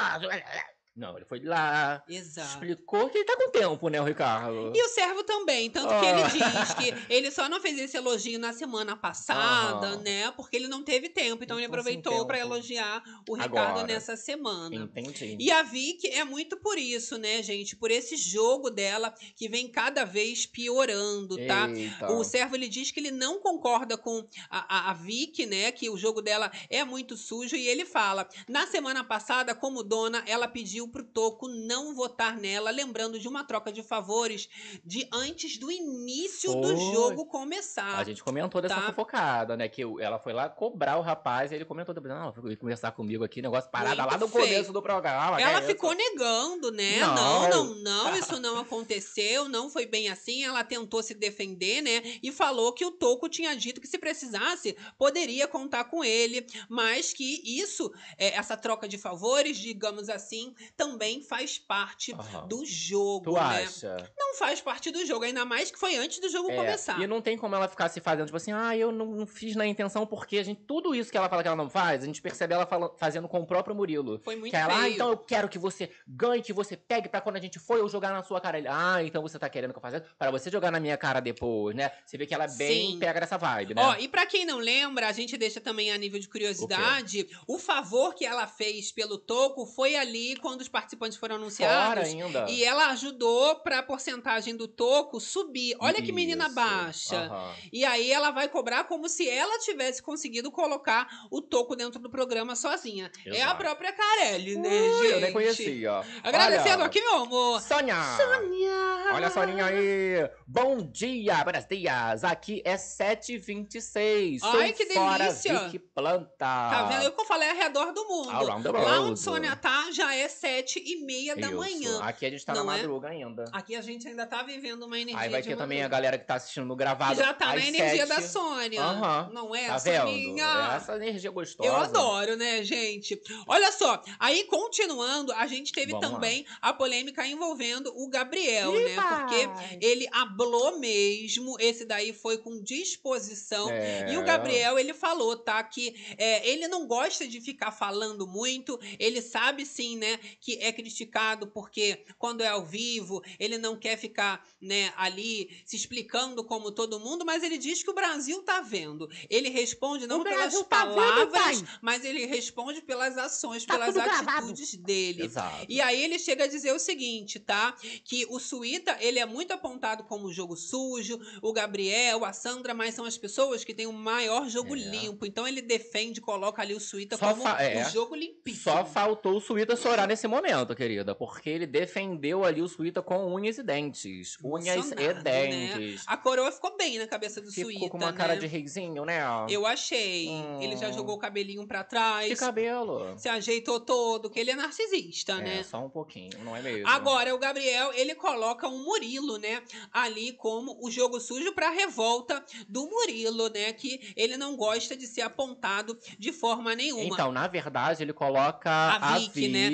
[0.94, 2.48] Não, ele foi lá, Exato.
[2.50, 4.72] explicou que ele tá com tempo, né, o Ricardo?
[4.76, 6.10] E o servo também, tanto que Ah.
[6.10, 9.96] ele diz que ele só não fez esse elogio na semana passada, Aham.
[10.02, 10.30] né?
[10.32, 13.86] Porque ele não teve tempo, então Ele aproveitou para elogiar o Ricardo Agora.
[13.86, 14.90] nessa semana.
[14.96, 15.36] Entendi.
[15.40, 17.74] E a Vicky é muito por isso, né, gente?
[17.74, 21.70] Por esse jogo dela que vem cada vez piorando, tá?
[21.70, 22.12] Eita.
[22.12, 25.72] O servo ele diz que ele não concorda com a, a, a Vicky, né?
[25.72, 27.56] Que o jogo dela é muito sujo.
[27.56, 32.70] E ele fala: na semana passada, como dona, ela pediu pro Toco não votar nela,
[32.70, 34.48] lembrando de uma troca de favores
[34.84, 36.92] de antes do início do Foi.
[36.92, 37.98] jogo começar.
[37.98, 38.82] A gente comentou dessa tá?
[38.82, 39.68] fofocada, né?
[39.68, 42.92] Que o- ela foi lá cobrar o rapaz e ele comentou depois, não, foi conversar
[42.92, 44.44] comigo aqui, negócio parada lá no feio.
[44.46, 45.40] começo do programa.
[45.40, 45.66] Ela é isso?
[45.68, 47.00] ficou negando, né?
[47.00, 47.12] Não.
[47.14, 50.44] Não, não, não, isso não aconteceu, não foi bem assim.
[50.44, 52.02] Ela tentou se defender, né?
[52.22, 57.12] E falou que o Toco tinha dito que se precisasse, poderia contar com ele, mas
[57.12, 62.46] que isso, é, essa troca de favores, digamos assim, também faz parte Aham.
[62.48, 63.40] do jogo, Tu né?
[63.40, 64.10] acha?
[64.16, 67.00] Não faz parte do jogo, ainda mais que foi antes do jogo É, começar.
[67.00, 69.54] E não tem como ela ficar se fazendo, tipo assim, ah, eu não, não fiz
[69.54, 72.06] na intenção, porque a gente, tudo isso que ela fala que ela não faz, a
[72.06, 74.20] gente percebe ela fala- fazendo com o próprio Murilo.
[74.24, 77.20] Foi muito que ela, ah, então eu quero que você ganhe, que você pegue pra
[77.20, 78.58] quando a gente for eu jogar na sua cara.
[78.58, 81.20] Ele, ah, então você tá querendo que eu faça para você jogar na minha cara
[81.20, 81.90] depois, né?
[82.06, 82.98] Você vê que ela é bem Sim.
[82.98, 83.82] pega dessa vibe, né?
[83.82, 87.58] Ó, e pra quem não lembra, a gente deixa também a nível de curiosidade, o,
[87.58, 92.04] favor que ela fez pelo Toco foi ali quando os participantes foram Fora anunciados.
[92.04, 92.46] ainda.
[92.50, 95.76] E ela ajudou pra porcentagem do Toco subir.
[95.80, 96.54] Olha que menina Isso.
[96.54, 97.16] baixa.
[97.16, 97.54] Aham.
[97.72, 102.08] E aí ela vai cobrar como se ela tivesse conseguido colocar o Toco dentro do
[102.10, 103.10] programa sozinha.
[103.26, 103.56] É a Exato.
[103.58, 105.12] própria Carelli, né, Ui, gente?
[105.12, 106.02] eu nem conhecia.
[106.22, 107.60] Agradecendo Olha, aqui, meu amor.
[107.60, 107.96] Sônia!
[108.16, 109.12] Sônia!
[109.14, 110.30] Olha a Soninha aí!
[110.46, 112.24] Bom dia, buenos dias!
[112.24, 114.40] Aqui é 7h26.
[114.42, 115.58] Ai, que fora delícia!
[115.64, 116.28] Vicky Planta.
[116.38, 117.02] Tá vendo?
[117.04, 118.30] Eu que eu falei ao redor do mundo.
[118.30, 119.10] Around the Lá world.
[119.10, 121.56] onde Sônia tá, já é sete e meia da Isso.
[121.56, 122.00] manhã.
[122.02, 122.64] Aqui a gente tá na é?
[122.64, 123.44] madruga ainda.
[123.52, 126.18] Aqui a gente ainda tá vivendo uma energia Aí vai de ter também a galera
[126.18, 127.16] que tá assistindo no gravado.
[127.16, 128.28] Já tá na energia da sete.
[128.28, 128.82] Sônia.
[128.82, 129.30] Aham.
[129.32, 130.08] Não é, Tá vendo?
[130.08, 130.72] Soninha?
[130.76, 131.68] Essa energia gostosa.
[131.68, 133.20] Eu adoro, né, gente?
[133.46, 136.14] Olha só, aí continuando, a gente teve Vamos lá.
[136.14, 138.96] também a polêmica envolvendo o Gabriel, né?
[138.96, 139.48] Porque
[139.80, 143.70] ele hablou mesmo, esse daí foi com disposição.
[143.70, 144.12] É.
[144.12, 145.62] E o Gabriel, ele falou, tá?
[145.62, 148.78] Que é, ele não gosta de ficar falando muito.
[148.98, 150.18] Ele sabe, sim, né?
[150.42, 155.76] Que é criticado porque quando é ao vivo, ele não quer ficar, né, ali se
[155.76, 159.08] explicando como todo mundo, mas ele diz que o Brasil tá vendo.
[159.30, 161.78] Ele responde não O pelas tá vendo, palavras, pai.
[161.80, 164.48] mas ele responde pelas ações, Tá pelas tudo gravado.
[164.48, 165.22] atitudes dele.
[165.24, 165.64] Exato.
[165.68, 167.74] E aí ele chega a dizer o seguinte, tá?
[168.04, 172.96] Que o Suíta, ele é muito apontado como jogo sujo, o Gabriel, a Sandra, mas
[172.96, 174.78] são as pessoas que têm o maior jogo É.
[174.80, 175.24] limpo.
[175.24, 177.86] Então ele defende, coloca ali o Suíta Só como é.
[177.86, 178.64] um jogo limpíssimo.
[178.64, 183.32] Só faltou o Suíta chorar nesse momento, querida, porque ele defendeu ali o Suíta com
[183.32, 184.36] unhas e dentes.
[184.42, 185.14] Unhas e né?
[185.14, 186.04] dentes.
[186.06, 188.16] A coroa ficou bem na cabeça do Ficou Suíta, com uma né?
[188.16, 189.20] cara de reizinho, né?
[189.48, 190.28] Eu achei.
[190.60, 190.92] Ele já Hum.
[190.92, 192.28] jogou o cabelinho pra trás.
[192.28, 193.14] Que cabelo.
[193.18, 195.62] Se ajeitou todo, que ele é narcisista, É, né?
[195.62, 196.88] só um pouquinho, não é mesmo?
[196.88, 199.62] Agora, o Gabriel, ele coloca um Murilo, né?
[199.92, 203.72] Ali como o jogo sujo pra revolta do Murilo, né?
[203.72, 207.04] Que ele não gosta de ser apontado de forma nenhuma.
[207.04, 209.70] Então, na verdade, ele coloca a a Vicky, né?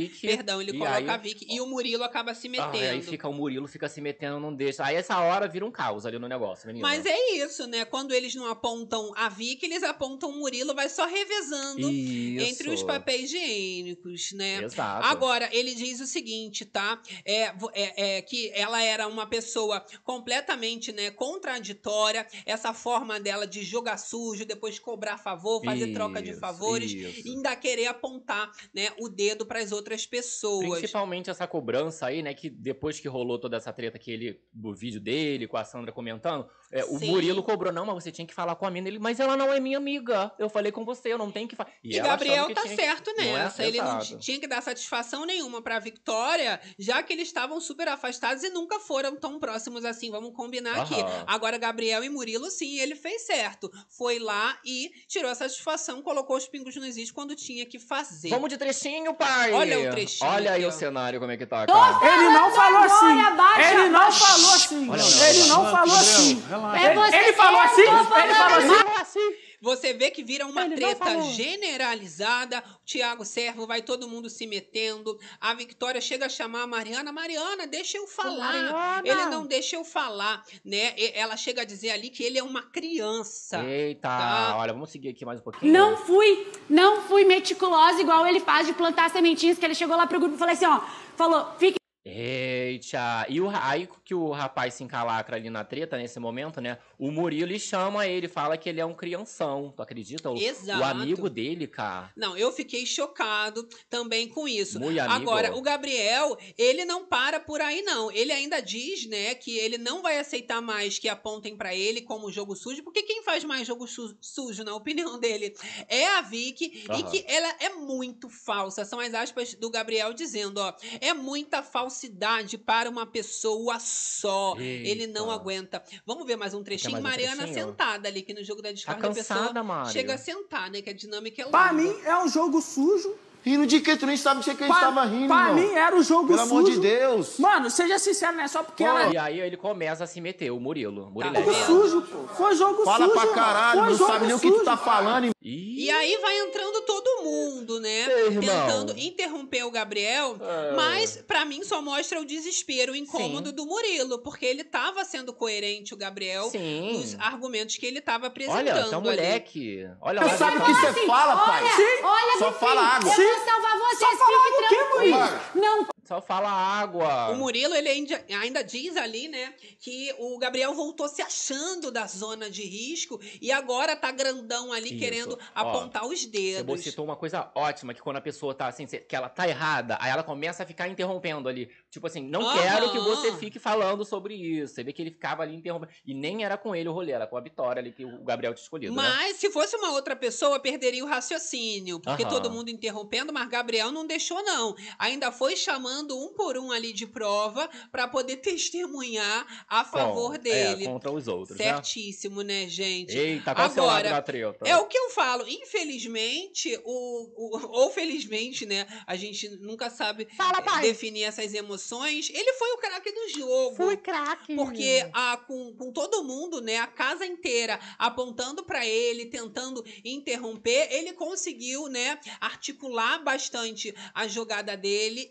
[0.48, 1.46] Perdão, ele e coloca a Vicky.
[1.50, 2.84] E o Murilo acaba se Ah, metendo.
[2.92, 4.82] aí fica o Murilo, fica se metendo, não deixa.
[4.84, 6.86] Aí essa hora vira um caos ali no negócio, menina.
[6.86, 7.84] Mas é isso, né?
[7.84, 12.74] Quando eles não apontam a Vicky, eles apontam o Murilo, vai só revezando entre os
[12.76, 12.86] Isso.
[12.86, 14.62] papéis higiênicos, né?
[14.62, 15.06] Exato.
[15.06, 17.00] Agora, ele diz o seguinte, tá?
[17.24, 22.26] É, é- é que ela era uma pessoa completamente né, contraditória.
[22.46, 26.90] Essa forma dela de jogar sujo, depois cobrar favor, fazer troca de Isso, favores.
[26.92, 27.26] isso.
[27.26, 30.37] E ainda querer apontar né, o dedo para as outras pessoas.
[30.60, 32.34] Principalmente essa cobrança aí, né?
[32.34, 35.92] Que depois que rolou toda essa treta que ele, do vídeo dele, com a Sandra
[35.92, 36.98] comentando, é, o.
[36.98, 38.88] Murilo cobrou, não, mas você tinha que falar com a mina.
[38.88, 40.30] Ele, mas ela não é minha amiga.
[40.38, 41.70] Eu falei com você, eu não tenho que falar.
[41.82, 43.32] E, achando Gabriel que tá que- certo Não é?
[43.32, 43.64] nessa.
[43.64, 48.42] Ele não tinha que dar satisfação nenhuma pra Victoria, já que eles estavam super afastados
[48.42, 50.10] e nunca foram tão próximos assim.
[50.10, 50.96] Vamos combinar aqui.
[51.26, 53.70] Agora, Gabriel e Murilo, sim, ele fez certo.
[53.88, 58.28] Foi lá e tirou a satisfação, colocou os pingos nos is quando tinha que fazer.
[58.28, 59.52] Vamos de trechinho, pai!
[59.52, 62.06] Olha o trechinho Olha aí o cenário, como é que tá, cara.
[62.14, 63.68] Ele não falou assim.
[63.70, 64.88] Ele não falou assim.
[64.90, 66.37] Olha, olha, Ele não falou assim.
[66.48, 66.84] Relaxa.
[66.86, 67.80] É você- Ele falou assim?
[67.82, 69.48] Ele falou assim?
[69.60, 72.58] Você vê que vira uma Ele treta generalizada.
[72.82, 75.18] O Tiago Servo vai todo mundo se metendo.
[75.40, 77.10] A Victoria chega a chamar a Mariana.
[77.12, 78.52] Mariana, deixa eu falar.
[78.72, 79.02] Mariana.
[79.04, 80.94] Ele não deixa eu falar, né?
[80.96, 83.64] E- Ela chega a dizer ali que ele é uma criança.
[83.64, 84.56] Eita, Tá.
[84.58, 85.72] olha, vamos seguir aqui mais um pouquinho.
[85.72, 90.06] Não fui, não fui meticulosa igual ele faz de plantar sementinhas, que ele chegou lá
[90.06, 90.80] pro grupo e falou assim, ó,
[91.16, 91.77] falou, fique
[92.10, 93.26] Eita!
[93.28, 96.78] E o, aí que o rapaz se encalacra ali na treta, nesse momento, né?
[96.98, 99.72] O Murilo e chama ele, fala que ele é um crianção.
[99.76, 100.30] Tu acredita?
[100.30, 100.80] O, Exato.
[100.80, 102.10] o amigo dele, cara.
[102.16, 104.80] Não, eu fiquei chocado também com isso.
[104.80, 105.12] Muito amigo.
[105.30, 108.10] Agora, o Gabriel, ele não para por aí, não.
[108.10, 112.32] Ele ainda diz, né, que ele não vai aceitar mais que apontem pra ele como
[112.32, 115.54] jogo sujo, porque quem faz mais jogo su- sujo, na opinião dele,
[115.88, 117.02] é a Vicky, e Aham.
[117.10, 118.84] que ela é muito falsa.
[118.84, 121.62] São as aspas do Gabriel dizendo, ó, é muita
[121.98, 124.54] falsidade para uma pessoa só.
[124.58, 125.34] Ele não Eita.
[125.34, 125.82] aguenta.
[126.06, 126.92] Vamos ver mais um trechinho.
[126.92, 127.66] mais um Mariana trechinho?
[127.66, 129.92] sentada ali, que no jogo da Tá discórdia a pessoa cansada, Mário.
[129.92, 131.58] chega a sentar, né, que a dinâmica é longa.
[131.58, 133.16] Pra mim, é um jogo sujo.
[133.44, 133.96] Rindo de que?
[133.96, 135.54] Tu nem sabe de que ele Pra, estava rindo, pra irmão.
[135.54, 136.50] mim, era o jogo Pelo sujo.
[136.50, 137.38] amor de Deus.
[137.38, 139.12] Mano, seja sincero, não é só porque ela...
[139.12, 141.04] E aí ele começa a se meter, o Murilo.
[141.04, 141.44] Tá Murilete.
[141.44, 142.28] Jogo sujo, pô.
[142.34, 145.32] Foi jogo Fala sujo, pra caralho, não sabe nem o que tu tá falando, irmão.
[145.42, 148.06] Ih, E aí vai entrando todo mundo, né?
[148.10, 148.40] Ei, irmão.
[148.42, 150.36] Tentando interromper o Gabriel.
[150.40, 150.72] É.
[150.76, 153.54] Mas, pra mim, só mostra o desespero, o incômodo Sim.
[153.54, 154.18] do Murilo.
[154.18, 156.98] Porque ele tava sendo coerente, o Gabriel, Sim.
[156.98, 158.58] nos argumentos que ele tava apresentando.
[158.68, 159.08] Olha, tá um ali.
[159.10, 159.88] moleque.
[160.02, 160.36] Olha Tu lá.
[160.36, 161.62] sabe o tá- que você fala, pai?
[161.64, 163.14] olha, olha, Só fala água.
[163.14, 163.27] Sim.
[163.28, 165.40] Vou salvar vocês, Só fique tranquilo.
[165.54, 167.28] Não Só fala água.
[167.32, 172.06] O Murilo, ele ainda, ainda diz ali, né, que o Gabriel voltou se achando da
[172.06, 174.98] zona de risco e agora tá grandão ali Isso.
[174.98, 176.80] querendo Ó, apontar os Você dedos.
[176.80, 180.10] citou uma coisa ótima, que quando a pessoa tá assim, que ela tá errada, aí
[180.10, 181.68] ela começa a ficar interrompendo ali.
[181.90, 182.58] Tipo assim, não Aham.
[182.58, 184.76] quero que você fique falando sobre isso.
[184.76, 185.92] Você vê que ele ficava ali interrompendo.
[186.06, 188.54] E nem era com ele o rolê, era com a Vitória ali que o Gabriel
[188.54, 189.02] tinha escolhido, né?
[189.02, 192.00] Mas se fosse uma outra pessoa, perderia o raciocínio.
[192.00, 192.32] Porque Aham.
[192.32, 194.74] todo mundo interrompendo, mas Gabriel não deixou, não.
[194.98, 200.42] Ainda foi chamando um por um ali de prova pra poder testemunhar a favor Com-
[200.42, 200.84] dele.
[200.84, 203.14] É, contra os outros, Certíssimo, né, gente?
[203.14, 203.20] né?
[203.20, 204.64] Eita, qual lado Agora, da treta?
[204.68, 205.44] É o que eu falo.
[205.48, 208.86] Infelizmente, o, o- ou felizmente, né?
[209.06, 210.82] A gente nunca sabe Fala, pai.
[210.82, 212.30] definir essas emoções.
[212.32, 213.76] Ele foi o craque do jogo.
[213.76, 214.54] Fui craque.
[214.54, 220.88] Porque a, com, com todo mundo, né, a casa inteira apontando pra ele, tentando interromper,
[220.92, 225.28] ele conseguiu, né, articular bastante a jogada dele,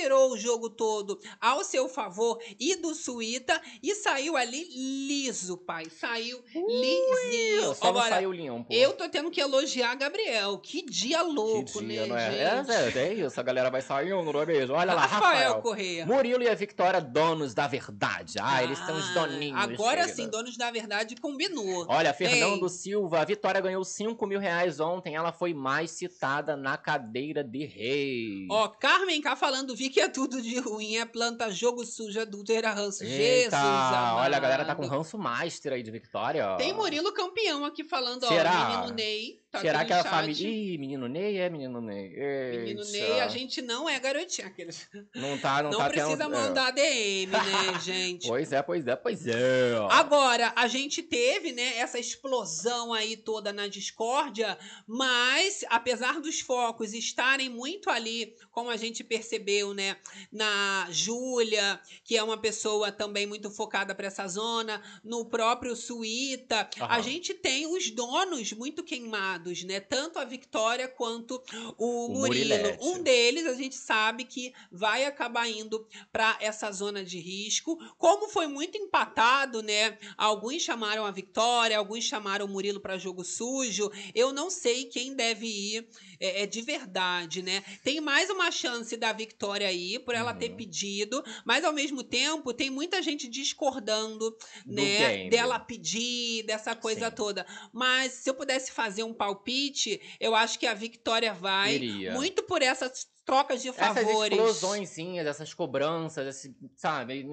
[0.00, 4.64] virou o jogo todo ao seu favor e do Suíta e saiu ali
[5.06, 5.84] liso, pai.
[5.90, 7.74] Saiu lisinho.
[7.74, 8.66] Só não Agora, saiu limpo.
[8.72, 10.58] eu tô tendo que elogiar Gabriel.
[10.58, 12.56] Que dia louco, Que dia, né, é?
[12.64, 12.70] gente?
[12.70, 14.74] É, é, é isso, a galera vai saindo, não é mesmo?
[14.74, 15.62] Olha lá, Rafael Rafael.
[15.62, 16.06] Correia.
[16.06, 18.38] Murilo e a Vitória, donos da verdade.
[18.40, 19.60] Ah, eles são os Ah, doninhos.
[19.60, 20.14] Agora querida.
[20.14, 21.86] sim, donos da verdade combinou.
[21.88, 22.68] Olha, Fernando Ei.
[22.70, 25.14] Silva, a Vitória ganhou 5 mil reais ontem.
[25.14, 28.46] Ela foi mais citada na cadeira de rei.
[28.50, 32.70] Ó, Carmen cá falando, vi que é tudo de ruim, é planta, jogo sujo, adulteira,
[32.72, 33.04] ranço.
[33.04, 34.96] Jesus, Eita, olha, a galera tá com amado.
[34.98, 36.46] ranço master aí de Vitória.
[36.52, 36.56] ó.
[36.56, 38.52] Tem Murilo campeão aqui falando, Será?
[38.52, 39.40] ó, menino Ney.
[39.50, 40.48] Tá Será que no a família.
[40.48, 42.08] Ih, menino Ney é menino Ney.
[42.56, 42.92] Menino Eita.
[42.92, 44.46] Ney, a gente não é garotinha.
[44.46, 44.88] Aqueles...
[45.12, 46.30] Não tá, não, Não, tá precisa tendo.
[46.30, 48.28] mandar DM, né, gente?
[48.28, 49.74] Pois é, pois é, pois é.
[49.90, 56.92] Agora, a gente teve, né, essa explosão aí toda na discórdia, mas apesar dos focos
[56.94, 59.96] estarem muito ali, como a gente percebeu, né,
[60.30, 66.68] na Júlia, que é uma pessoa também muito focada para essa zona, no próprio Suíta,
[66.80, 67.02] a Aham.
[67.02, 69.80] gente tem os donos muito queimados, né?
[69.80, 71.42] Tanto a Victoria quanto
[71.76, 72.48] o, O Murilo.
[72.50, 72.78] Murilete.
[72.82, 77.78] Um deles a gente sabe que vai acabar indo para essa zona de risco.
[77.96, 79.98] Como foi muito empatado, né?
[80.16, 83.90] Alguns chamaram a Vitória, alguns chamaram o Murilo para jogo sujo.
[84.14, 85.88] Eu não sei quem deve ir
[86.20, 87.62] é, é de verdade, né?
[87.82, 90.56] Tem mais uma chance da Vitória aí por ela ter Uhum.
[90.56, 94.98] pedido, mas ao mesmo tempo tem muita gente discordando, Do né?
[95.16, 95.30] game.
[95.30, 97.14] Dela pedir, dessa coisa Sim.
[97.14, 97.46] toda.
[97.72, 102.12] Mas se eu pudesse fazer um palpite, eu acho que a Vitória vai Iria.
[102.14, 104.36] muito por essas trocas de Essas favores.
[104.38, 107.24] explosõezinhas, essas cobranças, esse, sabe?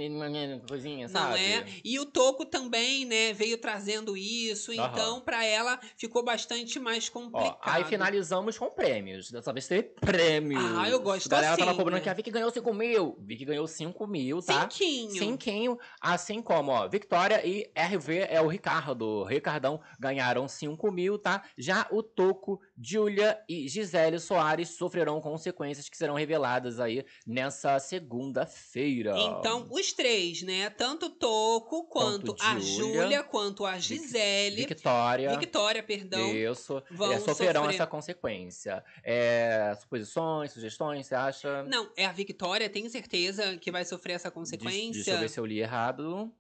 [0.68, 1.40] Coisinha, Não sabe?
[1.40, 1.66] é?
[1.84, 4.90] E o Toco também, né, veio trazendo isso, Aham.
[4.92, 7.58] então pra ela ficou bastante mais Ó, complicado.
[7.64, 9.32] aí finalizamos com prêmios.
[9.32, 10.64] Dessa vez teve prêmios.
[10.78, 12.04] Ah, eu gosto A galera tava assim, cobrando né?
[12.04, 13.18] que a Vicky ganhou 5 mil.
[13.22, 14.70] Vicky ganhou 5 mil, tá?
[14.70, 15.12] Cinquinho.
[15.12, 19.24] Cinquinho, assim como, ó, Victoria e RV é o Ricardo.
[19.24, 21.44] Ricardão ganharam 5 mil, tá?
[21.58, 29.16] Já o Toco, Julia e Gisele Soares sofrerão consequências que serão reveladas aí nessa segunda-feira.
[29.18, 30.70] Então, os três, né?
[30.70, 34.66] Tanto Toco, quanto, Quanto a Júlia, Júlia, quanto a Gisele.
[34.66, 35.38] Victoria.
[35.38, 36.34] Victoria, perdão.
[36.34, 36.84] Isso.
[36.92, 37.76] vão é, sofrerão sofrer.
[37.76, 38.84] essa consequência.
[39.04, 41.64] É, suposições, sugestões, você acha?
[41.64, 44.94] Não, é a Victoria, tenho certeza que vai sofrer essa consequência.
[44.94, 46.32] Deixa eu ver se eu li errado.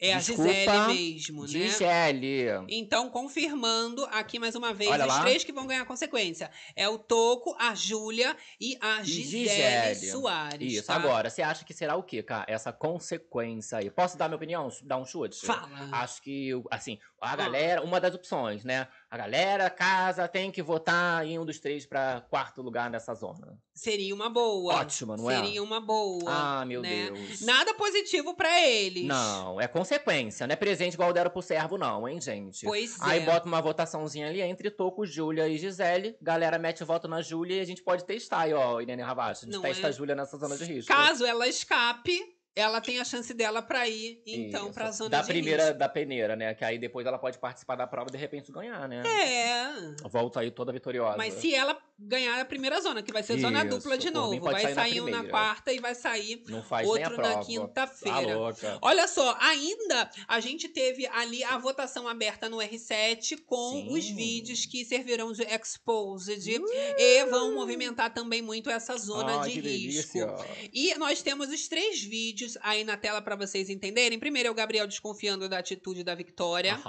[0.00, 1.48] É a Desculpa, Gisele mesmo, né?
[1.48, 2.46] Gisele.
[2.68, 5.20] Então, confirmando aqui mais uma vez, Olha os lá.
[5.22, 6.50] três que vão ganhar consequência.
[6.74, 10.10] É o Toco, a Júlia e a Gisele, Gisele.
[10.10, 10.72] Soares.
[10.72, 10.96] Isso, tá?
[10.96, 12.44] agora, você acha que será o quê, cara?
[12.48, 13.90] Essa consequência aí.
[13.90, 14.68] Posso dar minha opinião?
[14.82, 15.46] Dar um chute?
[15.46, 15.88] Fala.
[15.92, 18.88] Acho que, assim, a galera, uma das opções, né?
[19.10, 23.58] A galera, casa, tem que votar em um dos três pra quarto lugar nessa zona.
[23.72, 24.74] Seria uma boa.
[24.74, 25.36] Ótima, não é?
[25.36, 26.24] Seria uma boa.
[26.26, 27.10] Ah, meu né?
[27.10, 27.40] Deus.
[27.42, 29.04] Nada positivo pra eles.
[29.04, 32.64] Não, é consequência, não é presente igual deram pro servo, não, hein, gente?
[32.64, 33.24] Pois Aí é.
[33.24, 36.16] bota uma votaçãozinha ali entre Toco, Júlia e Gisele.
[36.20, 39.42] Galera mete voto na Júlia e a gente pode testar aí, ó, Irene Ravacha.
[39.42, 39.90] A gente Não testa é?
[39.90, 40.92] a Júlia nessa zona de risco.
[40.92, 44.74] Caso ela escape, ela tem a chance dela pra ir, então, Isso.
[44.74, 45.78] pra zona Da de primeira, risco.
[45.78, 46.54] da peneira, né?
[46.54, 49.02] Que aí depois ela pode participar da prova e de repente ganhar, né?
[49.06, 50.08] É.
[50.08, 51.16] Volta aí toda vitoriosa.
[51.16, 54.40] Mas se ela ganhar a primeira zona, que vai ser zona Isso, dupla de novo.
[54.40, 56.42] Vai sair na sair um na quarta e vai sair
[56.84, 58.54] outro na quinta-feira.
[58.54, 58.78] Tá.
[58.82, 63.92] Olha só, ainda a gente teve ali a votação aberta no R7 com Sim.
[63.92, 66.60] os vídeos que servirão de exposed
[66.98, 70.18] e vão movimentar também muito essa zona Ai, de risco.
[70.18, 70.36] delícia.
[70.72, 74.18] E nós temos os três vídeos aí na tela para vocês entenderem.
[74.18, 76.80] Primeiro é o Gabriel desconfiando da atitude da Victoria.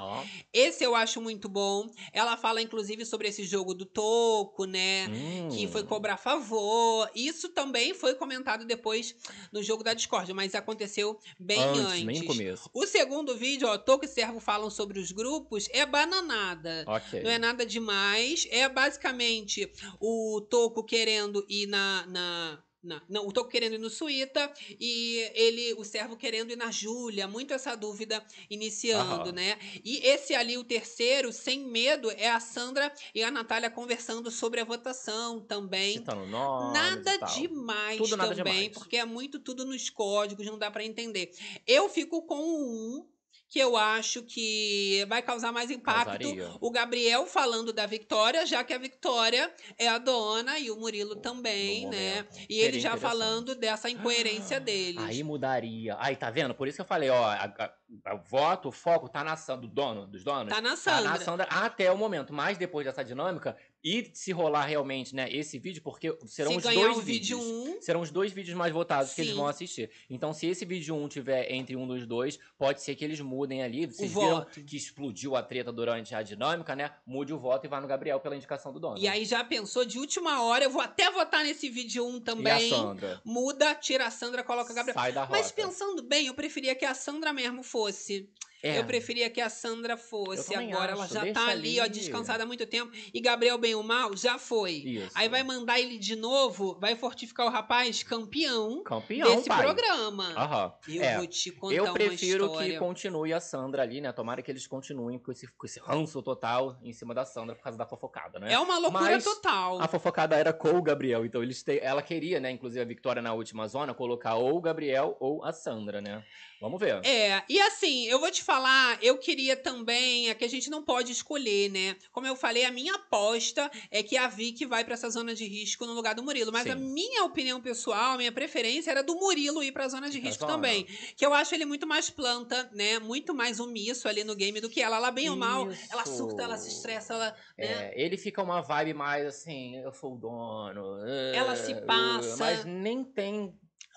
[0.51, 1.87] Esse eu acho muito bom.
[2.11, 4.94] Ela fala, inclusive, sobre esse jogo do toco, né?
[5.09, 5.49] Hum.
[5.49, 7.09] Que foi cobrar favor.
[7.13, 9.15] Isso também foi comentado depois
[9.51, 12.03] no jogo da Discord, mas aconteceu bem antes.
[12.03, 12.69] bem no começo.
[12.73, 16.83] O segundo vídeo, ó, Toco e Servo falam sobre os grupos, é bananada.
[16.87, 17.21] Ok.
[17.23, 18.47] Não é nada demais.
[18.49, 22.05] É basicamente o Toco querendo ir na.
[22.07, 26.55] na na- não, o Toco querendo ir no Suíta e ele, o servo querendo ir
[26.55, 27.27] na Júlia.
[27.27, 29.31] Muito essa dúvida iniciando, Aham.
[29.31, 29.57] né?
[29.83, 34.59] E esse ali, o terceiro, sem medo, é a Sandra e a Natália conversando sobre
[34.61, 35.93] a votação também.
[35.97, 38.71] Citando nomes Nada demais Tudo nada também, demais.
[38.77, 41.31] porque é muito tudo nos códigos, não dá pra entender.
[41.65, 43.07] Eu fico com o um,
[43.55, 46.07] que eu acho que vai causar mais impacto.
[46.19, 46.51] Causaria.
[46.59, 51.15] O Gabriel falando da Vitória, já que a Vitória é a dona e o Murilo
[51.15, 52.27] também, né?
[52.49, 55.01] E ele já falando dessa incoerência deles.
[55.01, 55.95] Aí mudaria.
[55.99, 56.53] Aí, tá vendo?
[56.53, 57.71] Por isso que eu falei, ó, a-
[58.03, 60.53] a- o voto, o foco tá na Sandra, do dono, dos donos.
[60.53, 61.09] Tá na Tá Sandra.
[61.11, 62.33] na Sandra até o momento.
[62.33, 63.55] Mas depois dessa dinâmica,
[63.87, 67.67] E se rolar realmente, né, esse vídeo, porque serão Se os dois o vídeo vídeos.
[67.77, 69.37] 1, Serão os dois vídeos mais votados que eles Sim.
[69.37, 69.91] vão assistir.
[70.09, 73.44] Então, se esse vídeo 1 tiver entre um dos dois, pode ser que eles mudem
[73.53, 73.85] ali.
[73.85, 74.63] Vocês viram voto.
[74.63, 76.91] que explodiu a treta durante a dinâmica, né?
[77.05, 78.97] Mude o voto e vá no Gabriel pela indicação do dono.
[78.97, 82.17] e aí já pensou de última hora, eu vou até votar nesse vídeo 1 E
[82.17, 82.69] a também.
[82.69, 83.21] Sandra?
[83.23, 84.95] Muda, tira a Sandra, coloca a Gabriel.
[84.95, 85.37] Sai da rota.
[85.37, 88.29] Mas pensando bem, eu preferia que a Sandra mesmo fosse.
[88.63, 88.79] É.
[88.79, 90.55] Eu preferia que a Sandra fosse.
[90.55, 91.91] Agora ela acho, já deixa tá ali, ó, ali.
[91.93, 92.91] descansada há muito tempo.
[93.13, 94.71] E Gabriel Bem ou Mal já foi.
[94.71, 95.11] Isso.
[95.13, 99.61] Aí vai mandar ele de novo, vai fortificar o rapaz campeão, Campeão, desse pai.
[99.63, 100.33] programa.
[100.35, 100.73] Aham.
[100.87, 101.17] Eu É.
[101.17, 104.11] vou te contar Eu prefiro que continue a Sandra ali, né?
[104.11, 107.63] Tomara que eles continuem com esse, com esse ranço total em cima da Sandra por
[107.63, 108.51] causa da fofocada, né?
[108.51, 109.79] É uma loucura Mas total.
[109.81, 111.79] A fofocada era com o Gabriel, então eles te...
[111.79, 115.51] ela queria, né, inclusive a Vitória na última zona, colocar ou o Gabriel ou a
[115.51, 116.23] Sandra, né?
[116.59, 117.05] Vamos ver.
[117.05, 120.83] É, e assim, eu vou te falar, eu queria também, é que a gente não
[120.83, 121.95] pode escolher, né?
[122.11, 125.45] Como eu falei, a minha aposta é que a Vicky vai pra essa zona de
[125.45, 126.51] risco no lugar do Murilo.
[126.51, 126.71] Mas Sim.
[126.71, 130.27] a minha opinião pessoal, a minha preferência era do Murilo ir pra zona de pra
[130.27, 130.53] risco zona.
[130.53, 130.85] também.
[131.15, 132.99] Que eu acho ele muito mais planta, né?
[132.99, 134.95] Muito mais omisso ali no game do que ela.
[134.97, 136.17] Ela bem ou mal, ela Isso.
[136.17, 137.35] surta, ela se estressa, ela.
[137.57, 137.65] Né?
[137.65, 141.05] É, ele fica uma vibe mais assim, eu sou o dono.
[141.33, 142.37] Ela se eh, passa.
[142.37, 143.53] Mas nem tem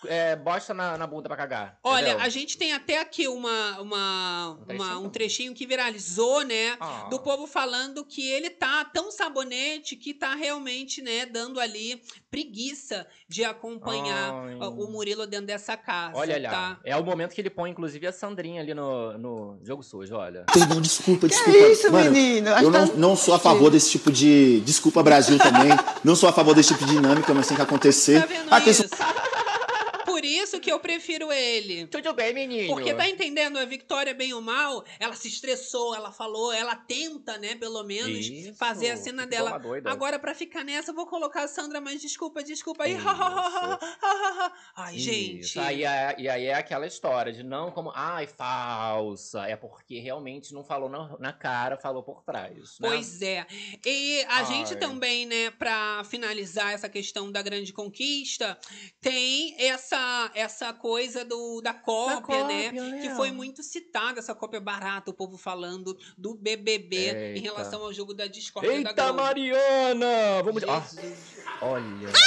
[0.07, 1.79] é, bosta na, na bunda pra cagar.
[1.83, 2.21] Olha, entendeu?
[2.25, 5.01] a gente tem até aqui uma, uma, Um uma- trechinho?
[5.01, 6.77] um trechinho que viralizou, né?
[6.81, 7.07] Ah.
[7.11, 13.07] do povo falando que ele tá tão sabonete que tá realmente, né, dando ali preguiça
[13.29, 14.55] de acompanhar Ai.
[14.61, 16.81] o Murilo dentro dessa casa, Olha lá, tá?
[16.85, 20.45] é o momento que ele põe, inclusive, a Sandrinha ali no, no jogo sujo, olha.
[20.53, 21.59] Perdão, desculpa, desculpa.
[21.59, 22.49] isso, Mano, menino?
[22.51, 24.61] Eu que não, tá- não sou a favor desse tipo de.
[24.61, 25.71] Desculpa, Brasil também.
[26.05, 28.21] não sou a favor desse tipo de dinâmica, mas tem que acontecer.
[28.21, 29.18] Tá vendo A questão- isso?
[30.49, 31.87] Por isso que eu prefiro ele.
[31.87, 32.69] Tudo bem, menino?
[32.69, 37.39] Porque tá entendendo, a Victoria, bem ou mal, ela se estressou, ela falou, ela tenta,
[37.39, 39.63] né, pelo menos, Isso, fazer a cena ficou dela.
[39.87, 42.85] Agora, pra ficar nessa, eu vou colocar a Sandra, mas desculpa, desculpa.
[42.85, 42.97] Aí.
[44.77, 45.59] Ai, Isso, gente.
[45.59, 49.47] Aí e aí é aquela história de não como, ai, falsa.
[49.47, 52.79] É porque realmente não falou na, na cara, falou por trás.
[52.79, 52.89] Né?
[52.89, 53.47] Pois é.
[53.87, 54.45] E a Ai.
[54.45, 58.59] gente também, né, pra finalizar essa questão da grande conquista,
[59.01, 62.65] tem essa, essa coisa do, da cópia, né?
[62.65, 63.01] cópia, né?
[63.01, 67.41] Que foi muito citada, essa cópia barata, o povo falando do BBB em Eita.
[67.41, 69.23] relação ao jogo da discórdia da Eita, Globo.
[69.23, 70.43] Mariana!
[70.45, 70.63] Vamos.
[70.65, 70.83] Ah,
[71.63, 72.13] olha.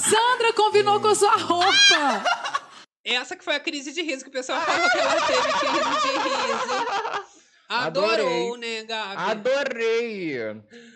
[0.00, 2.22] Sandra combinou com sua roupa.
[3.04, 5.88] Essa que foi a crise de riso que o pessoal falou que ela teve crise
[5.88, 7.29] de riso.
[7.70, 9.14] Adorou, né, Gabi?
[9.16, 10.38] Adorei!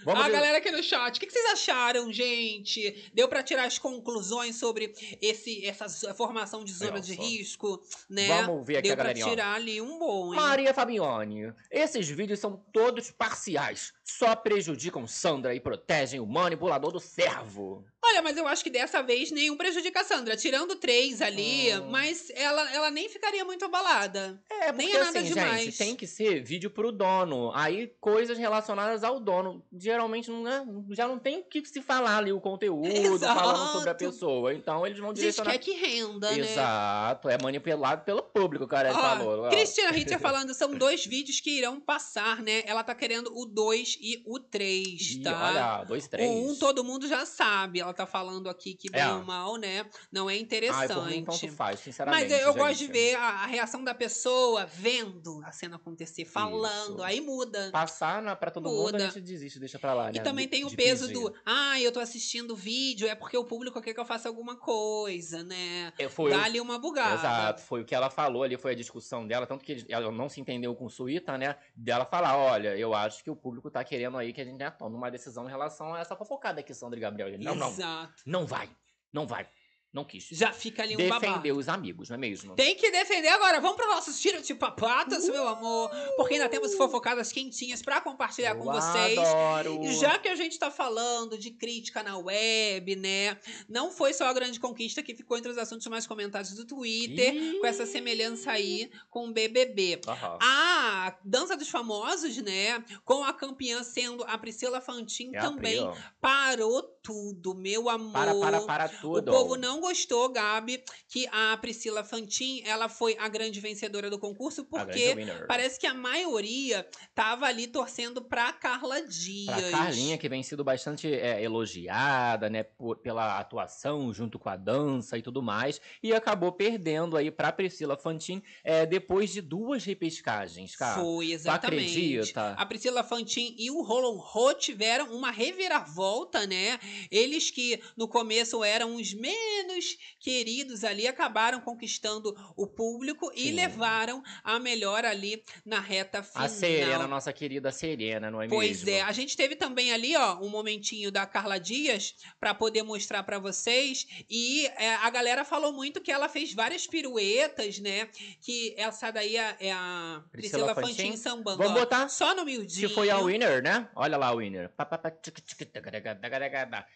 [0.05, 3.11] Vamos a ver- galera aqui no chat, o que, que vocês acharam, gente?
[3.15, 8.27] Deu pra tirar as conclusões sobre esse, essa formação de zona Olha de risco, né?
[8.43, 9.31] Vamos ver aqui Deu a pra galerinha, ó.
[9.31, 10.41] tirar ali um bom, hein?
[10.41, 13.94] Maria Fabione, esses vídeos são todos parciais.
[14.07, 17.85] Só prejudicam Sandra e protegem o manipulador do servo.
[18.07, 20.37] Olha, mas eu acho que dessa vez nenhum prejudica a Sandra.
[20.37, 21.89] Tirando três ali, Hum.
[21.91, 24.39] mas ela, ela nem ficaria muito abalada.
[24.51, 25.65] É, Nem porque é nada assim, demais.
[25.65, 27.51] gente, tem que ser vídeo pro dono.
[27.55, 29.65] Aí, coisas relacionadas ao dono.
[29.73, 33.35] Geralmente, não é, já não tem o que se falar ali, o conteúdo, Exato.
[33.41, 34.53] falando sobre a pessoa.
[34.53, 35.53] Então, eles vão direcionar...
[35.53, 36.39] quer que renda, né?
[36.41, 39.49] Exato, é manipulado pelo público, cara, Ó, falou.
[39.49, 42.63] Cristina Ritter falando, são dois vídeos que irão passar, né?
[42.67, 43.47] Ela tá querendo o
[43.95, 45.45] 2 e o 3, Ih, tá?
[45.49, 46.29] Olha, dois, três.
[46.29, 47.81] O 1 um, todo mundo já sabe.
[47.81, 49.13] Ela tá falando aqui que bem É.
[49.13, 49.87] ou mal, né?
[50.13, 50.93] Não é Ai, interessante.
[50.95, 52.31] por mim, tanto faz, sinceramente.
[52.31, 56.95] Mas eu gosto de ver a, a reação da pessoa vendo a cena acontecer, falando.
[56.97, 57.03] Isso.
[57.03, 57.71] Aí muda.
[57.73, 59.05] Passar na, pra todo mundo, Muda.
[59.05, 60.13] a gente desiste, deixa pra lá, né?
[60.17, 61.21] E também de- tem o de peso pedir.
[61.21, 64.29] do, ah, eu tô assistindo o vídeo, é porque o público quer que eu faça
[64.29, 65.93] alguma coisa, né?
[65.99, 67.15] É, foi Dá o- ali uma bugada.
[67.15, 70.29] Exato, foi o que ela falou ali, foi a discussão dela, tanto que ela não
[70.29, 71.57] se entendeu com o Suíta, né?
[71.77, 74.71] Dela falar, olha, eu acho que o público tá querendo aí que a gente já
[74.71, 77.29] tome uma decisão em relação a essa fofocada aqui, Sandra e Gabriel.
[77.29, 78.23] Ele, Não, não, Exato.
[78.27, 78.69] não vai,
[79.13, 79.47] não vai,
[79.95, 80.27] não quis.
[80.33, 81.21] Já fica ali um babado.
[81.27, 82.55] Defender os amigos, não é mesmo?
[82.57, 83.61] Tem que defender agora.
[83.61, 85.89] Vamos para nossos tiros de papatas, meu amor.
[86.17, 89.19] Porque ainda temos fofocadas quentinhas pra compartilhar com Eu vocês.
[89.19, 89.85] adoro.
[89.85, 93.39] E já que a gente tá falando de crítica na web, né?
[93.69, 97.33] Não foi só a grande conquista que ficou entre os assuntos mais comentados do Twitter,
[97.35, 97.61] Ih.
[97.61, 100.01] com essa semelhança aí com o BBB.
[100.09, 100.39] Aham.
[100.43, 102.83] A Dança dos Famosos, né?
[103.05, 105.89] Com a campeã sendo a Priscila Fantin É também
[106.21, 108.13] parou tudo, meu amor.
[108.13, 109.31] Para, para, para O tudo.
[109.31, 114.65] povo não gostou, Gabi, que a Priscila Fantin, ela foi a grande vencedora do concurso,
[114.65, 115.15] porque
[115.47, 119.55] parece que a maioria tava ali torcendo pra Carla Dias.
[119.55, 124.57] Pra Carlinha, que vem sido bastante é, elogiada, né, por- pela atuação junto com a
[124.57, 129.85] dança e tudo mais, e acabou perdendo aí pra Priscila Fantin é, depois de duas
[129.85, 131.03] repescagens, cara.
[131.03, 131.91] Foi, exatamente.
[132.17, 132.55] acredita?
[132.57, 136.79] A Priscila Fantin e o Roland Ho tiveram uma reviravolta, né?
[137.11, 139.74] Eles que no começo eram os menos
[140.21, 143.53] queridos ali, acabaram conquistando o público e Sim.
[143.53, 146.45] levaram a melhor ali na reta final.
[146.45, 148.91] A Serena, nossa querida Serena, não é Pois mesmo?
[148.91, 153.23] é, a gente teve também ali, ó, um momentinho da Carla Dias para poder mostrar
[153.23, 158.09] para vocês e é, a galera falou muito que ela fez várias piruetas, né?
[158.41, 161.17] Que essa daí é é a Priscila Priscila Fantin Fantin.
[161.17, 161.59] sambando.
[161.59, 162.09] Vamos ó, botar?
[162.09, 162.89] só no miudinho.
[162.89, 163.89] Que foi a winner, né?
[163.95, 164.71] Olha lá a winner.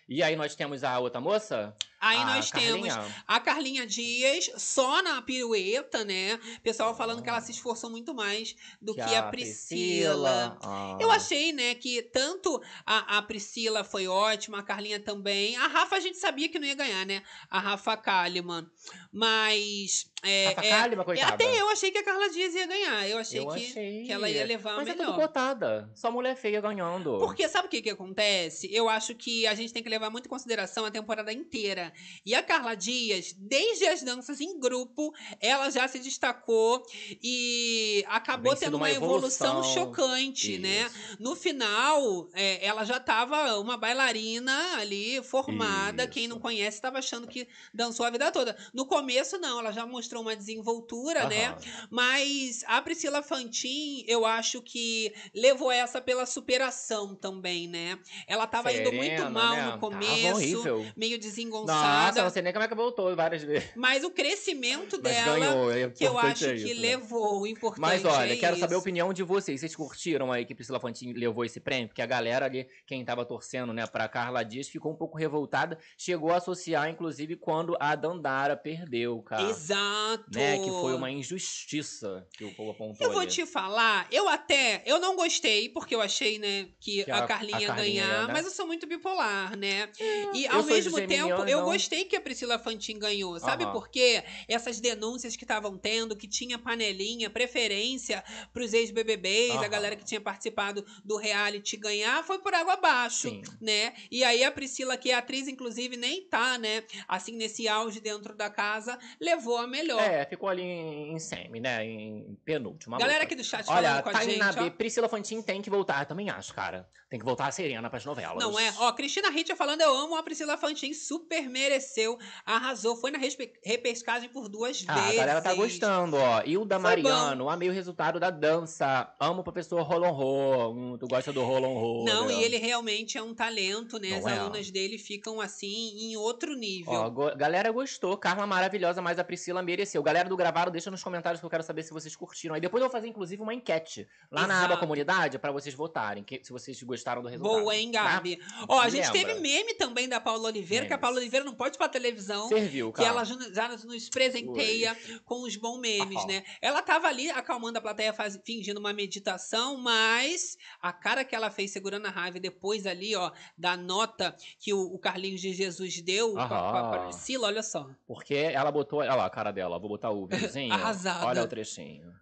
[0.09, 1.75] E aí nós temos a outra moça?
[2.01, 3.25] Aí a nós temos Carlinha.
[3.27, 6.39] a Carlinha Dias só na pirueta, né?
[6.63, 7.43] Pessoal falando que ela Ah.
[7.43, 10.59] se esforçou muito mais do que, Que a Priscila.
[10.63, 10.97] Ah.
[11.01, 15.57] Eu achei, né, que tanto a, a Priscila foi ótima, a Carlinha também.
[15.57, 17.23] A Rafa a gente sabia que não ia ganhar, né?
[17.51, 18.67] A Rafa Kalimann.
[19.13, 20.11] Mas.
[20.23, 21.35] É, Rafa é, Kalimann, é, coitada.
[21.35, 23.09] até eu achei que a Carla Dias ia ganhar.
[23.09, 24.03] Eu achei, Eu que, achei.
[24.05, 25.21] que ela ia levar Mas a é tudo melhor.
[25.21, 25.91] cotada.
[25.95, 27.19] Só mulher feia ganhando.
[27.19, 28.69] Porque sabe o que que acontece?
[28.73, 31.93] Eu acho que a gente tem que levar muito em consideração a temporada inteira.
[32.27, 36.83] E a Carla Dias, desde as danças em grupo, ela já se destacou
[37.23, 39.75] e acabou tendo uma, evolução, evolução.
[39.75, 40.87] chocante, né?
[40.87, 41.17] Isso.
[41.21, 46.07] No final, é, ela já estava uma bailarina ali formada.
[46.09, 46.43] Quem não Isso.
[46.43, 48.57] conhece estava achando que dançou a vida toda.
[48.75, 51.57] No começo, não, ela já mostrou uma desenvoltura, né?
[51.91, 57.99] Mas a Priscila Fantin, eu acho que levou essa pela superação também, né?
[58.27, 59.71] Ela tava indo muito Serena, mal né?
[59.73, 62.23] no começo, meio Nossa, desengonçada.
[62.23, 63.71] não sei nem como é que voltou várias vezes.
[63.77, 65.73] Mas o crescimento Mas dela, ganhou.
[65.73, 66.81] É que eu acho é que isso, né?
[66.81, 68.83] levou, o importante Mas olha, é quero saber a isso.
[68.83, 69.61] opinião de vocês.
[69.61, 71.89] Vocês curtiram aí que Priscila Fantin levou esse prêmio?
[71.89, 75.79] Porque a galera ali, quem tava torcendo, né, pra Carla Dias, ficou um pouco revoltada.
[75.97, 79.43] Chegou a associar, inclusive, quando a Dandara perdeu, cara.
[79.51, 79.98] Exato.
[80.33, 83.31] Né, que foi uma injustiça que o povo apontou Eu vou ali.
[83.31, 87.59] te falar, eu até, eu não gostei, porque eu achei, né, que, Que a, Carlinha
[87.59, 88.33] a Carlinha ganhar, né?
[88.33, 89.91] mas eu sou muito bipolar, né?
[90.35, 93.39] e eu ao mesmo tempo, eu então- gostei que a Priscila Fantin ganhou.
[93.41, 93.73] Sabe Aham.
[93.73, 94.23] por quê?
[94.49, 98.23] Essas denúncias que estavam tendo, que tinha panelinha, preferência
[98.53, 103.43] pros ex-BBBs, a galera que tinha participado do reality ganhar, foi por água abaixo, Sim.
[103.61, 103.95] né?
[104.11, 108.35] E aí a Priscila, que é atriz, inclusive, nem tá, né, assim, nesse auge dentro
[108.35, 109.88] da casa, levou a melhor.
[109.97, 111.85] É, ficou ali em, em semi, né?
[111.85, 112.99] Em penúltima.
[112.99, 113.25] Galera luta.
[113.27, 114.53] aqui do chat Olha, falando com a Tainá.
[114.53, 116.89] B, Priscila Fantin tem que voltar, também acho, cara.
[117.09, 118.43] Tem que voltar a Serena pras novelas.
[118.43, 118.75] Não é?
[118.79, 123.19] Ó, Cristina Hitcher falando, eu amo a Priscila Fantin, super mereceu, arrasou, foi na
[123.65, 125.11] repescagem por duas Ah, vezes.
[125.13, 126.43] a galera tá gostando, ó.
[126.45, 129.15] Hilda Foi Mariano, amei o resultado da dança.
[129.19, 130.73] Amo o professor Rolon Ro.
[130.73, 132.05] Hum, tu gosta do Rolon Ro.
[132.05, 132.35] Não, né?
[132.35, 134.11] e ele realmente é um talento, né?
[134.11, 134.39] Não As é?
[134.39, 136.93] alunas dele ficam assim em outro nível.
[136.93, 139.78] Ó, go- galera gostou, Carla maravilhosa, mas a Priscila mereceu.
[140.03, 142.55] Galera do gravado, deixa nos comentários que eu quero saber se vocês curtiram.
[142.55, 144.81] Aí depois eu vou fazer, inclusive, uma enquete lá na aba Exato.
[144.81, 147.61] comunidade pra vocês votarem, que- se vocês gostaram do resultado.
[147.61, 148.03] Boa, hein, tá?
[148.05, 148.41] Gabi?
[148.69, 149.35] Ó, a gente lembra.
[149.35, 151.01] teve meme também da Paula Oliveira, que a Memes.
[151.03, 152.49] Paula Oliveira não pode ir pra televisão.
[152.49, 153.09] Serviu, Que cara.
[153.11, 156.27] ela já, nos presenteia com os bons memes, Aham.
[156.27, 156.45] né?
[156.61, 161.51] Ela tava ali acalmando a plateia, faz- fingindo uma meditação, mas a cara que ela
[161.51, 166.01] fez segurando a raiva depois ali, ó, da nota que o, o Carlinhos de Jesus
[166.01, 166.99] deu pra, pra.
[167.09, 167.89] Priscila, olha só.
[168.07, 169.01] Porque ela botou.
[169.01, 170.73] Olha lá a cara dela, vou botar o videozinho.
[170.73, 171.27] Arrasada.
[171.27, 172.13] Olha o trechinho.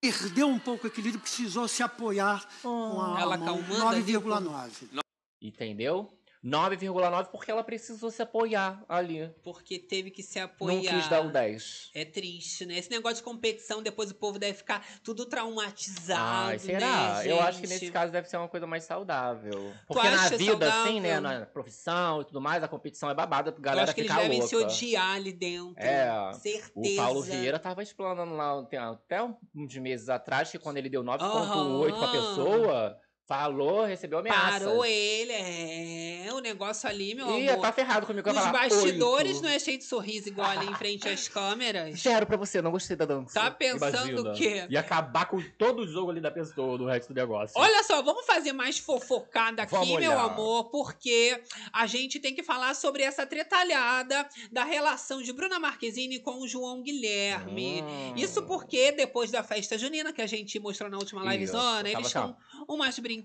[0.00, 4.22] Perdeu um pouco o equilíbrio, precisou se apoiar com a Ela mão, acalmando ali o
[4.22, 5.00] 9,9.
[5.42, 6.08] Entendeu?
[6.44, 9.30] 9,9 porque ela precisou se apoiar ali.
[9.42, 10.74] Porque teve que se apoiar.
[10.74, 11.90] Não quis dar o 10.
[11.94, 12.78] É triste, né?
[12.78, 16.48] Esse negócio de competição, depois o povo deve ficar tudo traumatizado.
[16.50, 17.14] Ai, será?
[17.18, 19.72] Né, Eu acho que nesse caso deve ser uma coisa mais saudável.
[19.86, 21.14] Porque na vida, assim, né?
[21.14, 21.40] saudável?
[21.40, 24.10] Na profissão e tudo mais, a competição é babada pra Eu galera acho que eles
[24.10, 24.48] ficar devem louca.
[24.48, 25.74] se odiar ali dentro.
[25.82, 26.72] É, Certeza.
[26.74, 28.60] O Paulo Vieira tava explanando lá
[28.90, 29.22] até
[29.54, 32.12] uns meses atrás que quando ele deu 9,8 pra Aham.
[32.12, 32.98] pessoa,
[33.30, 34.58] falou, recebeu ameaça.
[34.58, 36.32] Parou ele, é.
[36.32, 37.62] O negócio ali, meu Ih, amor.
[37.62, 38.28] tá ferrado comigo.
[38.28, 39.42] Os falar bastidores oito.
[39.44, 42.00] não é cheio de sorriso igual ali em frente às câmeras.
[42.00, 43.38] Zero pra você, não gostei da dança.
[43.38, 44.66] Tá pensando o quê?
[44.68, 47.54] Ia acabar com todo o jogo ali da pessoa, do resto do negócio.
[47.56, 50.24] Olha só, vamos fazer mais fofocada aqui, Vamos meu olhar.
[50.24, 51.40] amor, porque
[51.72, 56.48] a gente tem que falar sobre essa tretalhada da relação de Bruna Marquezine com o
[56.48, 57.82] João Guilherme.
[57.82, 58.14] Hum.
[58.16, 62.36] Isso porque depois da festa junina que a gente mostrou na última livezona, eles estão
[62.66, 63.19] umas brincadeiras,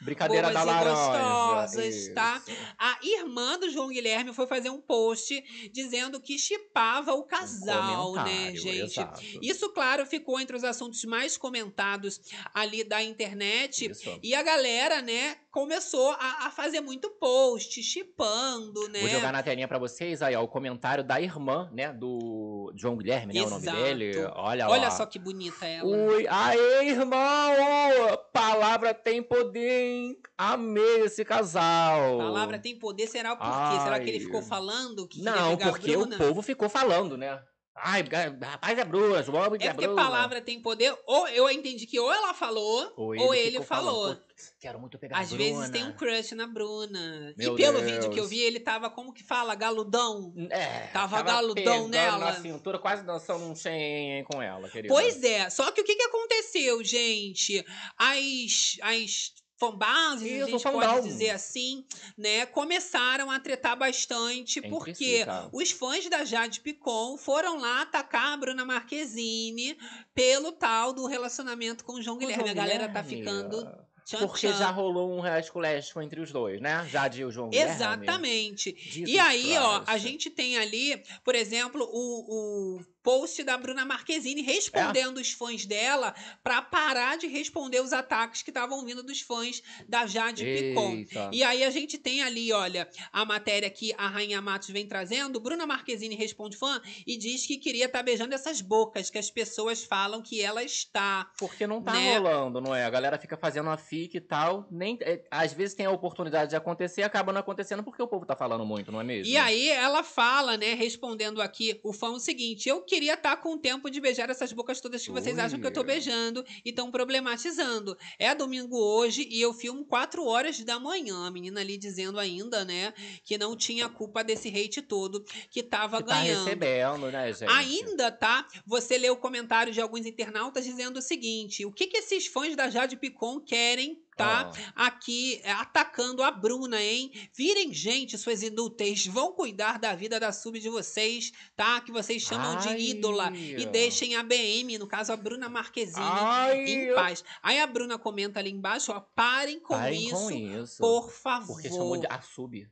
[0.00, 2.42] Brincadeira bobas da laranja, gostosas, tá?
[2.78, 8.22] A irmã do João Guilherme foi fazer um post dizendo que chipava o casal, né,
[8.22, 8.80] comentário, gente?
[8.80, 9.20] exato.
[9.40, 12.20] Isso, claro, ficou entre os assuntos mais comentados
[12.54, 13.90] ali da internet.
[13.90, 14.18] Isso.
[14.22, 19.00] E a galera, né, começou a, a fazer muito post, chipando, né?
[19.00, 22.96] Vou jogar na telinha pra vocês aí, ó, o comentário da irmã, né, do João
[22.96, 23.82] Guilherme, né, o nome Exato.
[23.82, 24.12] dele.
[24.34, 24.90] Olha, Olha lá.
[24.90, 25.88] só que bonita ela.
[25.88, 28.18] Ui, aê, irmão!
[28.32, 30.18] Palavra tem poder, hein?
[30.36, 32.18] Amei esse casal.
[32.18, 33.80] Palavra tem poder, será por quê?
[33.82, 36.16] Será que ele ficou falando que Não, porque Bruna?
[36.16, 37.42] o povo ficou falando, né?
[37.74, 38.04] Ai,
[38.42, 42.12] rapaz é Bruna, João é É porque palavra tem poder, ou eu entendi que ou
[42.12, 44.02] ela falou, ou ele, ficou falou.
[44.02, 47.32] falando, "Pô, Quero muito pegar Às a vezes Bruna." tem um crush na Bruna.
[47.36, 47.90] Meu e pelo Deus.
[47.90, 49.54] vídeo que eu vi, ele tava, como que fala?
[49.54, 50.34] Galudão.
[50.50, 52.18] É, Tava galudão pegando nela.
[52.18, 54.92] na cintura, quase dançando um Shen com ela, querida.
[54.92, 57.64] Pois é, só que o que, que aconteceu, gente?
[57.96, 59.32] As, as
[59.62, 60.80] fanbases, a Isso, gente fandom.
[60.80, 61.84] pode dizer assim,
[62.18, 62.44] né?
[62.46, 65.48] Começaram a tretar bastante, Entre porque tá?
[65.52, 69.76] os fãs da Jade Picon foram lá atacar a Bruna Marquezine
[70.14, 72.50] pelo tal do relacionamento com o João Guilherme.
[72.50, 73.64] a galera tá Guilherme, ficando
[74.04, 74.58] tchan, Porque tchan.
[74.58, 76.84] já rolou um rescolésco entre os dois, né?
[76.90, 77.72] Jade e o João Guilherme.
[77.72, 78.74] Exatamente.
[79.06, 80.02] E aí, ó, a Christ.
[80.02, 86.14] gente tem ali, por exemplo, o, o post da Bruna Marquezine respondendo os fãs dela
[86.42, 91.04] pra parar de responder os ataques que estavam vindo dos fãs da Jade Picon.
[91.32, 95.40] E aí a gente tem ali, olha, a matéria que a Rainha Matos vem trazendo.
[95.40, 99.84] Bruna Marquezine responde fã e diz que queria estar beijando essas bocas que as pessoas
[99.84, 101.30] falam que ela está.
[101.38, 102.18] Porque não tá né?
[102.18, 102.84] rolando, não é?
[102.84, 104.66] A galera fica fazendo a fic e tal.
[104.70, 108.24] Nem, é, às vezes tem a oportunidade de acontecer, acaba não acontecendo porque o povo
[108.24, 109.32] tá falando muito, não é mesmo?
[109.32, 113.54] E aí ela fala, né, respondendo aqui o fã o seguinte: eu queria estar com
[113.54, 115.40] o tempo de beijar essas bocas todas que vocês Ui.
[115.40, 117.96] acham que eu tô beijando e estão problematizando.
[118.18, 121.26] É domingo hoje e eu filmo 4 horas da manhã.
[121.26, 122.92] A menina ali dizendo ainda, né,
[123.24, 126.44] que não tinha culpa desse hate todo que tava que tá ganhando.
[126.44, 127.50] recebendo, né, gente?
[127.50, 128.46] Ainda, tá?
[128.66, 132.54] Você lê o comentário de alguns internautas dizendo o seguinte: o que, que esses fãs
[132.54, 134.52] da Jade Picon querem, tá?
[134.74, 134.86] Ah.
[134.86, 137.12] Aqui é, atacando a Bruna, hein?
[137.34, 141.80] Virem, gente, suas inúteis, vão cuidar da vida da sub de vocês, tá?
[141.80, 142.76] Que vocês chamam Ai.
[142.76, 143.32] de ídola.
[143.36, 147.24] E deixem a BM, no caso a Bruna Marquezine, Ai, em paz.
[147.42, 150.78] Aí a Bruna comenta ali embaixo, ó, parem com Parem isso, com isso.
[150.78, 151.54] por favor.
[151.54, 152.68] Porque chamou de a sub.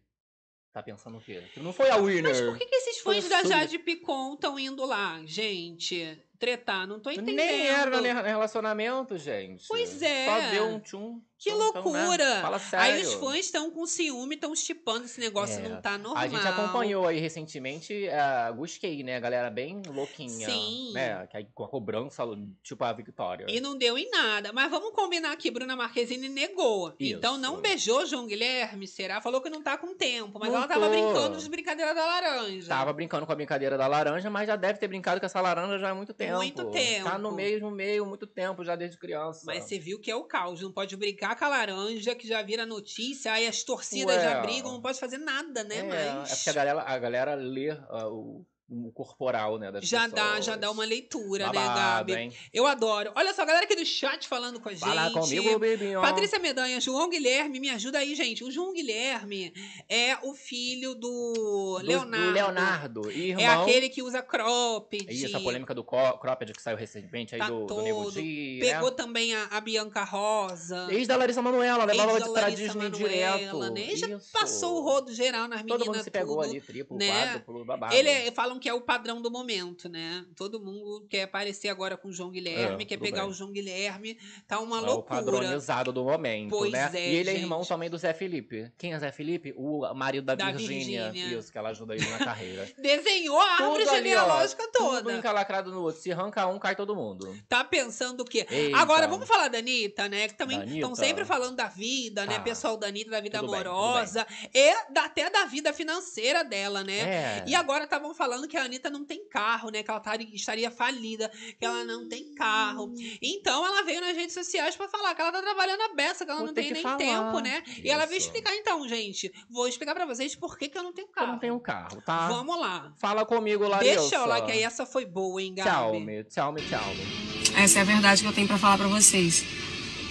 [0.73, 1.43] Tá pensando o quê?
[1.53, 2.23] Que não foi a winner.
[2.23, 3.43] Mas por que, que esses fãs da.
[3.43, 6.17] Jade Picon estão indo lá, gente?
[6.41, 7.37] Tretar, não tô entendendo.
[7.37, 9.67] Nem era ne- relacionamento, gente.
[9.69, 10.25] Pois é.
[10.27, 11.21] Só deu um tchum.
[11.39, 12.01] Que tchum, tchum, né?
[12.05, 12.41] loucura!
[12.43, 12.85] Fala sério.
[12.97, 15.69] Aí os fãs estão com ciúme, estão estipando esse negócio, É.
[15.71, 16.23] não tá normal.
[16.23, 19.17] A gente acompanhou aí recentemente a Gusquei, né?
[19.17, 20.47] A galera bem louquinha.
[20.51, 20.93] Sim.
[20.93, 21.27] Né?
[21.29, 22.25] Que aí com a cobrança,
[22.63, 23.47] tipo a Victoria.
[23.49, 24.53] E não deu em nada.
[24.53, 26.95] Mas vamos combinar que Bruna Marquezine negou.
[27.01, 27.17] Isso.
[27.17, 29.23] Então não beijou João Guilherme, será?
[29.23, 30.39] Falou que não tá com tempo.
[30.39, 30.91] Mas Não ela tava tô.
[30.91, 32.69] brincando de brincadeira da laranja.
[32.69, 35.79] Tava brincando com a brincadeira da laranja, mas já deve ter brincado com essa laranja
[35.79, 36.63] já há muito tempo.
[36.63, 37.05] Muito tempo.
[37.05, 39.43] Tá no mesmo meio muito tempo, já desde criança.
[39.45, 40.61] Mas você viu que é o caos.
[40.61, 43.33] Não pode brincar com a laranja, que já vira notícia.
[43.33, 44.23] Aí as torcidas Ué.
[44.23, 45.79] já brigam, não pode fazer nada, né?
[45.79, 48.47] é, Mas é porque a galera, a galera lê o, o
[48.95, 50.45] corporal, né, já dá, pessoas.
[50.45, 52.13] já dá uma leitura, né, Babado, Gabi?
[52.23, 52.33] hein?
[52.53, 53.11] Eu adoro.
[53.15, 54.81] Olha só, a galera aqui do chat falando com a gente.
[54.81, 56.01] Fala comigo, bebinho.
[56.01, 58.45] Patrícia Medanha, João Guilherme, me ajuda aí, gente.
[58.45, 59.53] O João Guilherme
[59.89, 62.27] é o filho do, Do- Leonardo.
[62.27, 63.11] Do Leonardo.
[63.11, 63.43] Irmão.
[63.45, 65.07] É aquele que usa cropped.
[65.11, 67.83] Isso, a polêmica do cropped que saiu recentemente aí Tá do, do todo.
[67.83, 68.97] Nego Di, Pegou né?
[68.97, 70.87] também a, a Bianca Rosa.
[70.91, 72.91] Ex da Larissa Manoela, levava de pra Disney Manoela,
[73.39, 73.59] direto.
[73.71, 73.97] Né?
[73.97, 74.31] Já Isso.
[74.33, 75.79] passou o rodo geral nas meninas.
[75.79, 77.09] Todo mundo se pegou tudo, ali, triplo, né?
[77.27, 77.95] quádruplo, babado.
[77.95, 80.25] Ele é, falam que é o padrão do momento, né?
[80.37, 83.31] Todo mundo quer aparecer agora com o João Guilherme, É, quer pegar bem.
[83.31, 84.17] o João Guilherme.
[84.47, 85.17] Tá uma É o loucura.
[85.21, 86.91] padronizado do momento, Pois né?
[86.95, 87.43] é, e ele é gente.
[87.43, 88.71] irmão também do Zé Felipe.
[88.79, 89.53] Quem é Zé Felipe?
[89.57, 91.11] O marido da, Da Virgínia.
[91.15, 92.69] Isso, que ela ajuda ele na carreira.
[92.79, 95.17] Desenhou a árvore Tudo ali, ó, genealógica Tudo toda.
[95.17, 96.01] encalacrado no outro.
[96.01, 97.35] Se arranca um, cai todo mundo.
[97.49, 98.47] Tá pensando o quê?
[98.51, 98.77] Eita.
[98.77, 100.29] Agora, vamos falar da Anitta, né?
[100.29, 102.35] Que também estão sempre falando da vida, né?
[102.35, 102.41] Tá.
[102.41, 104.27] Pessoal da Anitta, da vida Tudo bem, amorosa.
[104.53, 106.99] E da- até da vida financeira dela, né?
[106.99, 107.45] É.
[107.47, 109.83] E agora estavam falando que a Anitta não tem carro, né?
[109.83, 112.93] Que ela estaria- estaria falida, que ela não tem carro.
[113.23, 116.31] Então ela veio nas redes sociais pra falar que ela tá trabalhando a beça, que
[116.31, 116.97] ela Vou não tem que nem falar.
[116.97, 117.63] tempo, né?
[117.83, 118.27] E ela veio Isso.
[118.27, 119.33] explicar então, gente.
[119.49, 121.33] Vou explicar pra vocês por que, que eu não tenho Eu carro.
[121.33, 122.29] não tenho carro, tá?
[122.29, 122.93] Vamos lá.
[122.99, 124.01] Fala comigo, Larissa.
[124.01, 125.71] Deixa o like aí, essa foi boa, hein, Gabi?
[125.71, 126.95] Tchau, me, tchau, me, tchau.
[126.95, 127.63] me.
[127.63, 129.45] Essa é a verdade que eu tenho pra falar pra vocês.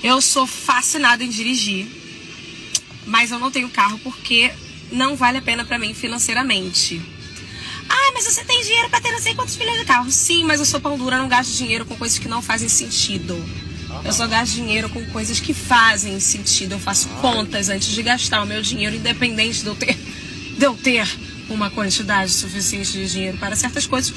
[0.01, 1.85] Eu sou fascinada em dirigir,
[3.05, 4.51] mas eu não tenho carro porque
[4.91, 7.01] não vale a pena pra mim financeiramente.
[7.89, 10.11] Ah, mas você tem dinheiro pra ter não sei quantos milhões de carro.
[10.11, 13.43] Sim, mas eu sou pão dura, não gasto dinheiro com coisas que não fazem sentido.
[14.03, 16.73] Eu só gasto dinheiro com coisas que fazem sentido.
[16.73, 20.75] Eu faço contas antes de gastar o meu dinheiro, independente de eu ter, de eu
[20.75, 21.07] ter
[21.49, 24.13] uma quantidade suficiente de dinheiro para certas coisas.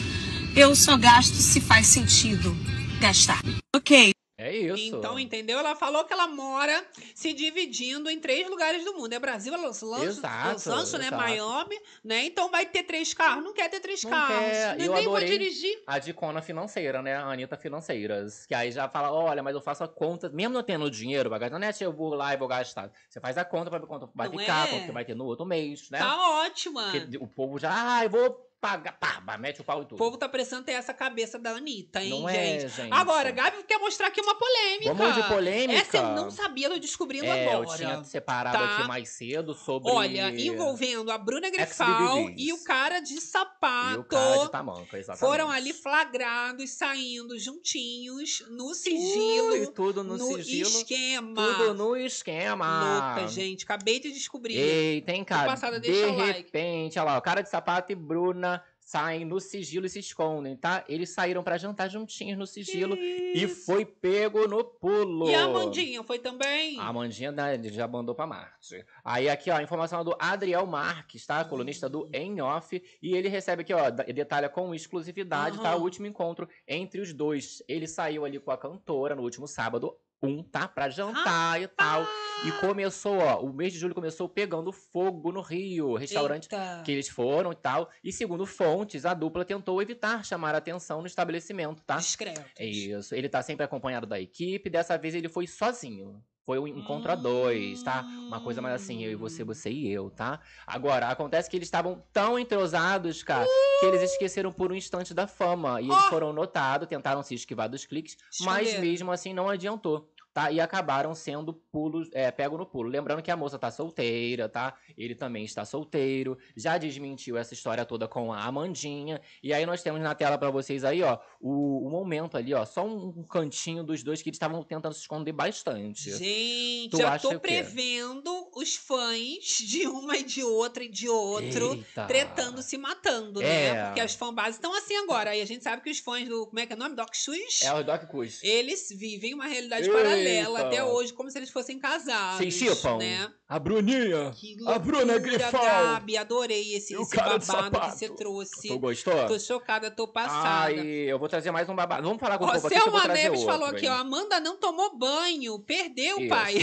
[0.54, 2.54] Eu só gasto se faz sentido
[3.00, 3.40] gastar.
[3.74, 4.11] Ok.
[4.52, 4.96] É isso.
[4.96, 5.58] Então, entendeu?
[5.58, 6.84] Ela falou que ela mora
[7.14, 9.12] se dividindo em três lugares do mundo.
[9.12, 11.16] É Brasil, é Los Angeles, Exato, Los Angeles né?
[11.16, 12.24] Miami, né?
[12.24, 13.42] Então vai ter três carros.
[13.42, 14.36] Não quer ter três Não carros.
[14.36, 14.76] quer.
[14.76, 15.82] Nem Eu nem vou dirigir.
[15.86, 17.16] A dicona financeira, né?
[17.16, 18.44] A Anitta Financeiras.
[18.46, 21.38] Que aí já fala, olha, mas eu faço a conta, mesmo não tendo dinheiro pra
[21.38, 22.90] gastar, não é se eu vou lá e vou gastar.
[23.08, 24.70] Você faz a conta pra ver quanto vai Não ficar, é?
[24.70, 25.98] quanto vai ter no outro mês, né?
[25.98, 26.90] Tá ótima.
[26.90, 29.98] Porque o povo já, ah, eu vou pagar, pá, mete o pau e O tudo.
[29.98, 32.64] povo tá precisando ter essa cabeça da Anitta, hein, Não gente?
[32.64, 32.92] é, gente.
[32.92, 34.94] Agora, Gabi quer mostrar aqui uma polêmica.
[34.94, 35.80] Vamos de polêmica?
[35.80, 37.76] Essa eu não sabia, tô descobrindo É, eu agora.
[37.76, 38.76] tinha separado Tá.
[38.78, 39.90] aqui mais cedo sobre...
[39.90, 43.96] Olha, envolvendo a Bruna Grifal e o cara de sapato.
[43.96, 45.18] E o cara de tamanco, exatamente.
[45.18, 50.68] Foram ali flagrados, saindo juntinhos, no sigilo, Ui, tudo no, sigilo.
[50.70, 51.34] esquema.
[51.34, 53.14] Tudo no esquema.
[53.16, 53.64] Louca, gente.
[53.64, 54.56] Acabei de descobrir.
[54.56, 55.52] Eita, hein, cara.
[55.80, 56.42] de o like.
[56.44, 58.51] repente, olha lá, o cara de sapato e Bruna
[58.92, 60.84] saem no sigilo e se escondem, tá?
[60.86, 65.30] Eles saíram pra jantar juntinhos no sigilo e foi pego no pulo.
[65.30, 66.78] E a Amandinha foi também?
[66.78, 68.84] A Amandinha né, já mandou pra Marte.
[69.02, 71.42] Aí aqui, ó, a informação do Adriel Marques, tá?
[71.42, 72.82] Colunista do Em Off.
[73.02, 75.70] E ele recebe aqui, ó, detalha com exclusividade, tá?
[75.70, 75.78] Aham.
[75.78, 77.62] O último encontro entre os dois.
[77.66, 80.68] Ele saiu ali com a cantora no último sábado, um, tá?
[80.68, 82.06] Pra jantar e tal.
[82.46, 85.94] E começou, ó, o mês de julho começou pegando fogo no Rio.
[85.94, 86.82] Restaurante Eita.
[86.84, 87.90] que eles foram e tal.
[88.02, 91.96] E segundo fontes, a dupla tentou evitar chamar a atenção no estabelecimento, tá?
[91.96, 92.44] Discreto.
[92.58, 93.14] É isso.
[93.14, 94.70] Ele tá sempre acompanhado da equipe.
[94.70, 96.22] Dessa vez ele foi sozinho.
[96.44, 98.04] Foi um encontro a dois, tá?
[98.26, 100.40] Uma coisa mais assim, eu e você, você e eu, tá?
[100.66, 103.46] Agora, acontece que eles estavam tão entrosados, cara,
[103.78, 105.80] que eles esqueceram por um instante da fama.
[105.80, 106.10] E eles Ó.
[106.10, 108.80] foram notados, tentaram se esquivar dos cliques, mas Esconderam.
[108.80, 110.10] mesmo assim não adiantou.
[110.32, 110.50] Tá?
[110.50, 112.88] E acabaram sendo pulos, é, pego no pulo.
[112.88, 114.74] Lembrando que a moça tá solteira, tá?
[114.96, 116.38] Ele também está solteiro.
[116.56, 119.20] Já desmentiu essa história toda com a Amandinha.
[119.42, 122.64] E aí nós temos na tela pra vocês aí, ó, o, o momento ali, ó.
[122.64, 126.10] Só um cantinho dos dois que eles estavam tentando se esconder bastante.
[126.16, 131.08] Gente, Tu já acha tô prevendo os fãs de uma e de outra e de
[131.10, 132.06] outro Eita.
[132.06, 133.72] tretando, se matando, É.
[133.74, 133.84] né?
[133.86, 135.36] Porque as fanbases estão assim agora.
[135.36, 136.46] E a gente sabe que os fãs do.
[136.46, 136.96] Como é que é o nome?
[136.96, 137.62] Doc Shoes?
[137.62, 138.42] É o Doc Cus.
[138.42, 139.94] Eles vivem uma realidade Eita.
[139.94, 140.21] paralela
[140.56, 142.38] até hoje, como se eles fossem casados.
[142.38, 142.98] Vocês chipam?
[142.98, 143.32] Né?
[143.52, 144.30] A Bruninha.
[144.34, 145.62] Que A Bruna loucura, Grifal.
[145.62, 148.68] Gabi, adorei esse, esse babado que você trouxe.
[148.68, 149.26] Tu gostou?
[149.26, 150.48] Tô chocada, tô passada.
[150.48, 152.02] Ai, eu vou trazer mais um babado.
[152.02, 153.92] Vamos falar com o povo aqui Selma Neves outro, falou aqui, ó.
[153.92, 156.28] Amanda não tomou banho, perdeu, Isso.
[156.30, 156.54] pai.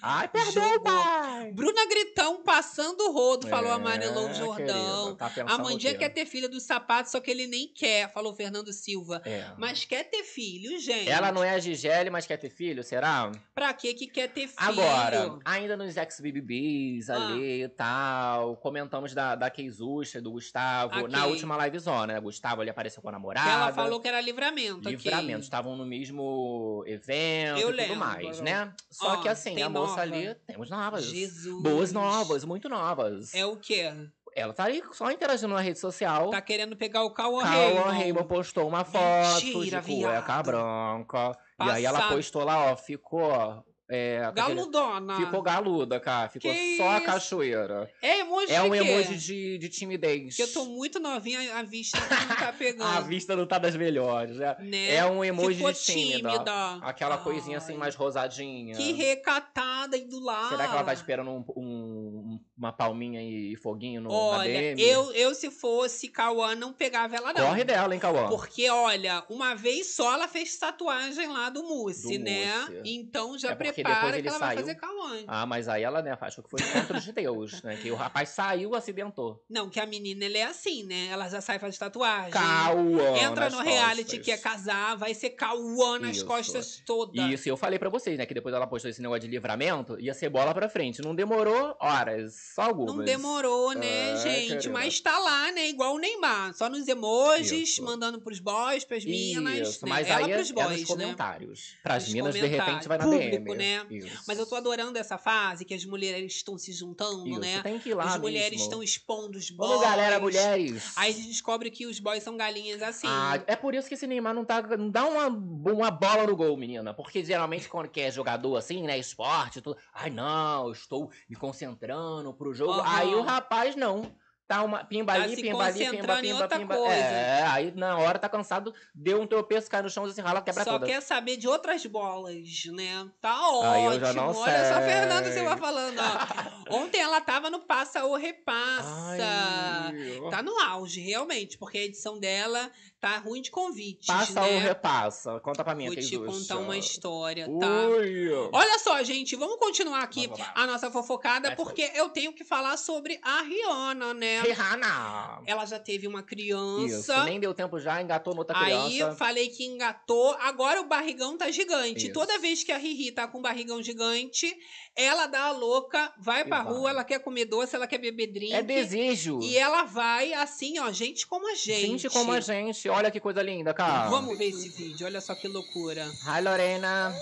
[0.00, 0.80] Ai, perdeu, Jogou.
[0.80, 1.52] pai.
[1.52, 5.16] Bruna Gritão passando o rodo, falou a É, Marilão Jordão.
[5.16, 8.34] querida, tá a Mandinha quer ter filha do sapato, só que ele nem quer, falou
[8.34, 9.20] Fernando Silva.
[9.26, 9.44] É.
[9.58, 11.10] Mas quer ter filho, gente.
[11.10, 13.30] Ela não é a Gisele, mas quer ter filho, será?
[13.54, 14.56] Pra que que quer ter filho?
[14.56, 15.98] Agora, ainda nos
[16.38, 17.14] ex-BBBs Ah.
[17.16, 21.08] ali e tal, comentamos da, da Keisucha, do Gustavo, Ok.
[21.08, 22.20] na última livezona, né?
[22.20, 23.50] Gustavo ali apareceu com a namorada.
[23.50, 24.88] Ela falou que era livramento.
[24.88, 27.96] Livramento, estavam no mesmo evento Eu e tudo lembro.
[27.96, 28.72] mais, né?
[28.90, 30.02] Só Ó, que assim, a moça nova?
[30.02, 31.04] ali, temos novas.
[31.04, 31.62] Jesus.
[31.62, 33.34] Boas novas, muito novas.
[33.34, 33.90] É o quê?
[34.36, 36.30] Ela tá aí só interagindo na rede social.
[36.30, 37.98] Tá querendo pegar o Cauã Cauã Raymond.
[37.98, 40.44] Raymond postou uma foto Mentira, de cueca viado.
[40.46, 41.32] branca.
[41.60, 43.64] E aí ela postou lá, ó, ficou.
[43.90, 45.16] É, Galudona.
[45.16, 46.28] Ficou galuda, cara.
[46.28, 47.06] Ficou Que só a isso?
[47.06, 47.90] cachoeira.
[48.02, 50.36] É emoji É um emoji de, de timidez.
[50.36, 52.86] Porque eu tô muito novinha, a vista não tá pegando.
[52.86, 54.56] A vista não tá das melhores, né?
[54.60, 54.94] né?
[54.94, 56.30] É um emoji Ficou de tímida.
[56.32, 56.74] tímida.
[56.82, 58.74] Aquela coisinha assim Ai, mais rosadinha.
[58.76, 60.50] Que recatada e do lado.
[60.50, 64.80] Será que ela tá esperando um- um- uma palminha e foguinho no Olha, ADM?
[64.80, 67.46] eu, eu se fosse Cauã, não pegava ela não.
[67.46, 68.28] Corre dela, hein, Cauã?
[68.28, 72.56] Porque, olha, uma vez só ela fez tatuagem lá do Mousse, Do né?
[72.68, 72.82] Mousse.
[72.84, 74.60] Então já É prepara depois que ela vai saiu.
[74.60, 75.18] fazer Cauã.
[75.28, 77.76] Ah, mas aí ela, né, acho que foi encontro de Deus, né?
[77.76, 79.44] Que o rapaz saiu, acidentou.
[79.48, 81.06] Não, que a menina, ela é assim, né?
[81.10, 82.32] Ela já sai faz tatuagem.
[82.32, 84.24] Cauã Entra no reality, costas.
[84.26, 86.26] quer casar, vai ser Cauã nas Isso.
[86.26, 87.22] costas toda.
[87.22, 90.12] Isso, eu falei pra vocês, né, que depois ela postou esse negócio de livramento, ia
[90.14, 91.00] ser bola pra frente.
[91.02, 92.96] Não demorou horas, só algumas.
[92.96, 94.48] Não demorou, né, É, gente?
[94.48, 94.70] querida.
[94.70, 95.68] Mas tá lá, né?
[95.68, 96.54] Igual o Neymar.
[96.54, 97.82] Só nos emojis, Isso.
[97.84, 99.68] mandando pros boys, pras minas.
[99.68, 99.90] Isso, né?
[99.90, 101.04] mas Ela aí é, pros é boys, nos né?
[101.04, 101.76] comentários.
[101.82, 103.54] Pras Nos minas, de repente, vai na Público, DM.
[103.56, 103.86] né?
[103.90, 104.22] Isso.
[104.26, 107.62] Mas eu tô adorando essa fase que as mulheres estão se juntando, Isso, né?
[107.62, 108.64] tem que ir lá As mulheres mesmo.
[108.64, 109.70] estão expondo os boys.
[109.70, 110.92] Vamos, galera, mulheres.
[110.96, 113.06] Aí a gente descobre que os boys são galinhas assim.
[113.08, 116.36] Ah, é por isso que esse Neymar não, tá, não dá uma, uma bola no
[116.36, 116.92] gol, menina.
[116.94, 119.76] Porque geralmente quando quer jogador assim, né, esporte, tudo.
[119.92, 122.72] Ai, não, eu estou me concentrando pro jogo.
[122.72, 122.96] Aham.
[122.98, 124.16] Aí o rapaz não.
[124.46, 126.74] Tá uma pimba Tá ali, pimba ali, pimba, pimba, pimba.
[126.74, 126.94] coisa.
[126.94, 130.64] É, aí na hora tá cansado, deu um tropeço, cai no chão, se rala, quebra
[130.64, 130.86] Só toda.
[130.86, 133.06] quer saber de outras bolas, né?
[133.20, 134.22] Tá ótimo.
[134.22, 134.88] Olha só, sei.
[134.88, 135.98] Fernanda, vai falando.
[136.00, 136.76] ó.
[136.78, 138.88] Ontem ela tava no Passa ou Repassa.
[139.12, 142.70] Ai, Tá no auge, realmente, porque a edição dela
[143.00, 144.54] tá ruim de convites, Passa né?
[144.54, 145.38] ou repassa?
[145.40, 147.88] Conta pra mim, Vou te contar uma história, tá?
[147.88, 148.28] Ui.
[148.52, 152.76] Olha só, gente, vamos continuar aqui Vamos a nossa fofocada, porque eu tenho que falar
[152.76, 154.40] sobre a Rihanna, né?
[154.42, 155.42] Rihanna.
[155.46, 157.24] Ela já teve uma Isso, criança.
[157.24, 159.16] nem deu tempo já, engatou noutra Aí criança.
[159.16, 162.04] falei que engatou, agora o barrigão tá gigante.
[162.06, 162.12] Isso.
[162.12, 164.52] Toda vez que a Riri tá com um barrigão gigante,
[164.96, 166.72] ela dá a louca, vai E pra vai.
[166.72, 168.52] rua, ela quer comer doce, ela quer beber drink.
[168.52, 169.38] É desejo.
[169.40, 171.80] E ela vai assim, ó, gente como a gente.
[171.80, 172.87] Gente como a gente.
[172.90, 174.08] Olha que coisa linda, cara.
[174.08, 176.06] Vamos ver esse vídeo, olha só que loucura.
[176.26, 177.14] Hi, Lorena.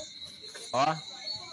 [0.73, 0.93] Ó,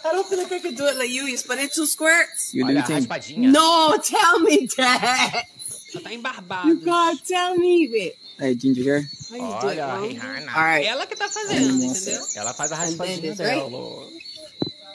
[0.05, 1.27] I don't feel like I could do it like you.
[1.27, 2.53] You spun it two squirts.
[2.61, 3.49] olha a raspadinha.
[3.51, 5.47] No, tell me that.
[5.93, 6.67] Ela tá embarbada.
[6.67, 8.13] You gotta tell me, babe.
[8.39, 9.09] Hey, ginger hair.
[9.29, 9.99] How you do it, Olha?
[9.99, 10.51] Rihanna.
[10.55, 10.85] All right.
[10.87, 12.09] Ela que tá fazendo, Nossa.
[12.09, 12.27] entendeu?
[12.35, 14.07] Ela faz a And raspadinha then this, dela.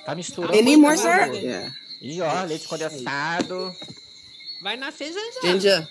[0.04, 0.52] Tá misturando.
[0.58, 1.34] Any muito more syrup?
[1.36, 1.72] Yeah.
[2.02, 3.74] E ó, leite condensado.
[4.60, 5.52] Vai nascer já já.
[5.52, 5.88] Ginger.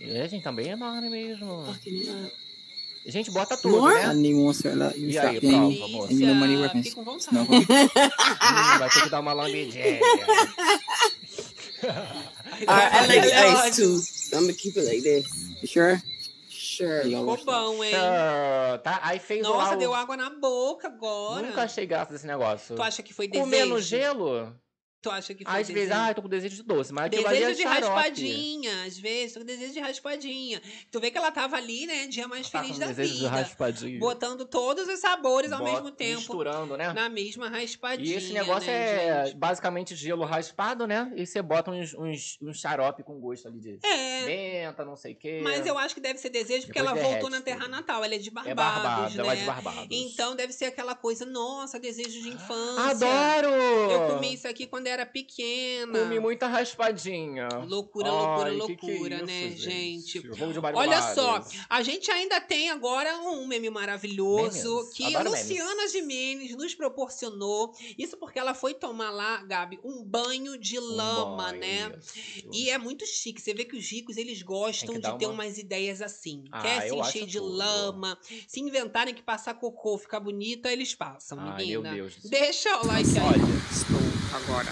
[0.00, 1.70] É, gente, também é enorme mesmo.
[1.70, 2.32] Up.
[3.06, 3.96] Gente, bota tudo, More?
[3.96, 4.14] I né?
[4.74, 6.12] Like, you E aí, prova, moça?
[6.82, 7.38] Fica com vontade.
[7.38, 7.46] Hum,
[8.78, 10.00] vai ter que dar uma lambidinha.
[12.58, 14.36] Right, I like ice too.
[14.36, 15.26] I'm gonna keep it like this.
[15.62, 16.02] You sure?
[16.48, 17.04] Sure.
[17.04, 17.92] Ficou bom, hein?
[18.82, 19.00] Tá?
[19.02, 19.78] Aí fez Nossa, o...
[19.78, 21.46] deu água na boca agora.
[21.46, 22.74] Nunca achei graça desse negócio.
[22.74, 23.44] Tu acha que foi desejo?
[23.44, 24.52] Comendo gelo?
[25.00, 27.24] Tu acha que foi Às vezes, ah, eu tô com desejo de doce, mas aquilo
[27.28, 27.86] ali Desejo é de xarope.
[27.94, 30.60] raspadinha, às vezes, tô com desejo de raspadinha.
[30.90, 33.18] Tu vê que ela tava ali, né, dia mais Tá feliz com da desejo de
[33.20, 33.30] vida.
[33.30, 33.98] raspadinha.
[34.00, 36.92] Botando todos os sabores ao Bota- mesmo tempo Misturando, né?
[36.92, 38.12] na mesma raspadinha.
[38.12, 39.36] E esse negócio né, é gente?
[39.36, 41.12] basicamente gelo raspado, né?
[41.14, 44.24] E você bota uns, uns, uns xarope com gosto ali de É.
[44.26, 45.40] menta, não sei o quê.
[45.44, 47.70] Mas eu acho que deve ser desejo porque Depois ela voltou derrete na terra tudo.
[47.70, 48.02] natal.
[48.04, 49.22] Ela é de Barbados, É Barbados, né?
[49.22, 49.86] ela é de Barbados.
[49.92, 53.06] Então deve ser aquela coisa, nossa, desejo de infância.
[53.06, 53.48] Adoro!
[53.92, 55.98] Eu comi isso aqui quando era pequena.
[55.98, 57.48] Comi muita raspadinha.
[57.66, 60.28] Loucura, loucura, Ai, que que é loucura, isso, né, gente?
[60.60, 64.94] Mário Olha só, a gente ainda tem agora um meme maravilhoso Memes.
[64.94, 67.72] que Adoro Luciana Gimenez nos proporcionou.
[67.98, 71.92] Isso porque ela foi tomar lá, Gabi, um banho de lama, banho, né?
[71.98, 72.48] isso.
[72.52, 73.40] E é muito chique.
[73.40, 76.44] Você vê que os ricos, eles gostam que de dar ter uma- umas ideias assim.
[76.50, 77.52] Ah, Quer se encher de tudo.
[77.52, 78.18] lama.
[78.46, 81.92] Se inventarem que passar cocô ficar bonita, eles passam, Ai, menina.
[81.92, 82.16] meu Deus.
[82.24, 83.24] Deixa o like aí.
[83.24, 84.68] Olha, Estou agora.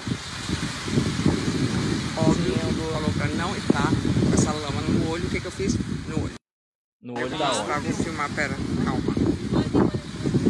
[2.17, 2.55] Óbvio,
[2.93, 5.27] falou pra não estar com essa lama no olho.
[5.27, 5.75] O que, que eu fiz?
[6.09, 6.33] No olho.
[7.03, 7.89] no Eu olho vou da onde?
[7.89, 8.55] vou filmar, pera,
[8.85, 9.15] calma.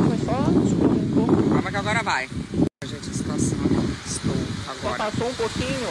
[0.08, 1.50] Mas só escorre um pouco.
[1.50, 2.28] Calma que agora vai.
[2.84, 3.58] Gente, a situação.
[4.06, 5.10] Estou Só agora.
[5.10, 5.88] passou um pouquinho.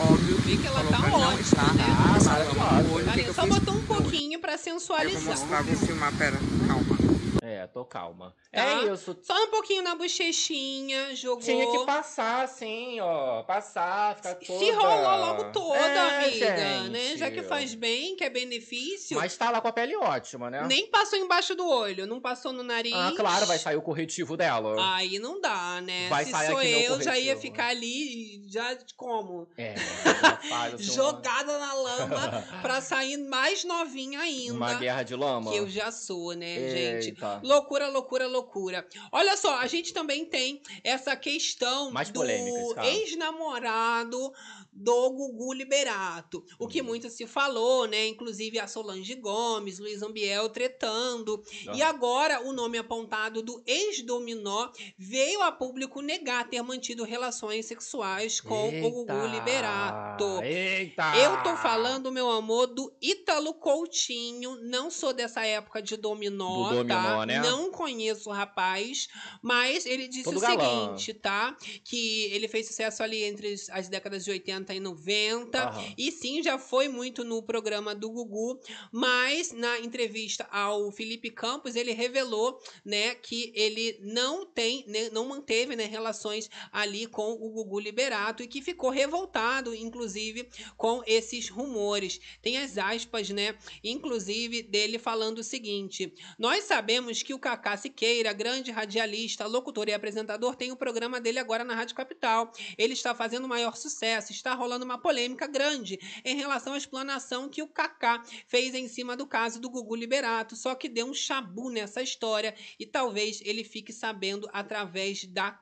[0.00, 1.84] Óbvio, Vê que ela falou tá pra não ótima, estar né?
[1.84, 2.82] com essa lama maravilhosa.
[2.88, 3.02] no olho.
[3.02, 3.54] O que, Ali, que eu só fiz?
[3.54, 4.02] botou um No olho.
[4.02, 5.22] pouquinho pra Eu vou sensualizar.
[5.24, 7.01] mostrar, vou filmar, pera, calma.
[7.44, 8.32] É, tô calma.
[8.52, 8.84] Tá?
[8.86, 9.18] É isso.
[9.20, 11.42] Só um pouquinho na bochechinha, jogou.
[11.42, 13.42] Tinha que passar, assim, ó.
[13.42, 14.58] Passar, ficar toda...
[14.60, 16.88] Se rolou logo toda, É, amiga, gente.
[16.90, 17.16] né?
[17.16, 19.16] Já que faz bem, que é benefício.
[19.16, 20.64] Mas tá lá com a pele ótima, né?
[20.68, 22.92] Nem passou embaixo do olho, não passou no nariz.
[22.94, 24.76] Ah, claro, vai sair o corretivo dela.
[24.96, 26.08] Aí não dá, né?
[26.08, 29.48] Vai Se sair sou aqui eu, já ia ficar ali, já como?
[29.58, 29.74] É,
[30.46, 34.54] uma- Jogada na lama pra sair mais novinha ainda.
[34.54, 35.50] Uma guerra de lama.
[35.50, 37.12] Que eu já sou, né, gente?
[37.42, 38.86] Loucura, loucura, loucura.
[39.10, 44.32] Olha só, a gente também tem essa questão Mais do ex-namorado
[44.72, 46.42] do Gugu Liberato.
[46.58, 48.06] O que muito se falou, né?
[48.06, 51.42] Inclusive a Solange Gomes, Luiz Ambiel tretando.
[51.74, 58.40] E agora o nome apontado do ex-dominó veio a público negar ter mantido relações sexuais
[58.40, 60.42] com o Gugu Eita, Liberato.
[60.42, 61.16] Eita!
[61.18, 64.56] Eu tô falando, meu amor, do Ítalo Coutinho.
[64.62, 67.26] Não sou dessa época de dominó, Do dominó, tá?
[67.26, 67.40] né?
[67.40, 69.08] Não conheço o rapaz,
[69.42, 70.96] mas ele disse Todo o galã.
[70.96, 71.56] seguinte, tá?
[71.84, 75.58] Que ele fez sucesso ali entre as- as décadas de 80 e 90.
[75.58, 75.94] Aham.
[75.96, 78.60] E sim, já foi muito no programa do Gugu,
[78.90, 85.26] mas na entrevista ao Felipe Campos, ele revelou, né, que ele não tem, né, não
[85.26, 91.48] manteve, né, relações ali com o Gugu Liberato e que ficou revoltado, inclusive, com esses
[91.48, 92.20] rumores.
[92.40, 98.32] Tem as aspas, né, inclusive dele falando o seguinte: "Nós sabemos que o Cacá Siqueira,
[98.32, 102.52] grande radialista, locutor e apresentador, tem o programa dele agora na Rádio Capital.
[102.76, 107.62] Ele está fazendo maior sucesso, está rolando uma polêmica grande em relação à explanação que
[107.62, 111.70] o Kaká fez em cima do caso do Gugu Liberato, só que deu um chabu
[111.70, 115.61] nessa história e talvez ele fique sabendo através da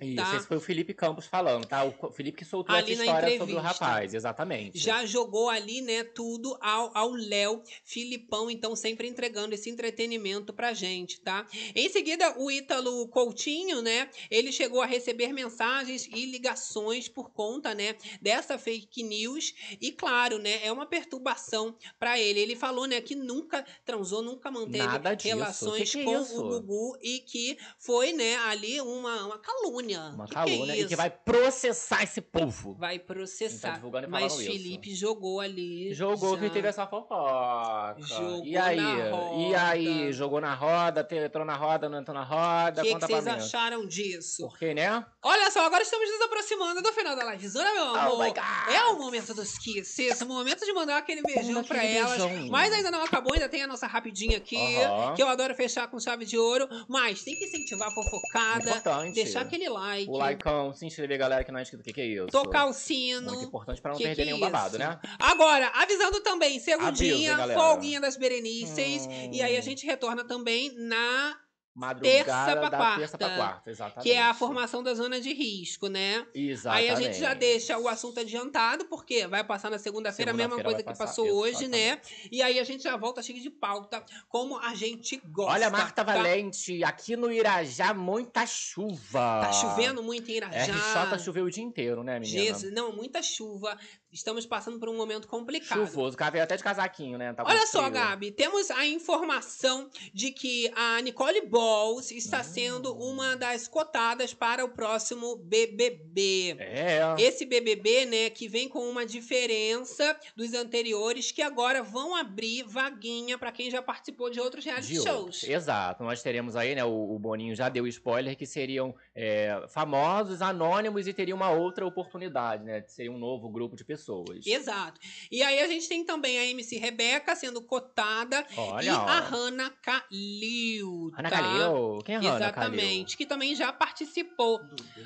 [0.00, 0.36] Isso, tá?
[0.36, 1.84] esse foi o Felipe Campos falando, tá?
[1.84, 4.78] O Felipe que soltou Ali essa história sobre o rapaz, exatamente.
[4.78, 10.72] Já jogou ali, né, tudo ao ao Léo Filipão, então sempre entregando esse entretenimento pra
[10.72, 11.46] gente, tá?
[11.74, 17.74] Em seguida, o Ítalo Coutinho, né, ele chegou a receber mensagens e ligações por conta,
[17.74, 22.40] né, dessa fake news e claro, né, é uma perturbação pra ele.
[22.40, 24.86] Ele falou, né, que nunca transou, nunca manteve
[25.22, 30.00] relações Que que é com o Gugu e que foi, né, ali uma, uma calúnia.
[30.14, 32.74] Uma Que que é calúnia e que vai processar esse povo.
[32.78, 33.80] vai processar.
[34.02, 34.42] e Mas isso.
[34.44, 35.92] Felipe jogou ali.
[35.94, 36.42] Jogou já.
[36.42, 37.96] que teve essa fofoca.
[38.00, 38.76] Jogou e aí?
[38.76, 39.62] na E roda.
[39.68, 40.12] aí?
[40.12, 42.82] Jogou na roda, entrou na roda, não entrou na roda?
[42.82, 44.48] O que, que vocês acharam disso?
[44.48, 45.04] Porque, né?
[45.22, 48.14] Olha só, agora estamos nos aproximando do final da livezona, meu amor.
[48.14, 48.74] Oh my God.
[48.74, 52.22] é o momento dos kisses, o momento de mandar aquele beijão Manda pra aquele elas.
[52.22, 52.46] beijão.
[52.48, 55.14] Mas ainda não acabou, ainda tem a nossa rapidinha aqui, Aham.
[55.14, 56.68] que eu adoro fechar com chave de ouro.
[56.88, 59.14] Mas tem que incentivar a fofocada, Importante.
[59.14, 61.82] deixar aquele like, O likeão, se inscrever, galera, que não é inscrito.
[61.82, 62.26] O que, que é isso?
[62.26, 63.32] tocar o sino.
[63.32, 64.78] Muito importante pra não Que perder que é nenhum babado, isso?
[64.78, 64.98] né?
[65.18, 69.06] Agora, avisando também, segundinha, hein, folguinha das Berenices.
[69.06, 69.30] Hum.
[69.32, 71.36] E aí a gente retorna também na
[71.74, 72.98] Madrugada terça pra da quarta.
[72.98, 74.02] terça pra quarta, exatamente.
[74.02, 76.26] Que é a formação da zona de risco, né?
[76.34, 76.90] Exatamente.
[76.90, 80.62] Aí a gente já deixa o assunto adiantado, porque vai passar na segunda-feira, a mesma
[80.62, 81.98] coisa que passar, passou hoje, né?
[82.30, 85.52] E aí a gente já volta cheio de pauta, como a gente gosta.
[85.52, 86.12] Olha, Marta tá?
[86.12, 89.40] Valente, aqui no Irajá, muita chuva.
[89.42, 91.06] Tá chovendo muito em Irajá.
[91.06, 92.44] RJ choveu o dia inteiro, né, menina?
[92.44, 93.78] Jesus, não, muita chuva.
[94.12, 95.86] Estamos passando por um momento complicado.
[95.86, 96.14] Chuvoso.
[96.14, 97.32] O cara veio até de casaquinho, né?
[97.32, 97.92] Tá Olha só, frio.
[97.92, 103.12] Gabi, temos a informação de que a Nicole Balls está sendo Hum.
[103.12, 106.56] uma das cotadas para o próximo BBB.
[106.58, 107.00] É.
[107.18, 113.38] Esse BBB, né, que vem com uma diferença dos anteriores, que agora vão abrir vaguinha
[113.38, 115.06] para quem já participou de outros reality De shows.
[115.08, 115.42] outros.
[115.44, 116.02] Exato.
[116.04, 116.84] Nós teremos aí, né?
[116.84, 121.86] O, o Boninho já deu spoiler que seriam é, famosos, anônimos e teriam uma outra
[121.86, 122.84] oportunidade, né?
[122.86, 124.01] Seria um novo grupo de pessoas.
[124.46, 125.00] Exato.
[125.30, 129.06] E aí a gente tem também a MC Rebeca sendo cotada Olha, e a ó.
[129.06, 131.12] Hannah Kalil.
[131.16, 131.36] Ana tá?
[131.36, 131.98] Calil?
[132.04, 133.16] Quem é Hannah Exatamente.
[133.16, 134.60] Que também já participou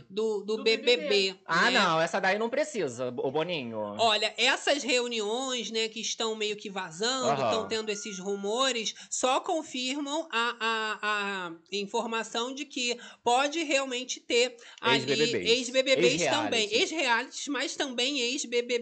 [0.09, 1.39] do, do, BBB.
[1.47, 1.79] Ah, né?
[1.79, 2.01] não.
[2.01, 3.79] Essa daí não precisa, o Boninho.
[3.99, 10.29] Olha, essas reuniões, né, que estão meio que vazando, estão tendo esses rumores, só confirmam
[10.31, 15.51] a, a, a informação de que pode realmente ter ali Ex-BBBs.
[15.51, 16.45] ex-BBBs Ex-reality.
[16.45, 18.21] também, ex-realities, mas também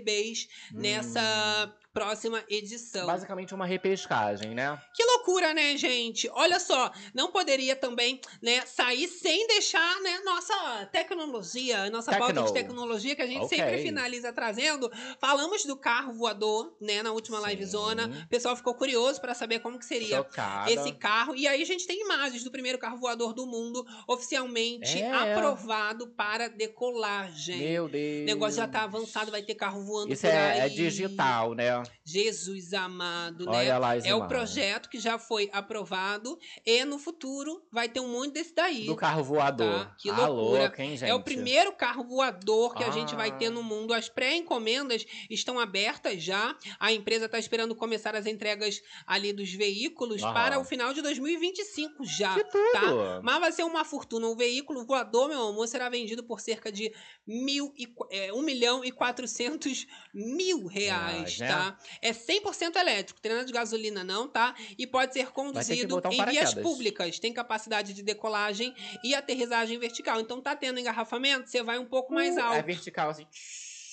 [0.06, 3.06] ex-BBBs nessa próxima edição.
[3.06, 4.76] Basicamente uma repescagem, né?
[4.92, 6.28] Que loucura, né, gente?
[6.34, 12.52] Olha só, não poderia também, né, sair sem deixar, né, nossa tecnologia, nossa pauta de
[12.52, 12.52] Tecno.
[12.52, 13.56] tecnologia que a gente Ok.
[13.56, 14.90] sempre finaliza trazendo.
[15.20, 18.10] Falamos do carro voador, né, na última live zona.
[18.24, 20.72] O pessoal ficou curioso para saber como que seria Chocada.
[20.72, 21.36] esse carro.
[21.36, 25.12] E aí a gente tem imagens do primeiro carro voador do mundo oficialmente É.
[25.12, 27.58] aprovado para decolagem.
[27.58, 28.22] Meu Deus.
[28.22, 31.84] O negócio já tá avançado, vai ter carro voando Isso é, é digital, né?
[32.05, 33.59] Jesus amado, né?
[33.59, 38.01] Olha lá as é o projeto que já foi aprovado e no futuro vai ter
[38.01, 38.86] um monte desse daí.
[38.86, 39.86] Do carro voador.
[39.86, 39.94] Tá?
[39.98, 40.62] Que Ah, loucura.
[40.62, 41.09] louco, hein, gente?
[41.09, 43.51] É o primeiro carro voador que a gente vai ter Ah.
[43.51, 43.93] no mundo.
[43.94, 46.56] As pré-encomendas estão abertas já.
[46.78, 50.35] A empresa está esperando começar as entregas ali dos veículos Aham.
[50.35, 52.35] para o final de 2025 já.
[52.35, 52.73] Que tudo!
[52.73, 53.20] Tá?
[53.23, 54.27] Mas vai ser uma fortuna.
[54.27, 56.93] O veículo voador, meu amor, será vendido por cerca de
[57.27, 61.73] mil e, é, 1 milhão e 400 mil reais, Reais, né?
[61.74, 61.78] Tá?
[62.01, 64.55] É 100% elétrico, tem nada de gasolina não, tá?
[64.78, 67.18] E pode ser conduzido um em vias públicas.
[67.18, 70.20] Tem capacidade de decolagem e aterrissagem vertical.
[70.20, 72.56] Então tá tendo engarrafamento, você vai um pouco mais Uh, alto.
[72.56, 73.26] É vertical, assim.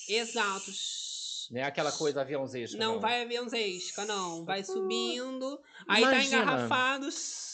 [0.08, 0.72] Exato.
[1.50, 3.00] Não é aquela coisa aviãozesca, Não, não.
[3.00, 4.44] vai aviãozesca, não.
[4.44, 5.58] Vai subindo,
[5.88, 6.42] aí tá Imagina.
[6.42, 7.08] engarrafado,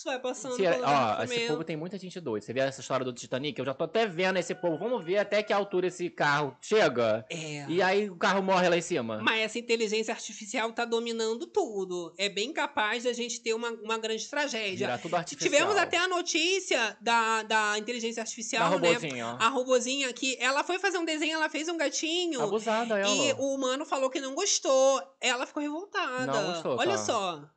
[0.05, 2.44] vai passando Se- pelo ó, esse povo tem muita gente doida.
[2.44, 3.59] Você vê essa história do Titanic?
[3.59, 4.78] Eu já tô até vendo esse povo.
[4.78, 7.24] Vamos ver até que altura esse carro chega.
[7.31, 7.66] É.
[7.69, 9.19] E aí o carro morre lá em cima.
[9.23, 12.12] Mas essa inteligência artificial tá dominando tudo.
[12.19, 14.86] É bem capaz da gente ter uma, uma grande tragédia.
[14.86, 15.51] Virar tudo artificial.
[15.52, 18.89] Tivemos até a notícia da, da inteligência artificial, Da né?
[18.93, 19.36] robozinha, ó.
[19.39, 22.40] A robozinha que ela foi fazer um desenho, ela fez um gatinho.
[22.40, 23.09] Abusada ela.
[23.10, 25.02] E o humano falou que não gostou.
[25.20, 26.26] Ela ficou revoltada.
[26.26, 26.98] Não gostou, Olha tá.
[26.98, 27.50] só.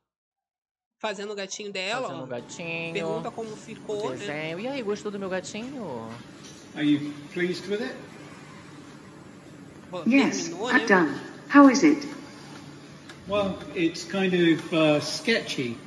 [0.99, 2.93] Fazendo o gatinho dela, Fazendo o gatinho.
[2.93, 4.17] Pergunta como ficou, né?
[4.17, 4.59] Desenho.
[4.59, 6.07] E aí, gostou do meu gatinho?
[6.75, 7.95] Are you pleased with it?
[10.07, 10.87] Yes, terminou, I've né?
[10.87, 11.21] done.
[11.49, 12.07] How is it?
[13.27, 15.77] Well, it's kind of uh, sketchy.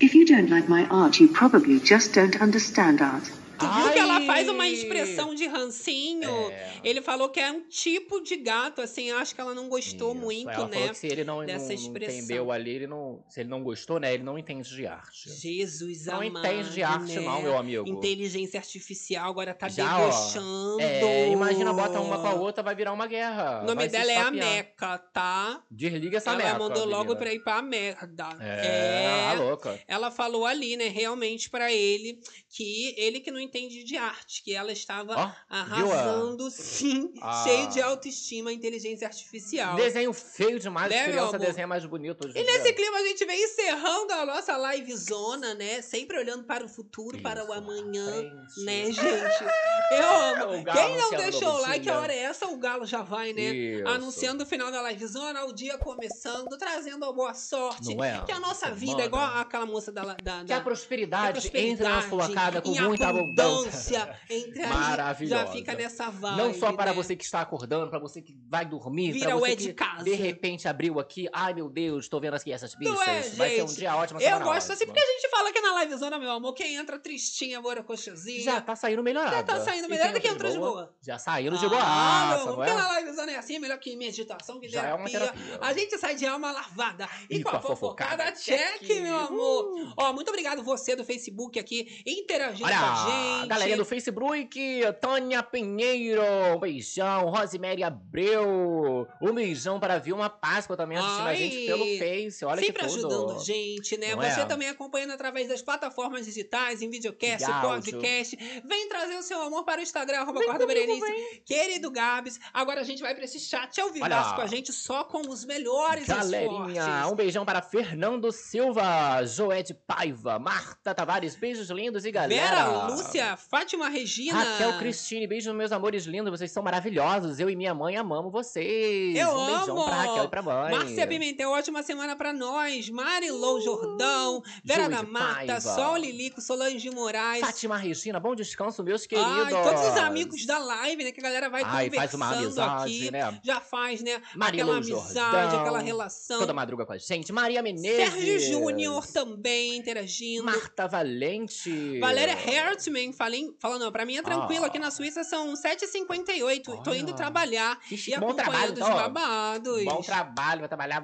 [0.00, 3.30] If you don't like my art, you probably just don't understand art.
[3.60, 6.30] Tu viu que ela faz uma expressão de rancinho.
[6.50, 6.80] É.
[6.82, 10.20] Ele falou que é um tipo de gato, assim, acho que ela não gostou Isso,
[10.20, 10.76] muito, ela né?
[10.76, 12.14] falou que se ele não, dessa não, não expressão.
[12.18, 15.30] entendeu ali, ele não, se ele não gostou, né, ele não entende de arte.
[15.30, 17.20] Jesus Não amado, entende de arte né?
[17.20, 17.88] não, meu amigo.
[17.88, 20.80] Inteligência artificial agora tá Já, ó, debochando.
[20.80, 23.62] É, imagina, bota uma com a outra, vai virar uma guerra.
[23.62, 24.30] O nome dela é a.
[24.30, 25.62] Meca, tá?
[25.70, 28.28] Desliga essa Ela meca, mandou logo pra ir pra merda.
[28.40, 29.78] É, a louca.
[29.86, 34.54] Ela falou ali, né, realmente pra ele que ele que não entende de arte, que
[34.54, 37.42] ela estava arrasando sim, Ah.
[37.44, 39.74] cheio de autoestima, inteligência artificial.
[39.76, 42.52] Desenho feio demais, Né, criança desenha mais bonito hoje E dia.
[42.52, 45.82] nesse clima a gente vem encerrando a nossa live zona, né?
[45.82, 48.22] Sempre olhando para o futuro, para o amanhã,
[48.58, 49.44] né, gente?
[49.90, 50.64] Eu amo.
[50.72, 51.94] Quem não deixou o like, dia.
[51.94, 53.52] a hora é essa, o galo já vai, né?
[53.52, 53.88] Isso.
[53.88, 57.92] Anunciando o final da live zona, o dia começando, trazendo a boa sorte.
[58.00, 58.24] É?
[58.24, 59.02] Que a nossa vida Semana.
[59.02, 60.02] é igual aquela moça da.
[60.14, 63.39] da, Que a da prosperidade, que a entre na sua casa com muita abundância.
[63.42, 64.16] Abundância.
[64.30, 65.46] Entre ali, Maravilhosa.
[65.46, 66.36] já fica nessa vibe.
[66.36, 66.96] Não só para né?
[66.96, 69.62] você que está acordando, para você que vai dormir, Vira para o você é que
[69.62, 70.04] de casa.
[70.04, 72.94] de repente abriu aqui, ai meu Deus, tô vendo aqui essas bichas.
[72.94, 73.78] Não é, vai ser um gente?
[73.78, 76.76] dia ótimo, Eu gosto assim, porque a gente fala que na livezona, meu amor, quem
[76.76, 78.42] entra tristinha, borocochazinha.
[78.42, 79.36] Já tá saindo melhorado.
[79.36, 80.94] Já tá saindo melhor do que entrou de boa.
[81.02, 82.74] Já saindo de Ah, boa, meu amor, não porque é?
[82.74, 85.42] na livezona é assim, melhor que meditação, que Já é uma terapia.
[85.42, 85.58] terapia.
[85.66, 87.08] A gente sai de alma lavada.
[87.28, 89.94] E, E com a fofocada, check, meu amor.
[89.96, 93.29] Ó, muito obrigado você do Facebook aqui, interagindo com a gente.
[93.46, 96.22] Galerinha do Facebook, Tânia Pinheiro,
[96.54, 101.98] um beijão, Rosemary Abreu, um beijão para Vilma Páscoa também assistindo a gente Ai, pelo
[101.98, 103.06] Face, olha Sempre que tudo.
[103.06, 104.14] ajudando a gente, né?
[104.14, 104.44] Não Você é?
[104.44, 108.36] também acompanhando através das plataformas digitais, em videocast, E podcast.
[108.64, 111.42] Vem trazer o seu amor para o Instagram, arroba Corda Berenice.
[111.44, 115.04] Querido Gabs, agora a gente vai para esse chat ao vivo com a gente, só
[115.04, 117.12] com os melhores Galerinha, esportes.
[117.12, 122.40] um beijão para Fernando Silva, Joé de Paiva, Marta Tavares, beijos lindos e galera.
[122.64, 124.38] Vera, Lúcia, Fátima Regina.
[124.42, 127.38] Raquel Cristine, beijo meus amores lindos, vocês são maravilhosos.
[127.38, 129.16] Eu e minha mãe amamos vocês.
[129.16, 129.84] Eu um beijão amo!
[129.84, 130.70] pra Raquel e pra mãe.
[130.76, 132.88] Márcia Pimentel, ótima semana pra nós.
[132.88, 135.60] Marilou Jordão, Vera da Mata.
[135.60, 137.40] Sol Lilico, Solange Moraes.
[137.40, 139.30] Fátima Regina, bom descanso, meus queridos.
[139.30, 141.12] Ai, todos os amigos da live, né?
[141.12, 143.10] Que a galera vai Ai, faz uma conversando amizade, aqui.
[143.10, 143.40] né?
[143.42, 144.20] Já faz, né?
[144.34, 146.38] Marilu aquela amizade, Jordão, aquela relação.
[146.40, 147.32] Toda madruga com a gente.
[147.32, 148.12] Maria Menezes.
[148.12, 150.44] Sérgio Júnior também interagindo.
[150.44, 151.98] Marta Valente.
[152.00, 154.66] Valéria Hertzman, falei, falando, pra mim é tranquilo, Ah.
[154.68, 159.84] aqui na Suíça são 7h58, tô indo trabalhar Ixi, e trabalho, acompanhando então, os babados.
[159.84, 161.02] Bom trabalho, vai trabalhar.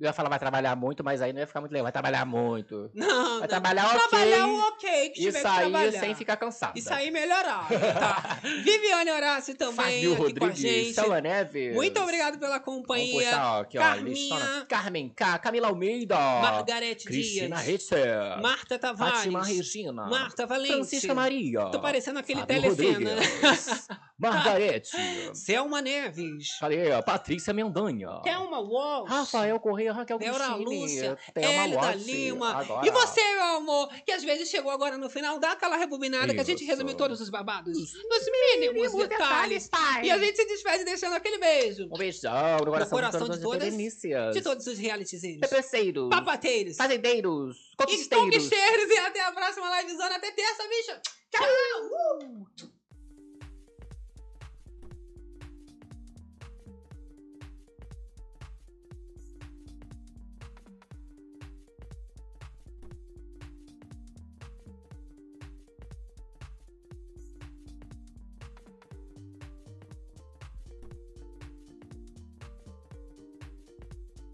[0.00, 1.84] Eu ia falar vai trabalhar muito, mas aí não ia ficar muito legal.
[1.84, 2.90] Vai trabalhar muito.
[2.94, 3.06] Não,
[3.38, 3.46] Vai não.
[3.48, 3.98] trabalhar ok.
[4.08, 6.00] Trabalhar o ok, que E tiver que sair trabalhar.
[6.00, 6.76] sem ficar cansado.
[6.76, 8.38] E sair melhorar, tá?
[8.64, 11.20] Viviane Horácio também Fábio aqui com a Rodrigues, gente.
[11.22, 11.74] Neves.
[11.74, 13.22] Muito obrigado pela companhia.
[13.30, 14.66] postar aqui, ó, Carminha.
[14.68, 16.16] Carmen K, Camila Almeida.
[16.16, 17.66] Margarete Cristina Dias.
[17.68, 18.40] Ritter.
[18.42, 19.14] Marta Tavares.
[19.18, 20.06] Fátima Regina.
[20.06, 20.72] Marta Valente.
[20.72, 21.66] Francisca Maria.
[21.66, 23.10] Tô parecendo aquele Fábio telecena.
[23.10, 23.88] Rodrigues.
[24.18, 24.90] Margarete.
[25.34, 26.58] Selma Neves.
[26.58, 27.02] Cadê?
[27.02, 28.20] Patrícia Mendanha.
[28.22, 29.10] Thelma Walsh.
[29.10, 30.80] Rafael Correia, Raquel Débora Cristine.
[30.80, 31.94] Lúcia, Thelma.
[31.94, 32.54] Lima.
[32.54, 32.86] Agora.
[32.86, 36.40] E você, meu amor, que às vezes chegou agora no final, dá aquela rebobinada que
[36.40, 36.70] a gente Isso.
[36.70, 37.76] resumiu todos os babados.
[37.76, 39.68] Nos mínimos detalhes.
[40.02, 41.88] E a gente se despede deixando aquele beijo.
[41.92, 44.34] Um beijão no coração, coração de de todas as todas, delícias.
[44.34, 45.40] De todos os realitizeiros.
[45.40, 46.08] Pepeceiros.
[46.10, 46.76] Papateiros.
[46.76, 47.56] Fazendeiros.
[47.56, 48.24] E Conquisteiros.
[48.24, 48.90] conquisteiros.
[48.90, 50.16] E até a próxima livezona.
[50.16, 51.00] Até terça, bicha.
[51.30, 52.73] Tchau.